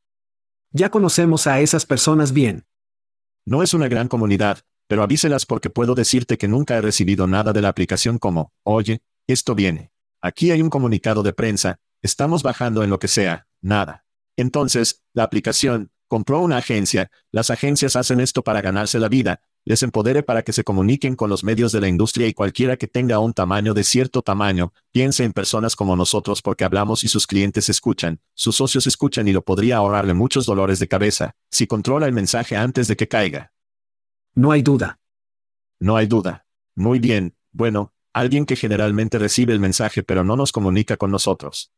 Ya 0.69 0.91
conocemos 0.91 1.47
a 1.47 1.59
esas 1.59 1.87
personas 1.87 2.33
bien. 2.33 2.67
No 3.47 3.63
es 3.63 3.73
una 3.73 3.87
gran 3.87 4.09
comunidad, 4.09 4.59
pero 4.87 5.03
avíselas 5.03 5.45
porque 5.45 5.69
puedo 5.69 5.95
decirte 5.95 6.37
que 6.37 6.49
nunca 6.49 6.75
he 6.75 6.81
recibido 6.81 7.27
nada 7.27 7.53
de 7.53 7.61
la 7.61 7.69
aplicación 7.69 8.17
como, 8.17 8.51
oye, 8.63 8.99
esto 9.25 9.55
viene. 9.55 9.93
Aquí 10.21 10.51
hay 10.51 10.61
un 10.61 10.69
comunicado 10.69 11.23
de 11.23 11.31
prensa, 11.31 11.79
estamos 12.01 12.43
bajando 12.43 12.83
en 12.83 12.89
lo 12.89 12.99
que 12.99 13.07
sea, 13.07 13.47
nada. 13.61 14.03
Entonces, 14.35 15.01
la 15.13 15.23
aplicación, 15.23 15.91
compró 16.09 16.41
una 16.41 16.57
agencia, 16.57 17.09
las 17.31 17.49
agencias 17.49 17.95
hacen 17.95 18.19
esto 18.19 18.43
para 18.43 18.59
ganarse 18.59 18.99
la 18.99 19.07
vida, 19.07 19.39
les 19.67 19.83
empodere 19.83 20.23
para 20.23 20.43
que 20.43 20.53
se 20.53 20.63
comuniquen 20.63 21.17
con 21.17 21.29
los 21.29 21.43
medios 21.43 21.73
de 21.73 21.81
la 21.81 21.89
industria 21.89 22.25
y 22.25 22.33
cualquiera 22.33 22.77
que 22.77 22.87
tenga 22.87 23.19
un 23.19 23.33
tamaño 23.33 23.73
de 23.73 23.83
cierto 23.83 24.21
tamaño, 24.21 24.71
piense 24.93 25.25
en 25.25 25.33
personas 25.33 25.75
como 25.75 25.97
nosotros 25.97 26.41
porque 26.41 26.63
hablamos 26.63 27.03
y 27.03 27.09
sus 27.09 27.27
clientes 27.27 27.67
escuchan, 27.67 28.21
sus 28.33 28.55
socios 28.55 28.87
escuchan 28.87 29.27
y 29.27 29.33
lo 29.33 29.41
podría 29.41 29.75
ahorrarle 29.75 30.13
muchos 30.13 30.45
dolores 30.45 30.79
de 30.79 30.87
cabeza, 30.87 31.35
si 31.51 31.67
controla 31.67 32.05
el 32.05 32.13
mensaje 32.13 32.55
antes 32.55 32.87
de 32.87 32.95
que 32.95 33.09
caiga. 33.09 33.51
No 34.35 34.53
hay 34.53 34.61
duda. 34.61 34.99
No 35.81 35.97
hay 35.97 36.07
duda. 36.07 36.45
Muy 36.73 36.99
bien, 36.99 37.35
bueno, 37.51 37.93
alguien 38.13 38.45
que 38.45 38.55
generalmente 38.55 39.19
recibe 39.19 39.51
el 39.51 39.59
mensaje 39.59 40.01
pero 40.01 40.23
no 40.23 40.37
nos 40.37 40.53
comunica 40.53 40.95
con 40.95 41.11
nosotros. 41.11 41.73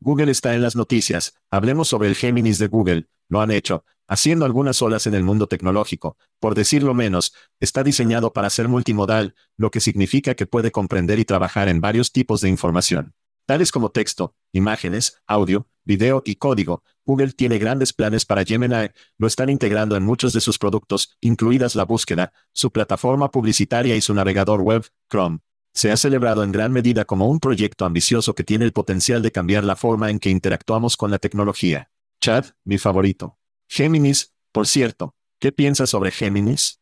Google 0.00 0.32
está 0.32 0.56
en 0.56 0.62
las 0.62 0.74
noticias, 0.74 1.34
hablemos 1.52 1.86
sobre 1.86 2.08
el 2.08 2.16
Géminis 2.16 2.58
de 2.58 2.66
Google, 2.66 3.06
lo 3.32 3.40
han 3.40 3.50
hecho, 3.50 3.86
haciendo 4.06 4.44
algunas 4.44 4.82
olas 4.82 5.06
en 5.06 5.14
el 5.14 5.22
mundo 5.22 5.46
tecnológico, 5.46 6.18
por 6.38 6.54
decirlo 6.54 6.92
menos, 6.92 7.32
está 7.60 7.82
diseñado 7.82 8.34
para 8.34 8.50
ser 8.50 8.68
multimodal, 8.68 9.34
lo 9.56 9.70
que 9.70 9.80
significa 9.80 10.34
que 10.34 10.44
puede 10.44 10.70
comprender 10.70 11.18
y 11.18 11.24
trabajar 11.24 11.70
en 11.70 11.80
varios 11.80 12.12
tipos 12.12 12.42
de 12.42 12.50
información. 12.50 13.14
Tales 13.46 13.72
como 13.72 13.90
texto, 13.90 14.34
imágenes, 14.52 15.22
audio, 15.26 15.66
video 15.82 16.22
y 16.26 16.34
código, 16.34 16.84
Google 17.06 17.32
tiene 17.32 17.56
grandes 17.56 17.94
planes 17.94 18.26
para 18.26 18.44
Gemini, 18.44 18.90
lo 19.16 19.26
están 19.26 19.48
integrando 19.48 19.96
en 19.96 20.02
muchos 20.02 20.34
de 20.34 20.42
sus 20.42 20.58
productos, 20.58 21.16
incluidas 21.22 21.74
la 21.74 21.86
búsqueda, 21.86 22.34
su 22.52 22.70
plataforma 22.70 23.30
publicitaria 23.30 23.96
y 23.96 24.02
su 24.02 24.12
navegador 24.12 24.60
web, 24.60 24.84
Chrome. 25.10 25.38
Se 25.72 25.90
ha 25.90 25.96
celebrado 25.96 26.44
en 26.44 26.52
gran 26.52 26.70
medida 26.70 27.06
como 27.06 27.28
un 27.30 27.40
proyecto 27.40 27.86
ambicioso 27.86 28.34
que 28.34 28.44
tiene 28.44 28.66
el 28.66 28.74
potencial 28.74 29.22
de 29.22 29.32
cambiar 29.32 29.64
la 29.64 29.74
forma 29.74 30.10
en 30.10 30.18
que 30.18 30.28
interactuamos 30.28 30.98
con 30.98 31.10
la 31.10 31.18
tecnología. 31.18 31.91
Chad, 32.22 32.44
mi 32.64 32.78
favorito. 32.78 33.36
Géminis, 33.66 34.32
por 34.52 34.68
cierto, 34.68 35.16
¿qué 35.40 35.50
piensas 35.50 35.90
sobre 35.90 36.12
Géminis? 36.12 36.80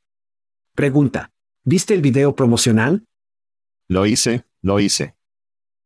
Pregunta. 0.75 1.33
¿Viste 1.65 1.95
el 1.95 2.03
video 2.03 2.37
promocional? 2.37 3.07
Lo 3.89 4.05
hice, 4.05 4.45
lo 4.61 4.81
hice. 4.81 5.17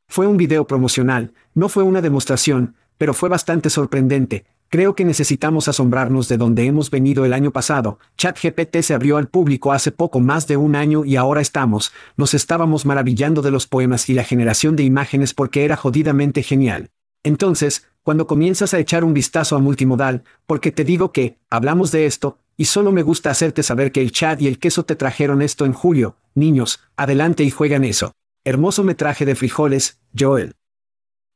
Fue 0.08 0.26
un 0.26 0.38
video 0.38 0.66
promocional, 0.66 1.34
no 1.54 1.68
fue 1.68 1.84
una 1.84 2.02
demostración, 2.02 2.74
pero 2.98 3.14
fue 3.14 3.28
bastante 3.28 3.70
sorprendente. 3.70 4.44
Creo 4.70 4.96
que 4.96 5.04
necesitamos 5.04 5.68
asombrarnos 5.68 6.26
de 6.28 6.36
donde 6.36 6.66
hemos 6.66 6.90
venido 6.90 7.24
el 7.24 7.32
año 7.32 7.52
pasado. 7.52 8.00
ChatGPT 8.16 8.78
se 8.80 8.94
abrió 8.94 9.18
al 9.18 9.28
público 9.28 9.70
hace 9.70 9.92
poco 9.92 10.18
más 10.18 10.48
de 10.48 10.56
un 10.56 10.74
año 10.74 11.04
y 11.04 11.14
ahora 11.14 11.40
estamos, 11.40 11.92
nos 12.16 12.34
estábamos 12.34 12.86
maravillando 12.86 13.40
de 13.40 13.52
los 13.52 13.68
poemas 13.68 14.08
y 14.08 14.14
la 14.14 14.24
generación 14.24 14.74
de 14.74 14.82
imágenes 14.82 15.32
porque 15.32 15.64
era 15.64 15.76
jodidamente 15.76 16.42
genial. 16.42 16.90
Entonces, 17.22 17.86
cuando 18.04 18.26
comienzas 18.26 18.74
a 18.74 18.78
echar 18.78 19.02
un 19.02 19.14
vistazo 19.14 19.56
a 19.56 19.58
multimodal, 19.58 20.22
porque 20.46 20.70
te 20.70 20.84
digo 20.84 21.10
que, 21.10 21.38
hablamos 21.48 21.90
de 21.90 22.06
esto, 22.06 22.38
y 22.56 22.66
solo 22.66 22.92
me 22.92 23.02
gusta 23.02 23.30
hacerte 23.30 23.62
saber 23.62 23.90
que 23.90 24.02
el 24.02 24.12
chat 24.12 24.40
y 24.40 24.46
el 24.46 24.58
queso 24.58 24.84
te 24.84 24.94
trajeron 24.94 25.42
esto 25.42 25.64
en 25.64 25.72
julio, 25.72 26.16
niños, 26.34 26.80
adelante 26.96 27.42
y 27.42 27.50
juegan 27.50 27.82
eso. 27.82 28.12
Hermoso 28.44 28.84
metraje 28.84 29.24
de 29.24 29.34
frijoles, 29.34 29.98
Joel. 30.16 30.54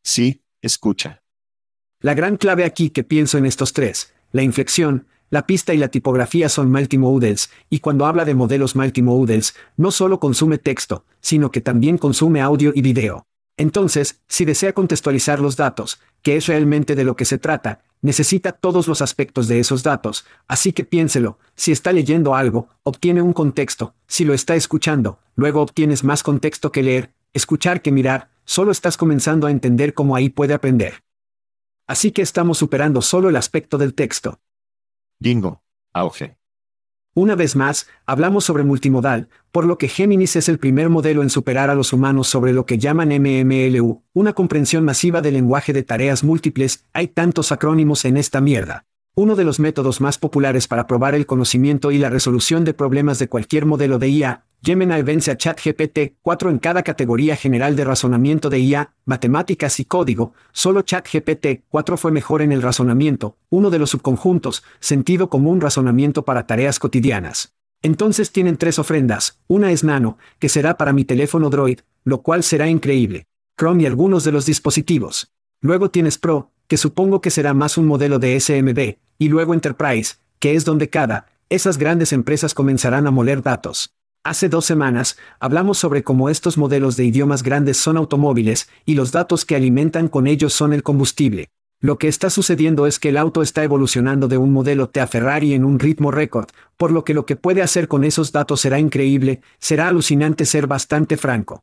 Sí, 0.04 0.42
escucha. 0.60 1.22
La 2.00 2.12
gran 2.12 2.36
clave 2.36 2.64
aquí 2.64 2.90
que 2.90 3.02
pienso 3.02 3.38
en 3.38 3.46
estos 3.46 3.72
tres, 3.72 4.12
la 4.30 4.42
inflexión, 4.42 5.06
la 5.30 5.46
pista 5.46 5.72
y 5.72 5.78
la 5.78 5.88
tipografía 5.88 6.50
son 6.50 6.70
multimodals, 6.70 7.50
y 7.70 7.80
cuando 7.80 8.04
habla 8.04 8.26
de 8.26 8.34
modelos 8.34 8.76
multimodals, 8.76 9.54
no 9.78 9.90
solo 9.90 10.20
consume 10.20 10.58
texto, 10.58 11.06
sino 11.20 11.50
que 11.50 11.62
también 11.62 11.96
consume 11.96 12.42
audio 12.42 12.72
y 12.74 12.82
video. 12.82 13.26
Entonces, 13.59 14.22
si 14.28 14.44
desea 14.44 14.72
contextualizar 14.72 15.40
los 15.40 15.56
datos, 15.56 16.00
que 16.22 16.36
es 16.36 16.46
realmente 16.46 16.94
de 16.94 17.02
lo 17.02 17.16
que 17.16 17.24
se 17.24 17.38
trata, 17.38 17.80
necesita 18.00 18.52
todos 18.52 18.86
los 18.86 19.02
aspectos 19.02 19.48
de 19.48 19.59
esos 19.59 19.82
datos, 19.82 20.24
así 20.46 20.72
que 20.72 20.84
piénselo, 20.84 21.38
si 21.56 21.72
está 21.72 21.92
leyendo 21.92 22.36
algo, 22.36 22.68
obtiene 22.84 23.20
un 23.20 23.32
contexto, 23.32 23.94
si 24.06 24.24
lo 24.24 24.32
está 24.32 24.54
escuchando, 24.54 25.18
luego 25.34 25.61
obtienes 25.61 26.04
más 26.04 26.22
contexto 26.22 26.70
que 26.70 26.84
leer, 26.84 27.12
escuchar 27.32 27.82
que 27.82 27.90
mirar, 27.90 28.30
solo 28.44 28.70
estás 28.70 28.96
comenzando 28.96 29.48
a 29.48 29.50
entender 29.50 29.92
cómo 29.92 30.14
ahí 30.14 30.28
puede 30.28 30.54
aprender. 30.54 31.02
Así 31.88 32.12
que 32.12 32.22
estamos 32.22 32.59
superando 32.59 33.02
solo 33.02 33.28
el 33.28 33.34
aspecto 33.34 33.76
del 33.76 33.94
texto. 33.94 34.38
Bingo. 35.18 35.62
Auge. 35.92 36.38
Una 37.18 37.34
vez 37.34 37.56
más, 37.56 37.88
hablamos 38.06 38.44
sobre 38.44 38.62
multimodal, 38.62 39.28
por 39.50 39.64
lo 39.64 39.76
que 39.76 39.88
Géminis 39.88 40.36
es 40.36 40.48
el 40.48 40.60
primer 40.60 40.88
modelo 40.88 41.24
en 41.24 41.30
superar 41.30 41.68
a 41.68 41.74
los 41.74 41.92
humanos 41.92 42.28
sobre 42.28 42.52
lo 42.52 42.64
que 42.64 42.78
llaman 42.78 43.08
MMLU, 43.08 44.04
una 44.12 44.34
comprensión 44.34 44.84
masiva 44.84 45.20
del 45.20 45.34
lenguaje 45.34 45.72
de 45.72 45.82
tareas 45.82 46.22
múltiples, 46.22 46.84
hay 46.92 47.08
tantos 47.08 47.50
acrónimos 47.50 48.04
en 48.04 48.18
esta 48.18 48.40
mierda. 48.40 48.84
Uno 49.20 49.34
de 49.34 49.42
los 49.42 49.58
métodos 49.58 50.00
más 50.00 50.16
populares 50.16 50.68
para 50.68 50.86
probar 50.86 51.16
el 51.16 51.26
conocimiento 51.26 51.90
y 51.90 51.98
la 51.98 52.08
resolución 52.08 52.64
de 52.64 52.72
problemas 52.72 53.18
de 53.18 53.28
cualquier 53.28 53.66
modelo 53.66 53.98
de 53.98 54.10
IA, 54.10 54.44
Gemini 54.62 55.02
vence 55.02 55.32
a 55.32 55.36
ChatGPT 55.36 56.18
4 56.22 56.50
en 56.50 56.60
cada 56.60 56.84
categoría 56.84 57.34
general 57.34 57.74
de 57.74 57.82
razonamiento 57.82 58.48
de 58.48 58.60
IA, 58.60 58.94
matemáticas 59.06 59.80
y 59.80 59.86
código, 59.86 60.34
solo 60.52 60.82
ChatGPT 60.82 61.64
4 61.68 61.96
fue 61.96 62.12
mejor 62.12 62.42
en 62.42 62.52
el 62.52 62.62
razonamiento, 62.62 63.36
uno 63.50 63.70
de 63.70 63.80
los 63.80 63.90
subconjuntos, 63.90 64.62
sentido 64.78 65.28
común 65.28 65.60
razonamiento 65.60 66.24
para 66.24 66.46
tareas 66.46 66.78
cotidianas. 66.78 67.56
Entonces 67.82 68.30
tienen 68.30 68.56
tres 68.56 68.78
ofrendas, 68.78 69.40
una 69.48 69.72
es 69.72 69.82
Nano, 69.82 70.16
que 70.38 70.48
será 70.48 70.76
para 70.76 70.92
mi 70.92 71.04
teléfono 71.04 71.50
Droid, 71.50 71.80
lo 72.04 72.22
cual 72.22 72.44
será 72.44 72.68
increíble. 72.68 73.26
Chrome 73.56 73.82
y 73.82 73.86
algunos 73.86 74.22
de 74.22 74.30
los 74.30 74.46
dispositivos. 74.46 75.32
Luego 75.60 75.90
tienes 75.90 76.18
Pro, 76.18 76.52
que 76.68 76.76
supongo 76.76 77.20
que 77.20 77.30
será 77.30 77.54
más 77.54 77.76
un 77.78 77.86
modelo 77.86 78.18
de 78.18 78.38
SMB, 78.38 78.98
y 79.18 79.28
luego 79.28 79.54
Enterprise, 79.54 80.16
que 80.38 80.54
es 80.54 80.64
donde 80.64 80.88
cada, 80.88 81.26
esas 81.48 81.78
grandes 81.78 82.12
empresas 82.12 82.54
comenzarán 82.54 83.06
a 83.06 83.10
moler 83.10 83.42
datos. 83.42 83.94
Hace 84.22 84.48
dos 84.48 84.66
semanas, 84.66 85.16
hablamos 85.40 85.78
sobre 85.78 86.02
cómo 86.02 86.28
estos 86.28 86.58
modelos 86.58 86.96
de 86.96 87.06
idiomas 87.06 87.42
grandes 87.42 87.78
son 87.78 87.96
automóviles, 87.96 88.68
y 88.84 88.94
los 88.94 89.10
datos 89.10 89.44
que 89.44 89.56
alimentan 89.56 90.08
con 90.08 90.26
ellos 90.26 90.52
son 90.52 90.72
el 90.72 90.82
combustible. 90.82 91.48
Lo 91.80 91.96
que 91.96 92.08
está 92.08 92.28
sucediendo 92.28 92.86
es 92.86 92.98
que 92.98 93.10
el 93.10 93.16
auto 93.16 93.40
está 93.40 93.62
evolucionando 93.62 94.26
de 94.26 94.36
un 94.36 94.52
modelo 94.52 94.88
Tea 94.88 95.06
Ferrari 95.06 95.54
en 95.54 95.64
un 95.64 95.78
ritmo 95.78 96.10
récord, 96.10 96.48
por 96.76 96.90
lo 96.90 97.04
que 97.04 97.14
lo 97.14 97.24
que 97.24 97.36
puede 97.36 97.62
hacer 97.62 97.88
con 97.88 98.04
esos 98.04 98.32
datos 98.32 98.60
será 98.60 98.80
increíble, 98.80 99.40
será 99.58 99.88
alucinante 99.88 100.44
ser 100.44 100.66
bastante 100.66 101.16
franco. 101.16 101.62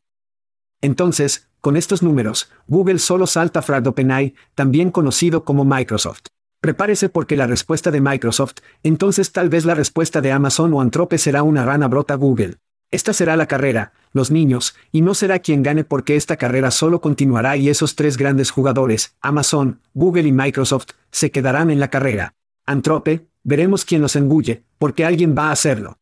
Entonces, 0.80 1.48
con 1.60 1.76
estos 1.76 2.02
números, 2.02 2.50
Google 2.66 2.98
solo 2.98 3.26
salta 3.26 3.62
frag 3.62 3.86
OpenAI, 3.86 4.34
también 4.54 4.90
conocido 4.90 5.44
como 5.44 5.64
Microsoft. 5.64 6.26
Prepárese 6.60 7.08
porque 7.08 7.36
la 7.36 7.46
respuesta 7.46 7.90
de 7.90 8.00
Microsoft, 8.00 8.56
entonces 8.82 9.32
tal 9.32 9.48
vez 9.48 9.64
la 9.64 9.74
respuesta 9.74 10.20
de 10.20 10.32
Amazon 10.32 10.72
o 10.74 10.80
Anthrope 10.80 11.18
será 11.18 11.42
una 11.42 11.64
rana 11.64 11.88
brota 11.88 12.14
Google. 12.14 12.56
Esta 12.90 13.12
será 13.12 13.36
la 13.36 13.46
carrera, 13.46 13.92
los 14.12 14.30
niños, 14.30 14.76
y 14.92 15.00
no 15.00 15.14
será 15.14 15.40
quien 15.40 15.62
gane 15.62 15.84
porque 15.84 16.16
esta 16.16 16.36
carrera 16.36 16.70
solo 16.70 17.00
continuará 17.00 17.56
y 17.56 17.68
esos 17.68 17.96
tres 17.96 18.16
grandes 18.16 18.50
jugadores, 18.50 19.16
Amazon, 19.20 19.80
Google 19.92 20.28
y 20.28 20.32
Microsoft, 20.32 20.90
se 21.10 21.30
quedarán 21.30 21.70
en 21.70 21.80
la 21.80 21.90
carrera. 21.90 22.34
Anthrope, 22.64 23.26
veremos 23.42 23.84
quién 23.84 24.02
los 24.02 24.14
engulle, 24.16 24.64
porque 24.78 25.04
alguien 25.04 25.34
va 25.36 25.48
a 25.48 25.52
hacerlo. 25.52 25.98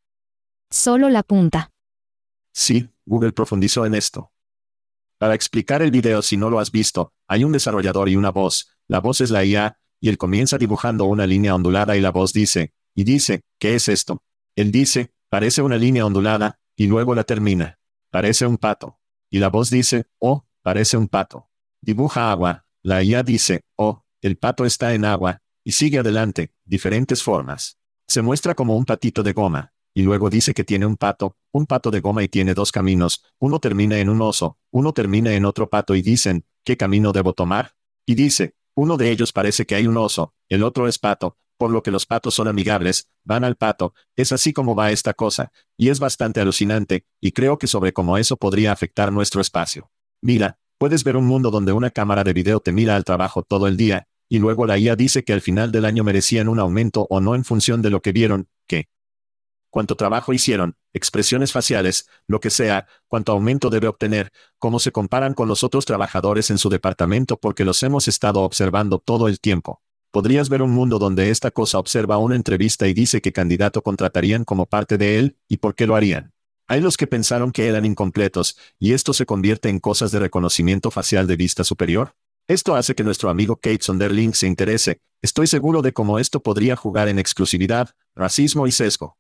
Solo 0.71 1.09
la 1.09 1.23
punta. 1.23 1.71
Sí, 2.53 2.91
Google 3.07 3.33
profundizó 3.33 3.87
en 3.87 3.95
esto. 3.95 4.31
Para 5.19 5.35
explicar 5.35 5.83
el 5.83 5.91
video 5.91 6.23
si 6.23 6.37
no 6.37 6.51
lo 6.51 6.59
has 6.59 6.71
visto, 6.71 7.13
hay 7.29 7.45
un 7.45 7.53
desarrollador 7.53 8.09
y 8.09 8.17
una 8.17 8.31
voz. 8.31 8.71
La 8.89 9.01
voz 9.01 9.21
es 9.21 9.31
la 9.31 9.45
IA, 9.45 9.79
y 10.01 10.09
él 10.09 10.19
comienza 10.19 10.59
dibujando 10.59 11.05
una 11.07 11.27
línea 11.27 11.55
ondulada 11.55 11.97
y 11.97 12.01
la 12.01 12.11
voz 12.11 12.33
dice, 12.33 12.75
y 12.95 13.05
dice, 13.05 13.43
¿qué 13.59 13.75
es 13.75 13.89
esto? 13.89 14.23
Él 14.57 14.71
dice, 14.71 15.13
parece 15.29 15.63
una 15.63 15.77
línea 15.77 16.05
ondulada, 16.05 16.59
y 16.77 16.87
luego 16.87 17.15
la 17.15 17.25
termina. 17.25 17.79
Parece 18.11 18.47
un 18.47 18.59
pato. 18.59 18.99
Y 19.31 19.39
la 19.39 19.49
voz 19.49 19.71
dice, 19.71 20.07
oh, 20.19 20.47
parece 20.63 20.97
un 20.97 21.09
pato. 21.09 21.49
Dibuja 21.81 22.31
agua, 22.31 22.67
la 22.83 23.03
IA 23.03 23.23
dice, 23.23 23.63
oh, 23.77 24.05
el 24.21 24.37
pato 24.37 24.65
está 24.65 24.95
en 24.95 25.05
agua, 25.05 25.43
y 25.65 25.73
sigue 25.73 25.99
adelante, 25.99 26.53
diferentes 26.65 27.23
formas. 27.23 27.79
Se 28.07 28.23
muestra 28.23 28.55
como 28.55 28.77
un 28.77 28.85
patito 28.85 29.23
de 29.23 29.33
goma, 29.33 29.73
y 29.95 30.03
luego 30.03 30.29
dice 30.29 30.53
que 30.53 30.65
tiene 30.65 30.87
un 30.87 30.97
pato, 30.97 31.37
un 31.53 31.67
pato 31.67 31.91
de 31.91 32.01
goma 32.01 32.23
y 32.25 32.29
tiene 32.29 32.53
dos 32.53 32.73
caminos, 32.73 33.25
uno 33.39 33.61
termina 33.61 33.99
en 33.99 34.09
un 34.09 34.21
oso, 34.21 34.59
uno 34.73 34.93
termina 34.93 35.33
en 35.35 35.45
otro 35.45 35.71
pato 35.71 35.95
y 35.95 36.03
dicen, 36.03 36.45
¿qué 36.65 36.77
camino 36.77 37.13
debo 37.13 37.33
tomar? 37.33 37.77
Y 38.05 38.17
dice, 38.17 38.57
uno 38.75 38.97
de 38.97 39.11
ellos 39.11 39.33
parece 39.33 39.65
que 39.65 39.77
hay 39.77 39.87
un 39.87 39.97
oso, 39.97 40.35
el 40.49 40.65
otro 40.65 40.89
es 40.89 40.99
pato, 40.99 41.39
por 41.57 41.71
lo 41.71 41.83
que 41.83 41.93
los 41.93 42.07
patos 42.07 42.35
son 42.35 42.49
amigables, 42.49 43.09
van 43.23 43.45
al 43.45 43.57
pato, 43.57 43.95
es 44.17 44.33
así 44.33 44.53
como 44.53 44.75
va 44.75 44.91
esta 44.91 45.15
cosa, 45.15 45.53
y 45.77 45.91
es 45.91 46.01
bastante 46.01 46.41
alucinante, 46.41 47.07
y 47.21 47.31
creo 47.31 47.59
que 47.59 47.69
sobre 47.69 47.93
cómo 47.93 48.19
eso 48.19 48.37
podría 48.37 48.73
afectar 48.73 49.13
nuestro 49.13 49.41
espacio. 49.41 49.91
Mira, 50.21 50.59
puedes 50.79 51.05
ver 51.05 51.17
un 51.17 51.27
mundo 51.27 51.53
donde 51.53 51.73
una 51.73 51.91
cámara 51.91 52.25
de 52.25 52.33
video 52.33 52.59
te 52.59 52.73
mira 52.73 52.97
al 52.97 53.05
trabajo 53.05 53.45
todo 53.45 53.69
el 53.69 53.77
día, 53.77 54.09
y 54.29 54.39
luego 54.41 54.67
la 54.67 54.77
IA 54.77 54.97
dice 54.97 55.23
que 55.23 55.33
al 55.33 55.41
final 55.41 55.71
del 55.71 55.85
año 55.85 56.03
merecían 56.03 56.49
un 56.49 56.59
aumento 56.59 57.07
o 57.11 57.21
no 57.21 57.37
en 57.37 57.45
función 57.45 57.83
de 57.83 57.91
lo 57.91 58.03
que 58.03 58.11
vieron, 58.11 58.49
que, 58.67 58.89
cuánto 59.75 59.97
trabajo 59.97 60.33
hicieron, 60.33 60.77
expresiones 60.93 61.51
faciales, 61.51 62.09
lo 62.29 62.39
que 62.39 62.51
sea, 62.51 62.87
cuánto 63.09 63.33
aumento 63.33 63.71
debe 63.71 63.89
obtener, 63.89 64.31
cómo 64.61 64.79
se 64.79 64.93
comparan 64.93 65.35
con 65.35 65.49
los 65.49 65.65
otros 65.65 65.85
trabajadores 65.85 66.49
en 66.51 66.59
su 66.59 66.69
departamento 66.69 67.39
porque 67.39 67.65
los 67.65 67.83
hemos 67.83 68.07
estado 68.07 68.43
observando 68.43 69.01
todo 69.01 69.27
el 69.27 69.41
tiempo. 69.41 69.83
Podrías 70.13 70.49
ver 70.49 70.63
un 70.63 70.71
mundo 70.71 71.01
donde 71.01 71.31
esta 71.31 71.51
cosa 71.51 71.81
observa 71.81 72.19
una 72.19 72.37
entrevista 72.37 72.87
y 72.87 72.95
dice 72.95 73.21
qué 73.21 73.33
candidato 73.33 73.83
contratarían 73.83 74.45
como 74.45 74.67
parte 74.67 74.97
de 74.97 75.19
él, 75.19 75.39
y 75.49 75.57
por 75.57 75.75
qué 75.75 75.89
lo 75.89 75.97
harían. 75.97 76.33
Hay 76.69 76.81
los 76.81 76.97
que 76.97 77.09
pensaron 77.09 77.51
que 77.51 77.67
eran 77.67 77.85
incompletos, 77.85 78.57
y 78.79 78.93
esto 78.93 79.13
se 79.13 79.27
convierte 79.27 79.71
en 79.71 79.81
cosas 79.81 80.13
de 80.13 80.21
reconocimiento 80.21 80.93
facial 80.93 81.27
de 81.27 81.35
vista 81.35 81.65
superior. 81.65 82.15
Esto 82.47 82.77
hace 82.77 82.95
que 82.95 83.03
nuestro 83.03 83.29
amigo 83.29 83.57
Kate 83.57 83.83
Sonderling 83.83 84.35
se 84.35 84.47
interese, 84.47 85.01
estoy 85.21 85.49
seguro 85.49 85.83
de 85.83 85.93
cómo 85.93 86.21
esto 86.21 86.45
podría 86.45 86.77
jugar 86.77 87.09
en 87.09 87.19
exclusividad, 87.19 87.91
racismo 88.15 88.69
y 88.69 88.71
sesgo. 88.71 89.17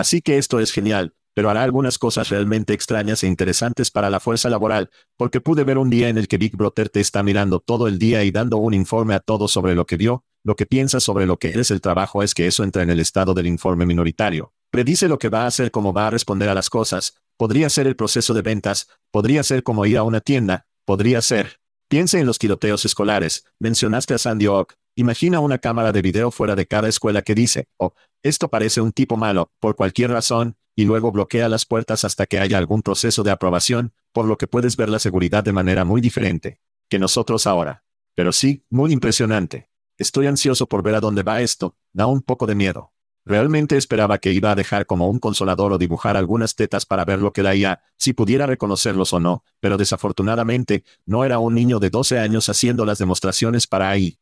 Así 0.00 0.22
que 0.22 0.38
esto 0.38 0.60
es 0.60 0.72
genial, 0.72 1.12
pero 1.34 1.50
hará 1.50 1.62
algunas 1.62 1.98
cosas 1.98 2.30
realmente 2.30 2.72
extrañas 2.72 3.22
e 3.22 3.26
interesantes 3.26 3.90
para 3.90 4.08
la 4.08 4.18
fuerza 4.18 4.48
laboral, 4.48 4.88
porque 5.18 5.42
pude 5.42 5.62
ver 5.62 5.76
un 5.76 5.90
día 5.90 6.08
en 6.08 6.16
el 6.16 6.26
que 6.26 6.38
Big 6.38 6.56
Brother 6.56 6.88
te 6.88 7.00
está 7.00 7.22
mirando 7.22 7.60
todo 7.60 7.86
el 7.86 7.98
día 7.98 8.24
y 8.24 8.30
dando 8.30 8.56
un 8.56 8.72
informe 8.72 9.12
a 9.12 9.20
todos 9.20 9.52
sobre 9.52 9.74
lo 9.74 9.84
que 9.84 9.98
vio, 9.98 10.24
lo 10.42 10.56
que 10.56 10.64
piensa 10.64 11.00
sobre 11.00 11.26
lo 11.26 11.38
que 11.38 11.50
eres 11.50 11.70
el 11.70 11.82
trabajo 11.82 12.22
es 12.22 12.32
que 12.32 12.46
eso 12.46 12.64
entra 12.64 12.82
en 12.82 12.88
el 12.88 12.98
estado 12.98 13.34
del 13.34 13.46
informe 13.46 13.84
minoritario. 13.84 14.54
Predice 14.70 15.06
lo 15.06 15.18
que 15.18 15.28
va 15.28 15.42
a 15.42 15.48
hacer, 15.48 15.70
cómo 15.70 15.92
va 15.92 16.06
a 16.06 16.10
responder 16.10 16.48
a 16.48 16.54
las 16.54 16.70
cosas, 16.70 17.20
podría 17.36 17.68
ser 17.68 17.86
el 17.86 17.96
proceso 17.96 18.32
de 18.32 18.40
ventas, 18.40 18.88
podría 19.10 19.42
ser 19.42 19.62
como 19.62 19.84
ir 19.84 19.98
a 19.98 20.02
una 20.02 20.22
tienda, 20.22 20.66
podría 20.86 21.20
ser. 21.20 21.60
Piense 21.88 22.20
en 22.20 22.26
los 22.26 22.38
tiroteos 22.38 22.86
escolares, 22.86 23.44
mencionaste 23.58 24.14
a 24.14 24.18
Sandy 24.18 24.46
Oak, 24.46 24.78
imagina 24.94 25.40
una 25.40 25.58
cámara 25.58 25.92
de 25.92 26.02
video 26.02 26.30
fuera 26.30 26.56
de 26.56 26.66
cada 26.66 26.88
escuela 26.88 27.22
que 27.22 27.34
dice, 27.34 27.68
oh, 27.76 27.94
esto 28.22 28.48
parece 28.48 28.80
un 28.80 28.92
tipo 28.92 29.16
malo, 29.16 29.50
por 29.60 29.76
cualquier 29.76 30.10
razón, 30.10 30.56
y 30.76 30.84
luego 30.84 31.12
bloquea 31.12 31.48
las 31.48 31.66
puertas 31.66 32.04
hasta 32.04 32.26
que 32.26 32.38
haya 32.38 32.58
algún 32.58 32.82
proceso 32.82 33.22
de 33.22 33.30
aprobación, 33.30 33.92
por 34.12 34.24
lo 34.24 34.36
que 34.38 34.46
puedes 34.46 34.76
ver 34.76 34.88
la 34.88 34.98
seguridad 34.98 35.44
de 35.44 35.52
manera 35.52 35.84
muy 35.84 36.00
diferente 36.00 36.60
que 36.90 36.98
nosotros 36.98 37.46
ahora. 37.46 37.84
Pero 38.14 38.32
sí, 38.32 38.64
muy 38.68 38.92
impresionante. 38.92 39.70
Estoy 39.96 40.26
ansioso 40.26 40.66
por 40.66 40.82
ver 40.82 40.96
a 40.96 41.00
dónde 41.00 41.22
va 41.22 41.40
esto, 41.40 41.76
da 41.92 42.06
un 42.06 42.20
poco 42.20 42.46
de 42.46 42.54
miedo. 42.54 42.92
Realmente 43.24 43.76
esperaba 43.76 44.18
que 44.18 44.32
iba 44.32 44.50
a 44.50 44.54
dejar 44.54 44.86
como 44.86 45.08
un 45.08 45.18
consolador 45.18 45.72
o 45.72 45.78
dibujar 45.78 46.16
algunas 46.16 46.56
tetas 46.56 46.86
para 46.86 47.04
ver 47.04 47.20
lo 47.20 47.32
que 47.32 47.42
la 47.42 47.54
IA, 47.54 47.82
si 47.96 48.12
pudiera 48.12 48.46
reconocerlos 48.46 49.12
o 49.12 49.20
no, 49.20 49.44
pero 49.60 49.76
desafortunadamente, 49.76 50.84
no 51.06 51.24
era 51.24 51.38
un 51.38 51.54
niño 51.54 51.78
de 51.78 51.90
12 51.90 52.18
años 52.18 52.48
haciendo 52.48 52.84
las 52.84 52.98
demostraciones 52.98 53.66
para 53.66 53.90
AI. 53.90 54.18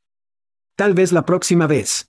Tal 0.78 0.94
vez 0.94 1.10
la 1.10 1.26
próxima 1.26 1.66
vez. 1.66 2.08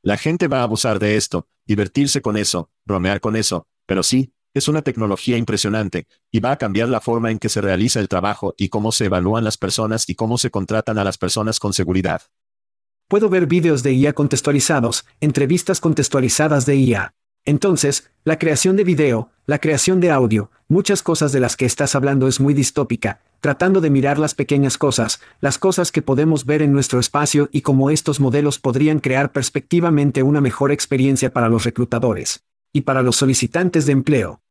La 0.00 0.16
gente 0.16 0.46
va 0.46 0.60
a 0.60 0.62
abusar 0.62 1.00
de 1.00 1.16
esto, 1.16 1.48
divertirse 1.66 2.22
con 2.22 2.36
eso, 2.36 2.70
bromear 2.84 3.20
con 3.20 3.34
eso, 3.34 3.66
pero 3.84 4.04
sí, 4.04 4.32
es 4.54 4.68
una 4.68 4.82
tecnología 4.82 5.36
impresionante, 5.36 6.06
y 6.30 6.38
va 6.38 6.52
a 6.52 6.56
cambiar 6.56 6.88
la 6.88 7.00
forma 7.00 7.32
en 7.32 7.40
que 7.40 7.48
se 7.48 7.60
realiza 7.60 7.98
el 7.98 8.06
trabajo 8.06 8.54
y 8.56 8.68
cómo 8.68 8.92
se 8.92 9.06
evalúan 9.06 9.42
las 9.42 9.56
personas 9.56 10.08
y 10.08 10.14
cómo 10.14 10.38
se 10.38 10.52
contratan 10.52 10.98
a 10.98 11.04
las 11.04 11.18
personas 11.18 11.58
con 11.58 11.72
seguridad. 11.72 12.22
Puedo 13.08 13.28
ver 13.28 13.46
vídeos 13.46 13.82
de 13.82 13.92
IA 13.92 14.12
contextualizados, 14.12 15.04
entrevistas 15.20 15.80
contextualizadas 15.80 16.66
de 16.66 16.76
IA. 16.76 17.14
Entonces, 17.44 18.12
la 18.22 18.38
creación 18.38 18.76
de 18.76 18.84
video, 18.84 19.30
la 19.46 19.58
creación 19.58 19.98
de 19.98 20.12
audio, 20.12 20.52
muchas 20.68 21.02
cosas 21.02 21.32
de 21.32 21.40
las 21.40 21.56
que 21.56 21.66
estás 21.66 21.96
hablando 21.96 22.28
es 22.28 22.38
muy 22.38 22.54
distópica, 22.54 23.20
tratando 23.40 23.80
de 23.80 23.90
mirar 23.90 24.18
las 24.18 24.34
pequeñas 24.34 24.78
cosas, 24.78 25.20
las 25.40 25.58
cosas 25.58 25.92
que 25.92 26.02
podemos 26.02 26.44
ver 26.44 26.62
en 26.62 26.72
nuestro 26.72 27.00
espacio 27.00 27.48
y 27.52 27.62
cómo 27.62 27.90
estos 27.90 28.20
modelos 28.20 28.58
podrían 28.58 29.00
crear 29.00 29.32
perspectivamente 29.32 30.22
una 30.22 30.40
mejor 30.40 30.72
experiencia 30.72 31.32
para 31.32 31.48
los 31.48 31.64
reclutadores 31.64 32.44
y 32.72 32.82
para 32.82 33.02
los 33.02 33.16
solicitantes 33.16 33.86
de 33.86 33.92
empleo. 33.92 34.42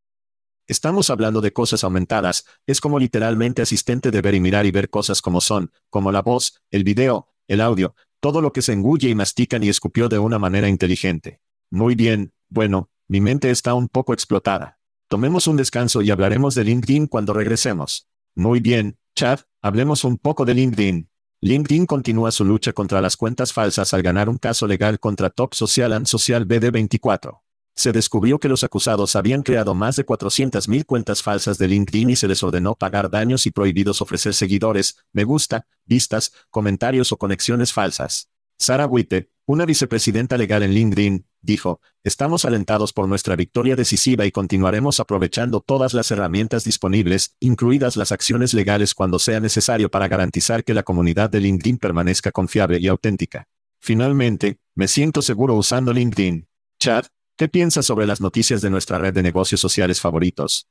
Estamos 0.67 1.09
hablando 1.09 1.41
de 1.41 1.51
cosas 1.51 1.83
aumentadas, 1.83 2.45
es 2.67 2.79
como 2.79 2.99
literalmente 2.99 3.61
asistente 3.61 4.11
de 4.11 4.21
ver 4.21 4.35
y 4.35 4.39
mirar 4.39 4.65
y 4.65 4.71
ver 4.71 4.89
cosas 4.89 5.21
como 5.21 5.41
son, 5.41 5.71
como 5.89 6.11
la 6.11 6.21
voz, 6.21 6.61
el 6.69 6.83
video, 6.83 7.29
el 7.47 7.61
audio, 7.61 7.95
todo 8.19 8.41
lo 8.41 8.53
que 8.53 8.61
se 8.61 8.73
engulle 8.73 9.09
y 9.09 9.15
mastican 9.15 9.63
y 9.63 9.69
escupió 9.69 10.09
de 10.09 10.19
una 10.19 10.37
manera 10.37 10.69
inteligente. 10.69 11.41
Muy 11.71 11.95
bien, 11.95 12.33
bueno, 12.49 12.89
mi 13.07 13.21
mente 13.21 13.49
está 13.49 13.73
un 13.73 13.87
poco 13.87 14.13
explotada. 14.13 14.79
Tomemos 15.07 15.47
un 15.47 15.57
descanso 15.57 16.03
y 16.03 16.11
hablaremos 16.11 16.53
de 16.53 16.63
LinkedIn 16.65 17.07
cuando 17.07 17.33
regresemos. 17.33 18.07
Muy 18.35 18.59
bien, 18.59 18.97
Chad, 19.15 19.39
hablemos 19.61 20.03
un 20.03 20.17
poco 20.17 20.45
de 20.45 20.53
LinkedIn. 20.53 21.09
LinkedIn 21.41 21.85
continúa 21.85 22.31
su 22.31 22.43
lucha 22.43 22.73
contra 22.73 23.01
las 23.01 23.15
cuentas 23.15 23.53
falsas 23.53 23.93
al 23.93 24.01
ganar 24.01 24.29
un 24.29 24.37
caso 24.37 24.67
legal 24.67 24.99
contra 24.99 25.29
Top 25.29 25.53
Social 25.53 25.93
and 25.93 26.05
Social 26.05 26.47
BD24. 26.47 27.41
Se 27.75 27.93
descubrió 27.93 28.39
que 28.39 28.49
los 28.49 28.65
acusados 28.65 29.15
habían 29.15 29.41
creado 29.41 29.73
más 29.73 29.95
de 29.95 30.05
400.000 30.05 30.85
cuentas 30.85 31.23
falsas 31.23 31.57
de 31.57 31.69
LinkedIn 31.69 32.09
y 32.09 32.15
se 32.17 32.27
les 32.27 32.43
ordenó 32.43 32.75
pagar 32.75 33.09
daños 33.09 33.45
y 33.45 33.51
prohibidos 33.51 34.01
ofrecer 34.01 34.33
seguidores, 34.33 34.97
me 35.13 35.23
gusta, 35.23 35.65
vistas, 35.85 36.33
comentarios 36.49 37.13
o 37.13 37.17
conexiones 37.17 37.71
falsas. 37.71 38.29
Sarah 38.57 38.85
Witte, 38.85 39.31
una 39.45 39.65
vicepresidenta 39.65 40.37
legal 40.37 40.63
en 40.63 40.73
LinkedIn, 40.73 41.25
dijo, 41.41 41.81
estamos 42.03 42.45
alentados 42.45 42.93
por 42.93 43.07
nuestra 43.07 43.35
victoria 43.35 43.75
decisiva 43.75 44.25
y 44.25 44.31
continuaremos 44.31 44.99
aprovechando 44.99 45.61
todas 45.61 45.93
las 45.93 46.11
herramientas 46.11 46.63
disponibles, 46.63 47.35
incluidas 47.39 47.95
las 47.95 48.11
acciones 48.11 48.53
legales 48.53 48.93
cuando 48.93 49.19
sea 49.19 49.39
necesario 49.39 49.89
para 49.89 50.07
garantizar 50.07 50.63
que 50.63 50.73
la 50.73 50.83
comunidad 50.83 51.29
de 51.29 51.41
LinkedIn 51.41 51.77
permanezca 51.77 52.31
confiable 52.31 52.79
y 52.79 52.87
auténtica. 52.87 53.47
Finalmente, 53.79 54.59
me 54.75 54.87
siento 54.87 55.21
seguro 55.21 55.55
usando 55.55 55.93
LinkedIn. 55.93 56.47
Chad, 56.79 57.05
¿qué 57.37 57.47
piensas 57.47 57.85
sobre 57.85 58.05
las 58.05 58.21
noticias 58.21 58.61
de 58.61 58.69
nuestra 58.69 58.97
red 58.97 59.13
de 59.13 59.23
negocios 59.23 59.61
sociales 59.61 60.01
favoritos? 60.01 60.67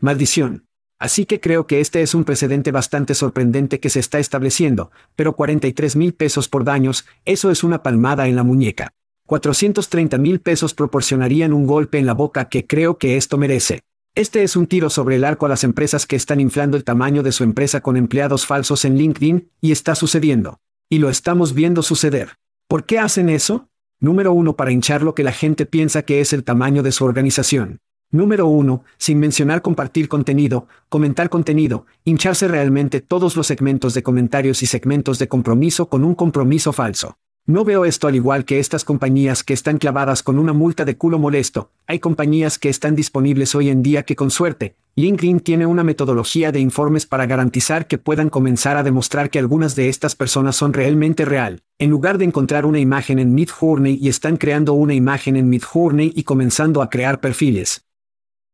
Maldición. 0.00 0.66
Así 0.98 1.26
que 1.26 1.40
creo 1.40 1.66
que 1.66 1.80
este 1.80 2.02
es 2.02 2.14
un 2.14 2.24
precedente 2.24 2.70
bastante 2.70 3.14
sorprendente 3.14 3.80
que 3.80 3.90
se 3.90 4.00
está 4.00 4.18
estableciendo, 4.18 4.90
pero 5.16 5.34
43 5.34 5.96
mil 5.96 6.14
pesos 6.14 6.48
por 6.48 6.64
daños, 6.64 7.04
eso 7.24 7.50
es 7.50 7.64
una 7.64 7.82
palmada 7.82 8.28
en 8.28 8.36
la 8.36 8.44
muñeca. 8.44 8.94
430 9.26 10.18
mil 10.18 10.40
pesos 10.40 10.74
proporcionarían 10.74 11.54
un 11.54 11.66
golpe 11.66 11.98
en 11.98 12.04
la 12.04 12.12
boca 12.12 12.50
que 12.50 12.66
creo 12.66 12.98
que 12.98 13.16
esto 13.16 13.38
merece. 13.38 13.80
Este 14.14 14.42
es 14.42 14.54
un 14.54 14.66
tiro 14.66 14.90
sobre 14.90 15.16
el 15.16 15.24
arco 15.24 15.46
a 15.46 15.48
las 15.48 15.64
empresas 15.64 16.06
que 16.06 16.14
están 16.14 16.40
inflando 16.40 16.76
el 16.76 16.84
tamaño 16.84 17.22
de 17.22 17.32
su 17.32 17.42
empresa 17.42 17.80
con 17.80 17.96
empleados 17.96 18.44
falsos 18.44 18.84
en 18.84 18.96
LinkedIn, 18.96 19.50
y 19.62 19.72
está 19.72 19.94
sucediendo. 19.94 20.60
Y 20.90 20.98
lo 20.98 21.08
estamos 21.08 21.54
viendo 21.54 21.82
suceder. 21.82 22.36
¿Por 22.68 22.84
qué 22.84 22.98
hacen 22.98 23.30
eso? 23.30 23.70
Número 23.98 24.32
uno, 24.32 24.56
para 24.56 24.72
hinchar 24.72 25.02
lo 25.02 25.14
que 25.14 25.24
la 25.24 25.32
gente 25.32 25.64
piensa 25.64 26.02
que 26.02 26.20
es 26.20 26.34
el 26.34 26.44
tamaño 26.44 26.82
de 26.82 26.92
su 26.92 27.06
organización. 27.06 27.80
Número 28.10 28.46
1. 28.46 28.84
Sin 28.98 29.18
mencionar 29.18 29.62
compartir 29.62 30.06
contenido, 30.08 30.68
comentar 30.90 31.30
contenido, 31.30 31.86
hincharse 32.04 32.46
realmente 32.46 33.00
todos 33.00 33.36
los 33.36 33.46
segmentos 33.46 33.94
de 33.94 34.02
comentarios 34.02 34.62
y 34.62 34.66
segmentos 34.66 35.18
de 35.18 35.28
compromiso 35.28 35.88
con 35.88 36.04
un 36.04 36.14
compromiso 36.14 36.72
falso. 36.72 37.16
No 37.46 37.62
veo 37.62 37.84
esto 37.84 38.08
al 38.08 38.14
igual 38.14 38.46
que 38.46 38.58
estas 38.58 38.84
compañías 38.84 39.44
que 39.44 39.52
están 39.52 39.76
clavadas 39.76 40.22
con 40.22 40.38
una 40.38 40.54
multa 40.54 40.86
de 40.86 40.96
culo 40.96 41.18
molesto. 41.18 41.70
Hay 41.86 41.98
compañías 41.98 42.58
que 42.58 42.70
están 42.70 42.94
disponibles 42.94 43.54
hoy 43.54 43.68
en 43.68 43.82
día 43.82 44.04
que 44.04 44.16
con 44.16 44.30
suerte, 44.30 44.76
LinkedIn 44.96 45.40
tiene 45.40 45.66
una 45.66 45.84
metodología 45.84 46.52
de 46.52 46.60
informes 46.60 47.04
para 47.04 47.26
garantizar 47.26 47.86
que 47.86 47.98
puedan 47.98 48.30
comenzar 48.30 48.78
a 48.78 48.82
demostrar 48.82 49.28
que 49.28 49.38
algunas 49.38 49.76
de 49.76 49.90
estas 49.90 50.14
personas 50.14 50.56
son 50.56 50.72
realmente 50.72 51.26
real, 51.26 51.62
en 51.78 51.90
lugar 51.90 52.16
de 52.16 52.24
encontrar 52.24 52.64
una 52.64 52.78
imagen 52.78 53.18
en 53.18 53.34
Midjourney 53.34 53.98
y 54.00 54.08
están 54.08 54.38
creando 54.38 54.72
una 54.72 54.94
imagen 54.94 55.36
en 55.36 55.50
Midjourney 55.50 56.14
y 56.16 56.22
comenzando 56.22 56.80
a 56.80 56.88
crear 56.88 57.20
perfiles. 57.20 57.84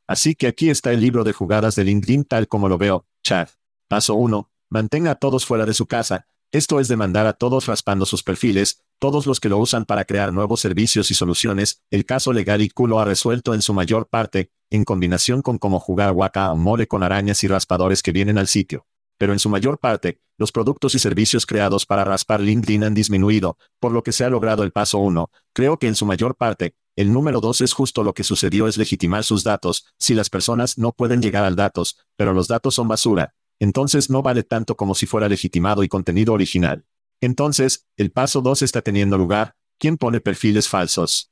Así 0.08 0.34
que 0.34 0.48
aquí 0.48 0.68
está 0.68 0.90
el 0.92 1.00
libro 1.00 1.22
de 1.22 1.32
jugadas 1.32 1.76
de 1.76 1.84
LinkedIn 1.84 2.24
tal 2.24 2.48
como 2.48 2.68
lo 2.68 2.76
veo, 2.76 3.06
Chad. 3.22 3.50
Paso 3.86 4.14
1. 4.14 4.50
Mantenga 4.68 5.12
a 5.12 5.14
todos 5.14 5.46
fuera 5.46 5.64
de 5.64 5.74
su 5.74 5.86
casa. 5.86 6.26
Esto 6.52 6.80
es 6.80 6.88
demandar 6.88 7.28
a 7.28 7.32
todos 7.32 7.66
raspando 7.66 8.06
sus 8.06 8.24
perfiles, 8.24 8.82
todos 8.98 9.24
los 9.24 9.38
que 9.38 9.48
lo 9.48 9.58
usan 9.58 9.84
para 9.84 10.04
crear 10.04 10.32
nuevos 10.32 10.58
servicios 10.58 11.12
y 11.12 11.14
soluciones, 11.14 11.84
el 11.92 12.04
caso 12.04 12.32
legal 12.32 12.60
y 12.60 12.72
lo 12.88 12.98
ha 12.98 13.04
resuelto 13.04 13.54
en 13.54 13.62
su 13.62 13.72
mayor 13.72 14.08
parte, 14.08 14.50
en 14.68 14.82
combinación 14.82 15.42
con 15.42 15.58
cómo 15.58 15.78
jugar 15.78 16.10
Waka 16.10 16.50
o 16.50 16.56
mole 16.56 16.88
con 16.88 17.04
arañas 17.04 17.44
y 17.44 17.46
raspadores 17.46 18.02
que 18.02 18.10
vienen 18.10 18.36
al 18.36 18.48
sitio. 18.48 18.84
Pero 19.16 19.32
en 19.32 19.38
su 19.38 19.48
mayor 19.48 19.78
parte, 19.78 20.22
los 20.38 20.50
productos 20.50 20.96
y 20.96 20.98
servicios 20.98 21.46
creados 21.46 21.86
para 21.86 22.02
raspar 22.02 22.40
LinkedIn 22.40 22.82
han 22.82 22.94
disminuido, 22.94 23.56
por 23.78 23.92
lo 23.92 24.02
que 24.02 24.10
se 24.10 24.24
ha 24.24 24.30
logrado 24.30 24.64
el 24.64 24.72
paso 24.72 24.98
1. 24.98 25.30
Creo 25.52 25.78
que 25.78 25.86
en 25.86 25.94
su 25.94 26.04
mayor 26.04 26.34
parte, 26.34 26.74
el 26.96 27.12
número 27.12 27.40
dos 27.40 27.60
es 27.60 27.72
justo 27.72 28.02
lo 28.02 28.12
que 28.12 28.24
sucedió 28.24 28.66
es 28.66 28.76
legitimar 28.76 29.22
sus 29.22 29.44
datos, 29.44 29.86
si 29.98 30.14
las 30.14 30.30
personas 30.30 30.78
no 30.78 30.90
pueden 30.90 31.22
llegar 31.22 31.44
al 31.44 31.54
datos, 31.54 31.96
pero 32.16 32.32
los 32.32 32.48
datos 32.48 32.74
son 32.74 32.88
basura, 32.88 33.34
entonces 33.60 34.10
no 34.10 34.22
vale 34.22 34.42
tanto 34.42 34.76
como 34.76 34.96
si 34.96 35.06
fuera 35.06 35.28
legitimado 35.28 35.84
y 35.84 35.88
contenido 35.88 36.32
original. 36.32 36.84
Entonces, 37.20 37.86
el 37.96 38.10
paso 38.10 38.40
2 38.40 38.62
está 38.62 38.82
teniendo 38.82 39.18
lugar, 39.18 39.54
¿quién 39.78 39.96
pone 39.96 40.20
perfiles 40.20 40.66
falsos? 40.66 41.30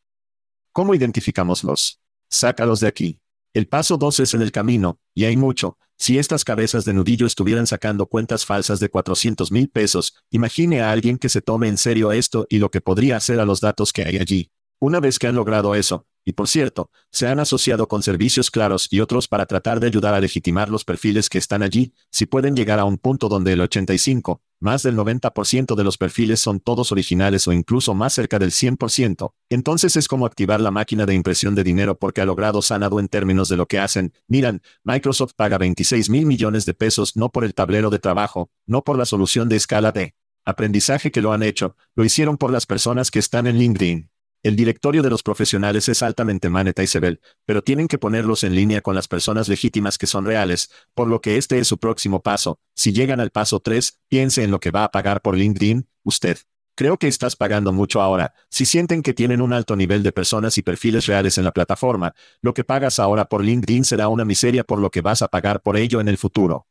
¿Cómo 0.72 0.95
identificamoslos? 0.95 2.01
Sácalos 2.29 2.81
de 2.81 2.87
aquí. 2.87 3.20
El 3.55 3.66
paso 3.66 3.97
2 3.97 4.20
es 4.20 4.35
en 4.35 4.43
el 4.43 4.53
camino, 4.53 5.01
y 5.14 5.24
hay 5.24 5.37
mucho. 5.37 5.79
Si 5.97 6.18
estas 6.18 6.45
cabezas 6.45 6.85
de 6.85 6.93
nudillo 6.93 7.26
estuvieran 7.26 7.66
sacando 7.66 8.07
cuentas 8.07 8.47
falsas 8.47 8.79
de 8.79 8.89
400 8.89 9.51
mil 9.51 9.68
pesos, 9.68 10.14
imagine 10.31 10.81
a 10.81 10.93
alguien 10.93 11.18
que 11.18 11.29
se 11.29 11.41
tome 11.43 11.66
en 11.66 11.79
serio 11.79 12.12
esto 12.12 12.47
y 12.49 12.59
lo 12.59 12.70
que 12.70 12.81
podría 12.81 13.16
hacer 13.16 13.41
a 13.41 13.45
los 13.45 13.61
datos 13.61 13.93
que 13.93 14.03
hay 14.03 14.18
allí. 14.18 14.53
Una 14.79 15.01
vez 15.01 15.18
que 15.18 15.26
han 15.26 15.35
logrado 15.35 15.74
eso, 15.74 16.07
y 16.29 16.33
por 16.33 16.47
cierto, 16.47 16.91
se 17.11 17.26
han 17.26 17.41
asociado 17.41 17.89
con 17.89 18.03
servicios 18.03 18.51
claros 18.51 18.89
y 18.91 19.01
otros 19.01 19.29
para 19.29 19.47
tratar 19.47 19.81
de 19.81 19.87
ayudar 19.87 20.12
a 20.12 20.20
legitimar 20.20 20.68
los 20.68 20.85
perfiles 20.85 21.31
que 21.31 21.39
están 21.39 21.62
allí, 21.62 21.95
si 22.11 22.26
pueden 22.26 22.55
llegar 22.55 22.79
a 22.79 22.85
un 22.85 22.99
punto 22.99 23.31
donde 23.31 23.55
el 23.55 23.62
85, 23.62 24.43
más 24.61 24.83
del 24.83 24.95
90% 24.95 25.74
de 25.74 25.85
los 25.85 25.97
perfiles 25.97 26.39
son 26.39 26.61
todos 26.61 26.93
originales 26.93 27.49
o 27.49 27.55
incluso 27.55 27.95
más 27.95 28.12
cerca 28.12 28.39
del 28.39 28.51
100%, 28.51 29.33
entonces 29.49 29.97
es 29.97 30.07
como 30.07 30.26
activar 30.26 30.61
la 30.61 30.70
máquina 30.70 31.07
de 31.07 31.14
impresión 31.14 31.55
de 31.55 31.64
dinero 31.64 31.99
porque 31.99 32.20
ha 32.20 32.26
logrado 32.26 32.61
sanado 32.61 33.01
en 33.01 33.09
términos 33.09 33.49
de 33.49 33.57
lo 33.57 33.64
que 33.64 33.79
hacen. 33.79 34.12
Miran, 34.26 34.61
Microsoft 34.85 35.33
paga 35.35 35.57
26 35.57 36.11
mil 36.11 36.26
millones 36.26 36.66
de 36.66 36.74
pesos 36.74 37.16
no 37.16 37.31
por 37.31 37.43
el 37.43 37.55
tablero 37.55 37.89
de 37.89 38.01
trabajo, 38.01 38.51
no 38.66 38.85
por 38.85 38.99
la 38.99 39.07
solución 39.07 39.49
de 39.49 39.57
escala 39.57 39.93
de 39.93 40.14
aprendizaje 40.45 41.11
que 41.11 41.22
lo 41.22 41.33
han 41.33 41.43
hecho, 41.43 41.74
lo 41.95 42.05
hicieron 42.05 42.37
por 42.37 42.51
las 42.51 42.66
personas 42.66 43.11
que 43.11 43.18
están 43.18 43.47
en 43.47 43.57
LinkedIn. 43.57 44.11
El 44.45 44.55
directorio 44.55 45.03
de 45.03 45.11
los 45.11 45.24
profesionales 45.24 45.89
es 45.89 46.01
altamente 46.01 46.49
monetizable, 46.49 47.20
pero 47.45 47.62
tienen 47.62 47.89
que 47.89 47.99
ponerlos 47.99 48.45
en 48.45 48.55
línea 48.55 48.80
con 48.80 48.95
las 48.95 49.09
personas 49.09 49.49
legítimas 49.49 49.99
que 49.99 50.07
son 50.07 50.24
reales, 50.24 50.70
por 50.95 51.09
lo 51.09 51.20
que 51.20 51.36
este 51.36 51.59
es 51.59 51.66
su 51.66 51.78
próximo 51.78 52.22
paso. 52.22 52.61
Si 52.76 52.93
llegan 52.93 53.18
al 53.18 53.30
paso 53.30 53.59
3, 53.59 53.99
piense 54.09 54.45
en 54.45 54.53
lo 54.53 54.61
que 54.61 54.70
va 54.70 54.84
a 54.84 54.91
pagar 54.93 55.22
por 55.22 55.36
LinkedIn, 55.36 55.89
usted. 56.05 56.39
Creo 56.76 56.97
que 56.97 57.09
estás 57.09 57.34
pagando 57.34 57.72
mucho 57.72 58.01
ahora. 58.01 58.32
Si 58.49 58.64
sienten 58.64 59.03
que 59.03 59.12
tienen 59.12 59.41
un 59.41 59.53
alto 59.53 59.74
nivel 59.74 60.05
de 60.05 60.12
personas 60.12 60.57
y 60.57 60.62
perfiles 60.62 61.07
reales 61.07 61.36
en 61.36 61.43
la 61.43 61.51
plataforma, 61.51 62.14
lo 62.41 62.55
que 62.55 62.62
pagas 62.62 63.01
ahora 63.01 63.24
por 63.24 63.43
LinkedIn 63.43 63.84
será 63.84 64.07
una 64.07 64.24
miseria 64.24 64.62
por 64.62 64.78
lo 64.78 64.93
que 64.93 65.01
vas 65.01 65.20
a 65.20 65.26
pagar 65.26 65.61
por 65.61 65.76
ello 65.76 66.01
en 66.01 66.07
el 66.07 66.16
futuro. 66.16 66.68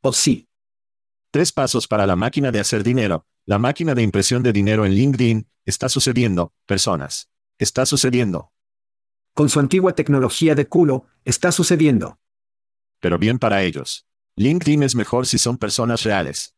Oh 0.00 0.14
sí. 0.14 0.48
Tres 1.30 1.52
pasos 1.52 1.86
para 1.86 2.06
la 2.06 2.16
máquina 2.16 2.50
de 2.50 2.60
hacer 2.60 2.82
dinero. 2.82 3.26
La 3.48 3.60
máquina 3.60 3.94
de 3.94 4.02
impresión 4.02 4.42
de 4.42 4.52
dinero 4.52 4.84
en 4.84 4.92
LinkedIn, 4.92 5.48
está 5.64 5.88
sucediendo, 5.88 6.52
personas. 6.66 7.30
Está 7.58 7.86
sucediendo. 7.86 8.50
Con 9.34 9.48
su 9.48 9.60
antigua 9.60 9.94
tecnología 9.94 10.56
de 10.56 10.66
culo, 10.66 11.06
está 11.24 11.52
sucediendo. 11.52 12.18
Pero 12.98 13.18
bien 13.18 13.38
para 13.38 13.62
ellos. 13.62 14.04
LinkedIn 14.34 14.82
es 14.82 14.96
mejor 14.96 15.28
si 15.28 15.38
son 15.38 15.58
personas 15.58 16.02
reales. 16.02 16.56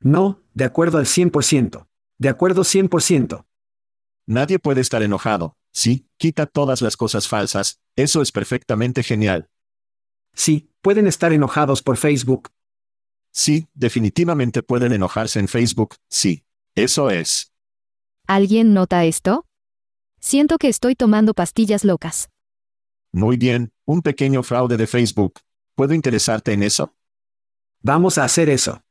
No, 0.00 0.42
de 0.52 0.64
acuerdo 0.64 0.98
al 0.98 1.06
100%. 1.06 1.86
De 2.18 2.28
acuerdo 2.28 2.62
100%. 2.62 3.46
Nadie 4.26 4.58
puede 4.58 4.80
estar 4.80 5.04
enojado. 5.04 5.56
Sí, 5.70 6.08
quita 6.16 6.46
todas 6.46 6.82
las 6.82 6.96
cosas 6.96 7.28
falsas, 7.28 7.80
eso 7.94 8.20
es 8.20 8.32
perfectamente 8.32 9.04
genial. 9.04 9.48
Sí, 10.34 10.72
pueden 10.82 11.06
estar 11.06 11.32
enojados 11.32 11.82
por 11.82 11.96
Facebook. 11.96 12.50
Sí, 13.32 13.68
definitivamente 13.74 14.62
pueden 14.62 14.92
enojarse 14.92 15.38
en 15.38 15.48
Facebook, 15.48 15.96
sí. 16.08 16.44
Eso 16.74 17.10
es. 17.10 17.52
¿Alguien 18.26 18.74
nota 18.74 19.04
esto? 19.04 19.46
Siento 20.20 20.58
que 20.58 20.68
estoy 20.68 20.94
tomando 20.94 21.34
pastillas 21.34 21.84
locas. 21.84 22.30
Muy 23.12 23.36
bien, 23.36 23.72
un 23.84 24.02
pequeño 24.02 24.42
fraude 24.42 24.76
de 24.76 24.86
Facebook. 24.86 25.40
¿Puedo 25.74 25.94
interesarte 25.94 26.52
en 26.52 26.62
eso? 26.62 26.94
Vamos 27.82 28.18
a 28.18 28.24
hacer 28.24 28.48
eso. 28.48 28.82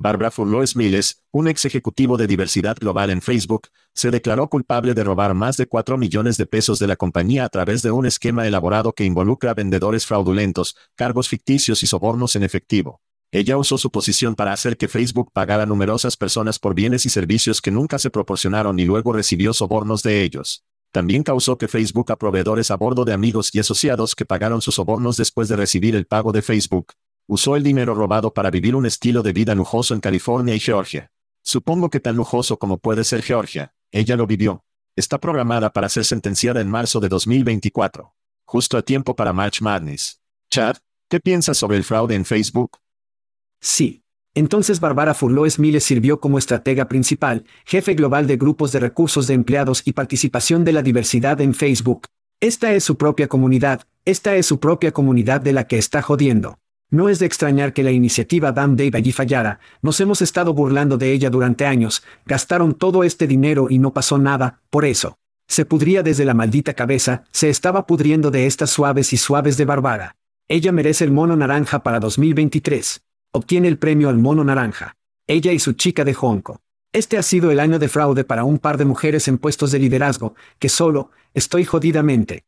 Barbara 0.00 0.30
Furloes 0.30 0.76
Miles, 0.76 1.24
un 1.32 1.48
ex 1.48 1.64
ejecutivo 1.64 2.16
de 2.16 2.26
diversidad 2.28 2.76
global 2.76 3.10
en 3.10 3.20
Facebook, 3.20 3.68
se 3.94 4.10
declaró 4.10 4.48
culpable 4.48 4.94
de 4.94 5.02
robar 5.02 5.34
más 5.34 5.56
de 5.56 5.66
4 5.66 5.98
millones 5.98 6.36
de 6.36 6.46
pesos 6.46 6.78
de 6.78 6.86
la 6.86 6.96
compañía 6.96 7.44
a 7.44 7.48
través 7.48 7.82
de 7.82 7.90
un 7.90 8.06
esquema 8.06 8.46
elaborado 8.46 8.92
que 8.92 9.04
involucra 9.04 9.54
vendedores 9.54 10.06
fraudulentos, 10.06 10.76
cargos 10.94 11.28
ficticios 11.28 11.82
y 11.82 11.88
sobornos 11.88 12.36
en 12.36 12.44
efectivo. 12.44 13.00
Ella 13.30 13.58
usó 13.58 13.76
su 13.76 13.90
posición 13.90 14.34
para 14.34 14.54
hacer 14.54 14.78
que 14.78 14.88
Facebook 14.88 15.30
pagara 15.34 15.64
a 15.64 15.66
numerosas 15.66 16.16
personas 16.16 16.58
por 16.58 16.74
bienes 16.74 17.04
y 17.04 17.10
servicios 17.10 17.60
que 17.60 17.70
nunca 17.70 17.98
se 17.98 18.08
proporcionaron 18.08 18.78
y 18.78 18.86
luego 18.86 19.12
recibió 19.12 19.52
sobornos 19.52 20.02
de 20.02 20.22
ellos. 20.22 20.64
También 20.92 21.22
causó 21.22 21.58
que 21.58 21.68
Facebook 21.68 22.10
a 22.10 22.16
proveedores 22.16 22.70
a 22.70 22.76
bordo 22.76 23.04
de 23.04 23.12
amigos 23.12 23.54
y 23.54 23.58
asociados 23.58 24.14
que 24.14 24.24
pagaron 24.24 24.62
sus 24.62 24.76
sobornos 24.76 25.18
después 25.18 25.48
de 25.48 25.56
recibir 25.56 25.94
el 25.94 26.06
pago 26.06 26.32
de 26.32 26.40
Facebook. 26.40 26.94
Usó 27.26 27.56
el 27.56 27.62
dinero 27.62 27.94
robado 27.94 28.32
para 28.32 28.50
vivir 28.50 28.74
un 28.74 28.86
estilo 28.86 29.22
de 29.22 29.34
vida 29.34 29.54
lujoso 29.54 29.92
en 29.92 30.00
California 30.00 30.54
y 30.54 30.60
Georgia. 30.60 31.12
Supongo 31.42 31.90
que 31.90 32.00
tan 32.00 32.16
lujoso 32.16 32.58
como 32.58 32.78
puede 32.78 33.04
ser 33.04 33.22
Georgia. 33.22 33.74
Ella 33.92 34.16
lo 34.16 34.26
vivió. 34.26 34.64
Está 34.96 35.18
programada 35.18 35.70
para 35.70 35.90
ser 35.90 36.06
sentenciada 36.06 36.62
en 36.62 36.70
marzo 36.70 36.98
de 36.98 37.10
2024. 37.10 38.14
Justo 38.46 38.78
a 38.78 38.82
tiempo 38.82 39.14
para 39.14 39.34
March 39.34 39.60
Madness. 39.60 40.22
Chad, 40.50 40.76
¿qué 41.10 41.20
piensas 41.20 41.58
sobre 41.58 41.76
el 41.76 41.84
fraude 41.84 42.14
en 42.14 42.24
Facebook? 42.24 42.78
Sí. 43.60 44.02
Entonces 44.34 44.78
Barbara 44.78 45.14
Furloes 45.14 45.58
Miles 45.58 45.84
sirvió 45.84 46.20
como 46.20 46.38
estratega 46.38 46.86
principal, 46.86 47.44
jefe 47.64 47.94
global 47.94 48.26
de 48.26 48.36
grupos 48.36 48.70
de 48.70 48.78
recursos 48.78 49.26
de 49.26 49.34
empleados 49.34 49.82
y 49.84 49.92
participación 49.92 50.64
de 50.64 50.72
la 50.72 50.82
diversidad 50.82 51.40
en 51.40 51.54
Facebook. 51.54 52.06
Esta 52.40 52.72
es 52.72 52.84
su 52.84 52.96
propia 52.96 53.26
comunidad, 53.26 53.82
esta 54.04 54.36
es 54.36 54.46
su 54.46 54.60
propia 54.60 54.92
comunidad 54.92 55.40
de 55.40 55.52
la 55.52 55.66
que 55.66 55.76
está 55.76 56.02
jodiendo. 56.02 56.58
No 56.90 57.08
es 57.08 57.18
de 57.18 57.26
extrañar 57.26 57.72
que 57.72 57.82
la 57.82 57.90
iniciativa 57.90 58.52
Dam 58.52 58.76
Dave 58.76 58.96
allí 58.96 59.12
fallara, 59.12 59.58
nos 59.82 60.00
hemos 60.00 60.22
estado 60.22 60.54
burlando 60.54 60.96
de 60.96 61.12
ella 61.12 61.30
durante 61.30 61.66
años, 61.66 62.04
gastaron 62.24 62.74
todo 62.74 63.04
este 63.04 63.26
dinero 63.26 63.66
y 63.68 63.78
no 63.78 63.92
pasó 63.92 64.18
nada, 64.18 64.60
por 64.70 64.84
eso. 64.84 65.18
Se 65.48 65.64
pudría 65.64 66.02
desde 66.02 66.24
la 66.24 66.34
maldita 66.34 66.74
cabeza, 66.74 67.24
se 67.32 67.50
estaba 67.50 67.86
pudriendo 67.86 68.30
de 68.30 68.46
estas 68.46 68.70
suaves 68.70 69.12
y 69.12 69.16
suaves 69.16 69.56
de 69.56 69.64
Barbara. 69.64 70.14
Ella 70.46 70.72
merece 70.72 71.04
el 71.04 71.10
mono 71.10 71.36
naranja 71.36 71.82
para 71.82 72.00
2023. 72.00 73.02
Obtiene 73.38 73.68
el 73.68 73.78
premio 73.78 74.08
al 74.08 74.18
mono 74.18 74.42
naranja. 74.42 74.96
Ella 75.28 75.52
y 75.52 75.60
su 75.60 75.74
chica 75.74 76.04
de 76.04 76.16
Honko. 76.20 76.60
Este 76.92 77.18
ha 77.18 77.22
sido 77.22 77.52
el 77.52 77.60
año 77.60 77.78
de 77.78 77.88
fraude 77.88 78.24
para 78.24 78.42
un 78.42 78.58
par 78.58 78.78
de 78.78 78.84
mujeres 78.84 79.28
en 79.28 79.38
puestos 79.38 79.70
de 79.70 79.78
liderazgo, 79.78 80.34
que 80.58 80.68
solo, 80.68 81.12
estoy 81.34 81.64
jodidamente, 81.64 82.46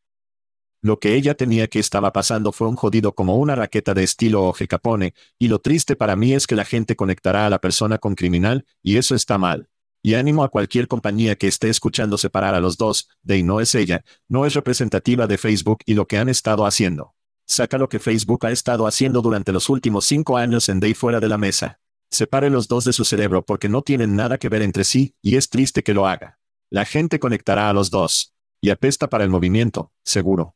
lo 0.81 0.99
que 0.99 1.15
ella 1.15 1.35
tenía 1.35 1.69
que 1.69 1.79
estaba 1.79 2.11
pasando 2.11 2.51
fue 2.51 2.67
un 2.67 2.75
jodido 2.75 3.15
como 3.15 3.37
una 3.37 3.55
raqueta 3.55 3.93
de 3.93 4.03
estilo 4.03 4.43
Oje 4.43 4.67
Capone, 4.67 5.13
y 5.39 5.47
lo 5.47 5.59
triste 5.59 5.95
para 5.95 6.17
mí 6.17 6.33
es 6.33 6.45
que 6.45 6.57
la 6.57 6.65
gente 6.65 6.97
conectará 6.97 7.45
a 7.45 7.49
la 7.49 7.61
persona 7.61 7.99
con 7.99 8.15
criminal, 8.15 8.65
y 8.83 8.97
eso 8.97 9.15
está 9.15 9.37
mal. 9.37 9.69
Y 10.03 10.15
ánimo 10.15 10.43
a 10.43 10.49
cualquier 10.49 10.89
compañía 10.89 11.37
que 11.37 11.47
esté 11.47 11.69
escuchando 11.69 12.17
separar 12.17 12.53
a 12.53 12.59
los 12.59 12.75
dos, 12.77 13.07
de 13.21 13.37
y 13.37 13.43
no 13.43 13.61
es 13.61 13.75
ella, 13.75 14.03
no 14.27 14.45
es 14.45 14.55
representativa 14.55 15.25
de 15.25 15.37
Facebook 15.37 15.83
y 15.85 15.93
lo 15.93 16.05
que 16.05 16.17
han 16.17 16.27
estado 16.27 16.65
haciendo. 16.65 17.13
Saca 17.51 17.77
lo 17.77 17.89
que 17.89 17.99
Facebook 17.99 18.45
ha 18.45 18.51
estado 18.51 18.87
haciendo 18.87 19.21
durante 19.21 19.51
los 19.51 19.67
últimos 19.67 20.05
cinco 20.05 20.37
años 20.37 20.69
en 20.69 20.79
Day 20.79 20.93
fuera 20.93 21.19
de 21.19 21.27
la 21.27 21.37
mesa. 21.37 21.81
Separe 22.09 22.49
los 22.49 22.69
dos 22.69 22.85
de 22.85 22.93
su 22.93 23.03
cerebro 23.03 23.43
porque 23.45 23.67
no 23.67 23.81
tienen 23.81 24.15
nada 24.15 24.37
que 24.37 24.47
ver 24.47 24.61
entre 24.61 24.85
sí, 24.85 25.17
y 25.21 25.35
es 25.35 25.49
triste 25.49 25.83
que 25.83 25.93
lo 25.93 26.07
haga. 26.07 26.39
La 26.69 26.85
gente 26.85 27.19
conectará 27.19 27.69
a 27.69 27.73
los 27.73 27.89
dos. 27.89 28.33
Y 28.61 28.69
apesta 28.69 29.09
para 29.09 29.25
el 29.25 29.29
movimiento, 29.29 29.91
seguro. 30.05 30.55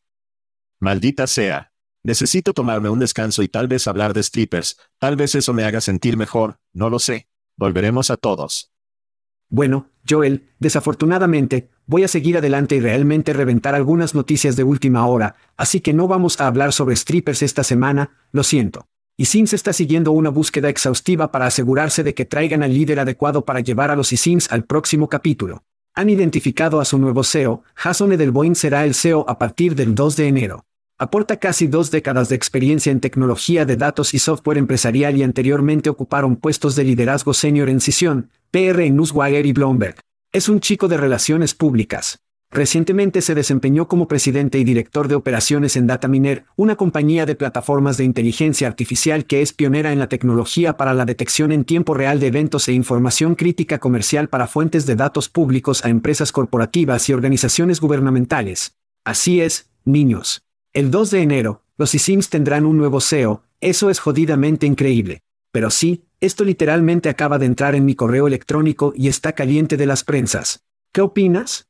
Maldita 0.80 1.28
sea. 1.28 1.74
Necesito 2.02 2.54
tomarme 2.54 2.88
un 2.88 3.00
descanso 3.00 3.44
y 3.44 3.50
tal 3.50 3.68
vez 3.68 3.90
hablar 3.90 4.14
de 4.14 4.24
strippers, 4.24 4.80
tal 4.98 5.18
vez 5.18 5.36
eso 5.36 5.52
me 5.52 5.66
haga 5.66 5.82
sentir 5.82 6.16
mejor, 6.16 6.62
no 6.72 6.90
lo 6.90 7.00
sé. 7.00 7.28
Volveremos 7.58 8.10
a 8.10 8.16
todos. 8.16 8.72
Bueno, 9.50 9.90
Joel, 10.08 10.50
desafortunadamente, 10.60 11.70
voy 11.88 12.04
a 12.04 12.08
seguir 12.08 12.38
adelante 12.38 12.76
y 12.76 12.80
realmente 12.80 13.34
reventar 13.34 13.76
algunas 13.76 14.16
noticias 14.16 14.56
de 14.56 14.64
última 14.64 15.06
hora, 15.08 15.36
así 15.58 15.82
que 15.82 15.94
no 15.94 16.08
vamos 16.08 16.40
a 16.42 16.48
hablar 16.48 16.74
sobre 16.74 16.96
strippers 16.96 17.42
esta 17.42 17.64
semana, 17.64 18.12
lo 18.32 18.44
siento. 18.44 18.88
Y 19.18 19.26
Sims 19.26 19.54
está 19.54 19.72
siguiendo 19.72 20.12
una 20.12 20.30
búsqueda 20.30 20.68
exhaustiva 20.68 21.32
para 21.32 21.46
asegurarse 21.46 22.04
de 22.04 22.14
que 22.14 22.26
traigan 22.26 22.64
al 22.64 22.74
líder 22.74 23.00
adecuado 23.00 23.46
para 23.46 23.62
llevar 23.62 23.90
a 23.90 23.96
los 23.96 24.10
Sims 24.10 24.52
al 24.52 24.66
próximo 24.66 25.08
capítulo. 25.08 25.64
Han 25.94 26.10
identificado 26.10 26.82
a 26.82 26.86
su 26.86 26.98
nuevo 26.98 27.24
CEO, 27.24 27.64
Jason 27.76 28.12
Edelboin 28.12 28.56
será 28.56 28.84
el 28.84 28.94
CEO 28.94 29.24
a 29.30 29.40
partir 29.40 29.76
del 29.76 29.96
2 29.96 30.18
de 30.18 30.28
enero. 30.28 30.66
Aporta 30.98 31.36
casi 31.40 31.68
dos 31.68 31.92
décadas 31.92 32.30
de 32.30 32.38
experiencia 32.38 32.90
en 32.90 33.02
tecnología 33.02 33.66
de 33.66 33.76
datos 33.76 34.14
y 34.14 34.20
software 34.20 34.58
empresarial 34.58 35.18
y 35.18 35.24
anteriormente 35.24 35.90
ocuparon 35.90 36.38
puestos 36.38 36.78
de 36.78 36.86
liderazgo 36.86 37.34
senior 37.34 37.68
en 37.68 37.82
Cision, 37.82 38.30
PR 38.50 38.80
en 38.80 38.96
Newswire 38.96 39.46
y 39.46 39.52
Bloomberg. 39.52 39.96
Es 40.32 40.48
un 40.48 40.62
chico 40.62 40.88
de 40.88 40.96
relaciones 40.96 41.54
públicas. 41.54 42.20
Recientemente 42.50 43.22
se 43.22 43.36
desempeñó 43.36 43.90
como 43.90 44.08
presidente 44.08 44.58
y 44.58 44.64
director 44.64 45.10
de 45.10 45.16
operaciones 45.16 45.76
en 45.76 45.86
Dataminer, 45.86 46.46
una 46.56 46.78
compañía 46.78 47.26
de 47.26 47.36
plataformas 47.36 47.98
de 47.98 48.06
inteligencia 48.06 48.66
artificial 48.66 49.26
que 49.26 49.42
es 49.42 49.52
pionera 49.52 49.92
en 49.92 50.00
la 50.00 50.08
tecnología 50.08 50.78
para 50.78 50.94
la 50.94 51.04
detección 51.04 51.52
en 51.52 51.66
tiempo 51.66 51.94
real 51.94 52.22
de 52.22 52.28
eventos 52.28 52.70
e 52.70 52.72
información 52.72 53.36
crítica 53.36 53.80
comercial 53.80 54.30
para 54.30 54.48
fuentes 54.48 54.86
de 54.86 54.96
datos 54.96 55.28
públicos 55.28 55.84
a 55.84 55.90
empresas 55.90 56.32
corporativas 56.32 57.10
y 57.10 57.14
organizaciones 57.14 57.82
gubernamentales. 57.82 58.78
Así 59.04 59.42
es, 59.42 59.70
niños. 59.84 60.45
El 60.76 60.92
2 60.92 61.10
de 61.12 61.22
enero, 61.22 61.64
los 61.78 61.96
eSIMs 61.96 62.28
tendrán 62.28 62.66
un 62.66 62.76
nuevo 62.76 63.00
SEO, 63.00 63.44
eso 63.62 63.90
es 63.90 64.00
jodidamente 64.00 64.66
increíble. 64.66 65.24
Pero 65.54 65.70
sí, 65.70 66.04
esto 66.20 66.44
literalmente 66.44 67.08
acaba 67.08 67.40
de 67.40 67.46
entrar 67.46 67.76
en 67.76 67.86
mi 67.86 67.96
correo 67.96 68.28
electrónico 68.28 68.92
y 68.94 69.08
está 69.08 69.32
caliente 69.32 69.78
de 69.78 69.86
las 69.86 70.04
prensas. 70.04 70.66
¿Qué 70.92 71.00
opinas? 71.00 71.70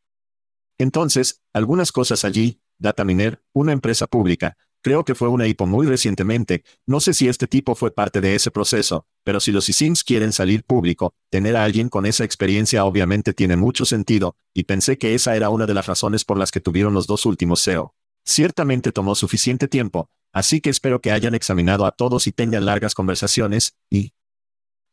Entonces, 0.79 1.43
algunas 1.53 1.91
cosas 1.91 2.25
allí, 2.25 2.59
Dataminer, 2.79 3.43
una 3.53 3.73
empresa 3.73 4.07
pública, 4.07 4.57
creo 4.81 5.05
que 5.05 5.13
fue 5.13 5.27
una 5.27 5.45
hipo 5.45 5.67
muy 5.67 5.85
recientemente, 5.85 6.63
no 6.87 6.99
sé 6.99 7.13
si 7.13 7.27
este 7.27 7.45
tipo 7.45 7.75
fue 7.75 7.93
parte 7.93 8.21
de 8.21 8.33
ese 8.33 8.49
proceso, 8.49 9.05
pero 9.23 9.39
si 9.39 9.51
los 9.51 9.69
eSIMs 9.69 10.03
quieren 10.03 10.33
salir 10.33 10.63
público, 10.63 11.13
tener 11.29 11.55
a 11.57 11.63
alguien 11.63 11.89
con 11.89 12.07
esa 12.07 12.23
experiencia 12.23 12.83
obviamente 12.85 13.35
tiene 13.35 13.55
mucho 13.55 13.85
sentido, 13.85 14.35
y 14.51 14.63
pensé 14.63 14.97
que 14.97 15.13
esa 15.13 15.35
era 15.35 15.49
una 15.51 15.67
de 15.67 15.75
las 15.75 15.85
razones 15.85 16.25
por 16.25 16.39
las 16.39 16.49
que 16.49 16.59
tuvieron 16.59 16.95
los 16.95 17.05
dos 17.05 17.27
últimos 17.27 17.61
SEO. 17.61 17.93
Ciertamente 18.25 18.91
tomó 18.91 19.15
suficiente 19.15 19.67
tiempo, 19.67 20.09
así 20.33 20.59
que 20.59 20.69
espero 20.69 20.99
que 20.99 21.11
hayan 21.11 21.35
examinado 21.35 21.85
a 21.85 21.91
todos 21.91 22.27
y 22.27 22.31
tengan 22.31 22.65
largas 22.65 22.95
conversaciones, 22.95 23.77
y... 23.89 24.13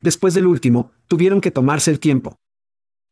Después 0.01 0.35
del 0.35 0.47
último, 0.47 0.93
tuvieron 1.09 1.41
que 1.41 1.51
tomarse 1.51 1.91
el 1.91 1.99
tiempo. 1.99 2.39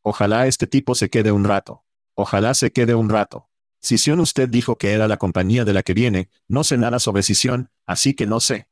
Ojalá 0.02 0.46
este 0.46 0.66
tipo 0.66 0.94
se 0.94 1.08
quede 1.08 1.32
un 1.32 1.44
rato. 1.44 1.84
Ojalá 2.14 2.54
se 2.54 2.70
quede 2.72 2.94
un 2.94 3.08
rato. 3.08 3.48
Sisión 3.80 4.20
usted 4.20 4.48
dijo 4.48 4.76
que 4.76 4.92
era 4.92 5.08
la 5.08 5.16
compañía 5.16 5.64
de 5.64 5.72
la 5.72 5.82
que 5.82 5.94
viene, 5.94 6.28
no 6.48 6.64
sé 6.64 6.76
nada 6.76 6.98
sobre 6.98 7.22
Sisión, 7.22 7.70
así 7.86 8.14
que 8.14 8.26
no 8.26 8.40
sé. 8.40 8.68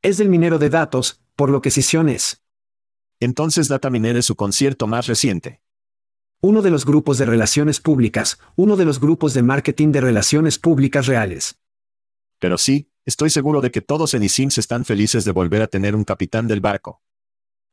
Es 0.00 0.16
del 0.18 0.28
minero 0.28 0.58
de 0.58 0.70
datos, 0.70 1.20
por 1.36 1.50
lo 1.50 1.60
que 1.60 1.70
Sisión 1.70 2.08
es. 2.08 2.42
Entonces 3.20 3.68
Dataminer 3.68 4.16
es 4.16 4.26
su 4.26 4.36
concierto 4.36 4.86
más 4.86 5.06
reciente. 5.06 5.61
Uno 6.44 6.60
de 6.60 6.70
los 6.70 6.84
grupos 6.84 7.18
de 7.18 7.24
relaciones 7.24 7.78
públicas, 7.78 8.40
uno 8.56 8.74
de 8.74 8.84
los 8.84 8.98
grupos 8.98 9.32
de 9.32 9.44
marketing 9.44 9.92
de 9.92 10.00
relaciones 10.00 10.58
públicas 10.58 11.06
reales. 11.06 11.60
Pero 12.40 12.58
sí, 12.58 12.90
estoy 13.04 13.30
seguro 13.30 13.60
de 13.60 13.70
que 13.70 13.80
todos 13.80 14.12
en 14.14 14.24
ISIMS 14.24 14.58
están 14.58 14.84
felices 14.84 15.24
de 15.24 15.30
volver 15.30 15.62
a 15.62 15.68
tener 15.68 15.94
un 15.94 16.02
capitán 16.02 16.48
del 16.48 16.60
barco. 16.60 17.00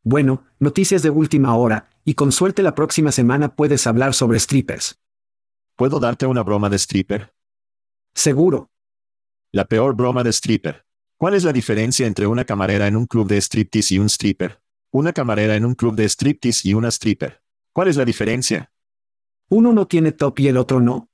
Bueno, 0.04 0.44
noticias 0.60 1.02
de 1.02 1.10
última 1.10 1.56
hora, 1.56 1.90
y 2.06 2.14
con 2.14 2.32
suerte 2.32 2.62
la 2.62 2.76
próxima 2.76 3.12
semana 3.12 3.56
puedes 3.56 3.88
hablar 3.88 4.14
sobre 4.14 4.40
strippers. 4.40 5.00
¿Puedo 5.76 6.00
darte 6.00 6.28
una 6.28 6.44
broma 6.44 6.70
de 6.70 6.78
stripper? 6.78 7.34
Seguro. 8.14 8.70
La 9.52 9.66
peor 9.66 9.96
broma 9.96 10.22
de 10.22 10.30
stripper. 10.32 10.86
¿Cuál 11.18 11.34
es 11.34 11.44
la 11.44 11.54
diferencia 11.54 12.06
entre 12.06 12.28
una 12.28 12.46
camarera 12.46 12.86
en 12.86 12.98
un 12.98 13.08
club 13.08 13.28
de 13.28 13.42
striptease 13.42 13.96
y 13.96 13.98
un 13.98 14.10
stripper? 14.10 14.62
Una 14.92 15.12
camarera 15.12 15.56
en 15.56 15.66
un 15.66 15.74
club 15.74 15.96
de 15.96 16.08
striptease 16.08 16.70
y 16.70 16.76
una 16.76 16.90
stripper. 16.90 17.42
¿Cuál 17.74 17.88
es 17.88 17.98
la 17.98 18.06
diferencia? 18.06 18.72
Uno 19.50 19.74
no 19.74 19.86
tiene 19.86 20.12
top 20.12 20.40
y 20.40 20.48
el 20.48 20.58
otro 20.58 20.80
no. 20.80 21.10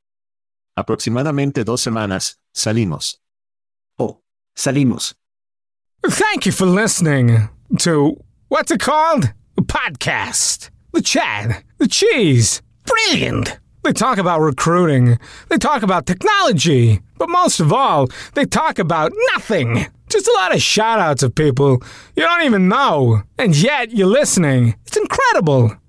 Aproximadamente 0.75 1.63
dos 1.63 1.81
semanas, 1.81 2.39
salimos. 2.53 3.21
Oh, 3.97 4.21
salimos. 4.55 5.15
Thank 6.03 6.45
you 6.45 6.51
for 6.51 6.67
listening 6.67 7.49
to 7.79 8.17
what's 8.49 8.71
it 8.71 8.79
called? 8.79 9.33
A 9.57 9.61
podcast. 9.61 10.69
The 10.93 11.01
Chad. 11.01 11.63
The 11.77 11.87
Cheese. 11.87 12.61
Brilliant. 12.85 13.59
They 13.83 13.93
talk 13.93 14.17
about 14.17 14.41
recruiting. 14.41 15.17
They 15.49 15.57
talk 15.57 15.83
about 15.83 16.05
technology. 16.05 17.01
But 17.17 17.29
most 17.29 17.59
of 17.59 17.71
all, 17.71 18.07
they 18.33 18.45
talk 18.45 18.79
about 18.79 19.11
nothing. 19.33 19.87
Just 20.09 20.27
a 20.27 20.33
lot 20.33 20.53
of 20.53 20.61
shout 20.61 20.99
outs 20.99 21.23
of 21.23 21.33
people 21.35 21.81
you 22.15 22.23
don't 22.23 22.43
even 22.43 22.67
know. 22.67 23.23
And 23.37 23.55
yet 23.55 23.91
you're 23.91 24.07
listening. 24.07 24.75
It's 24.85 24.97
incredible. 24.97 25.75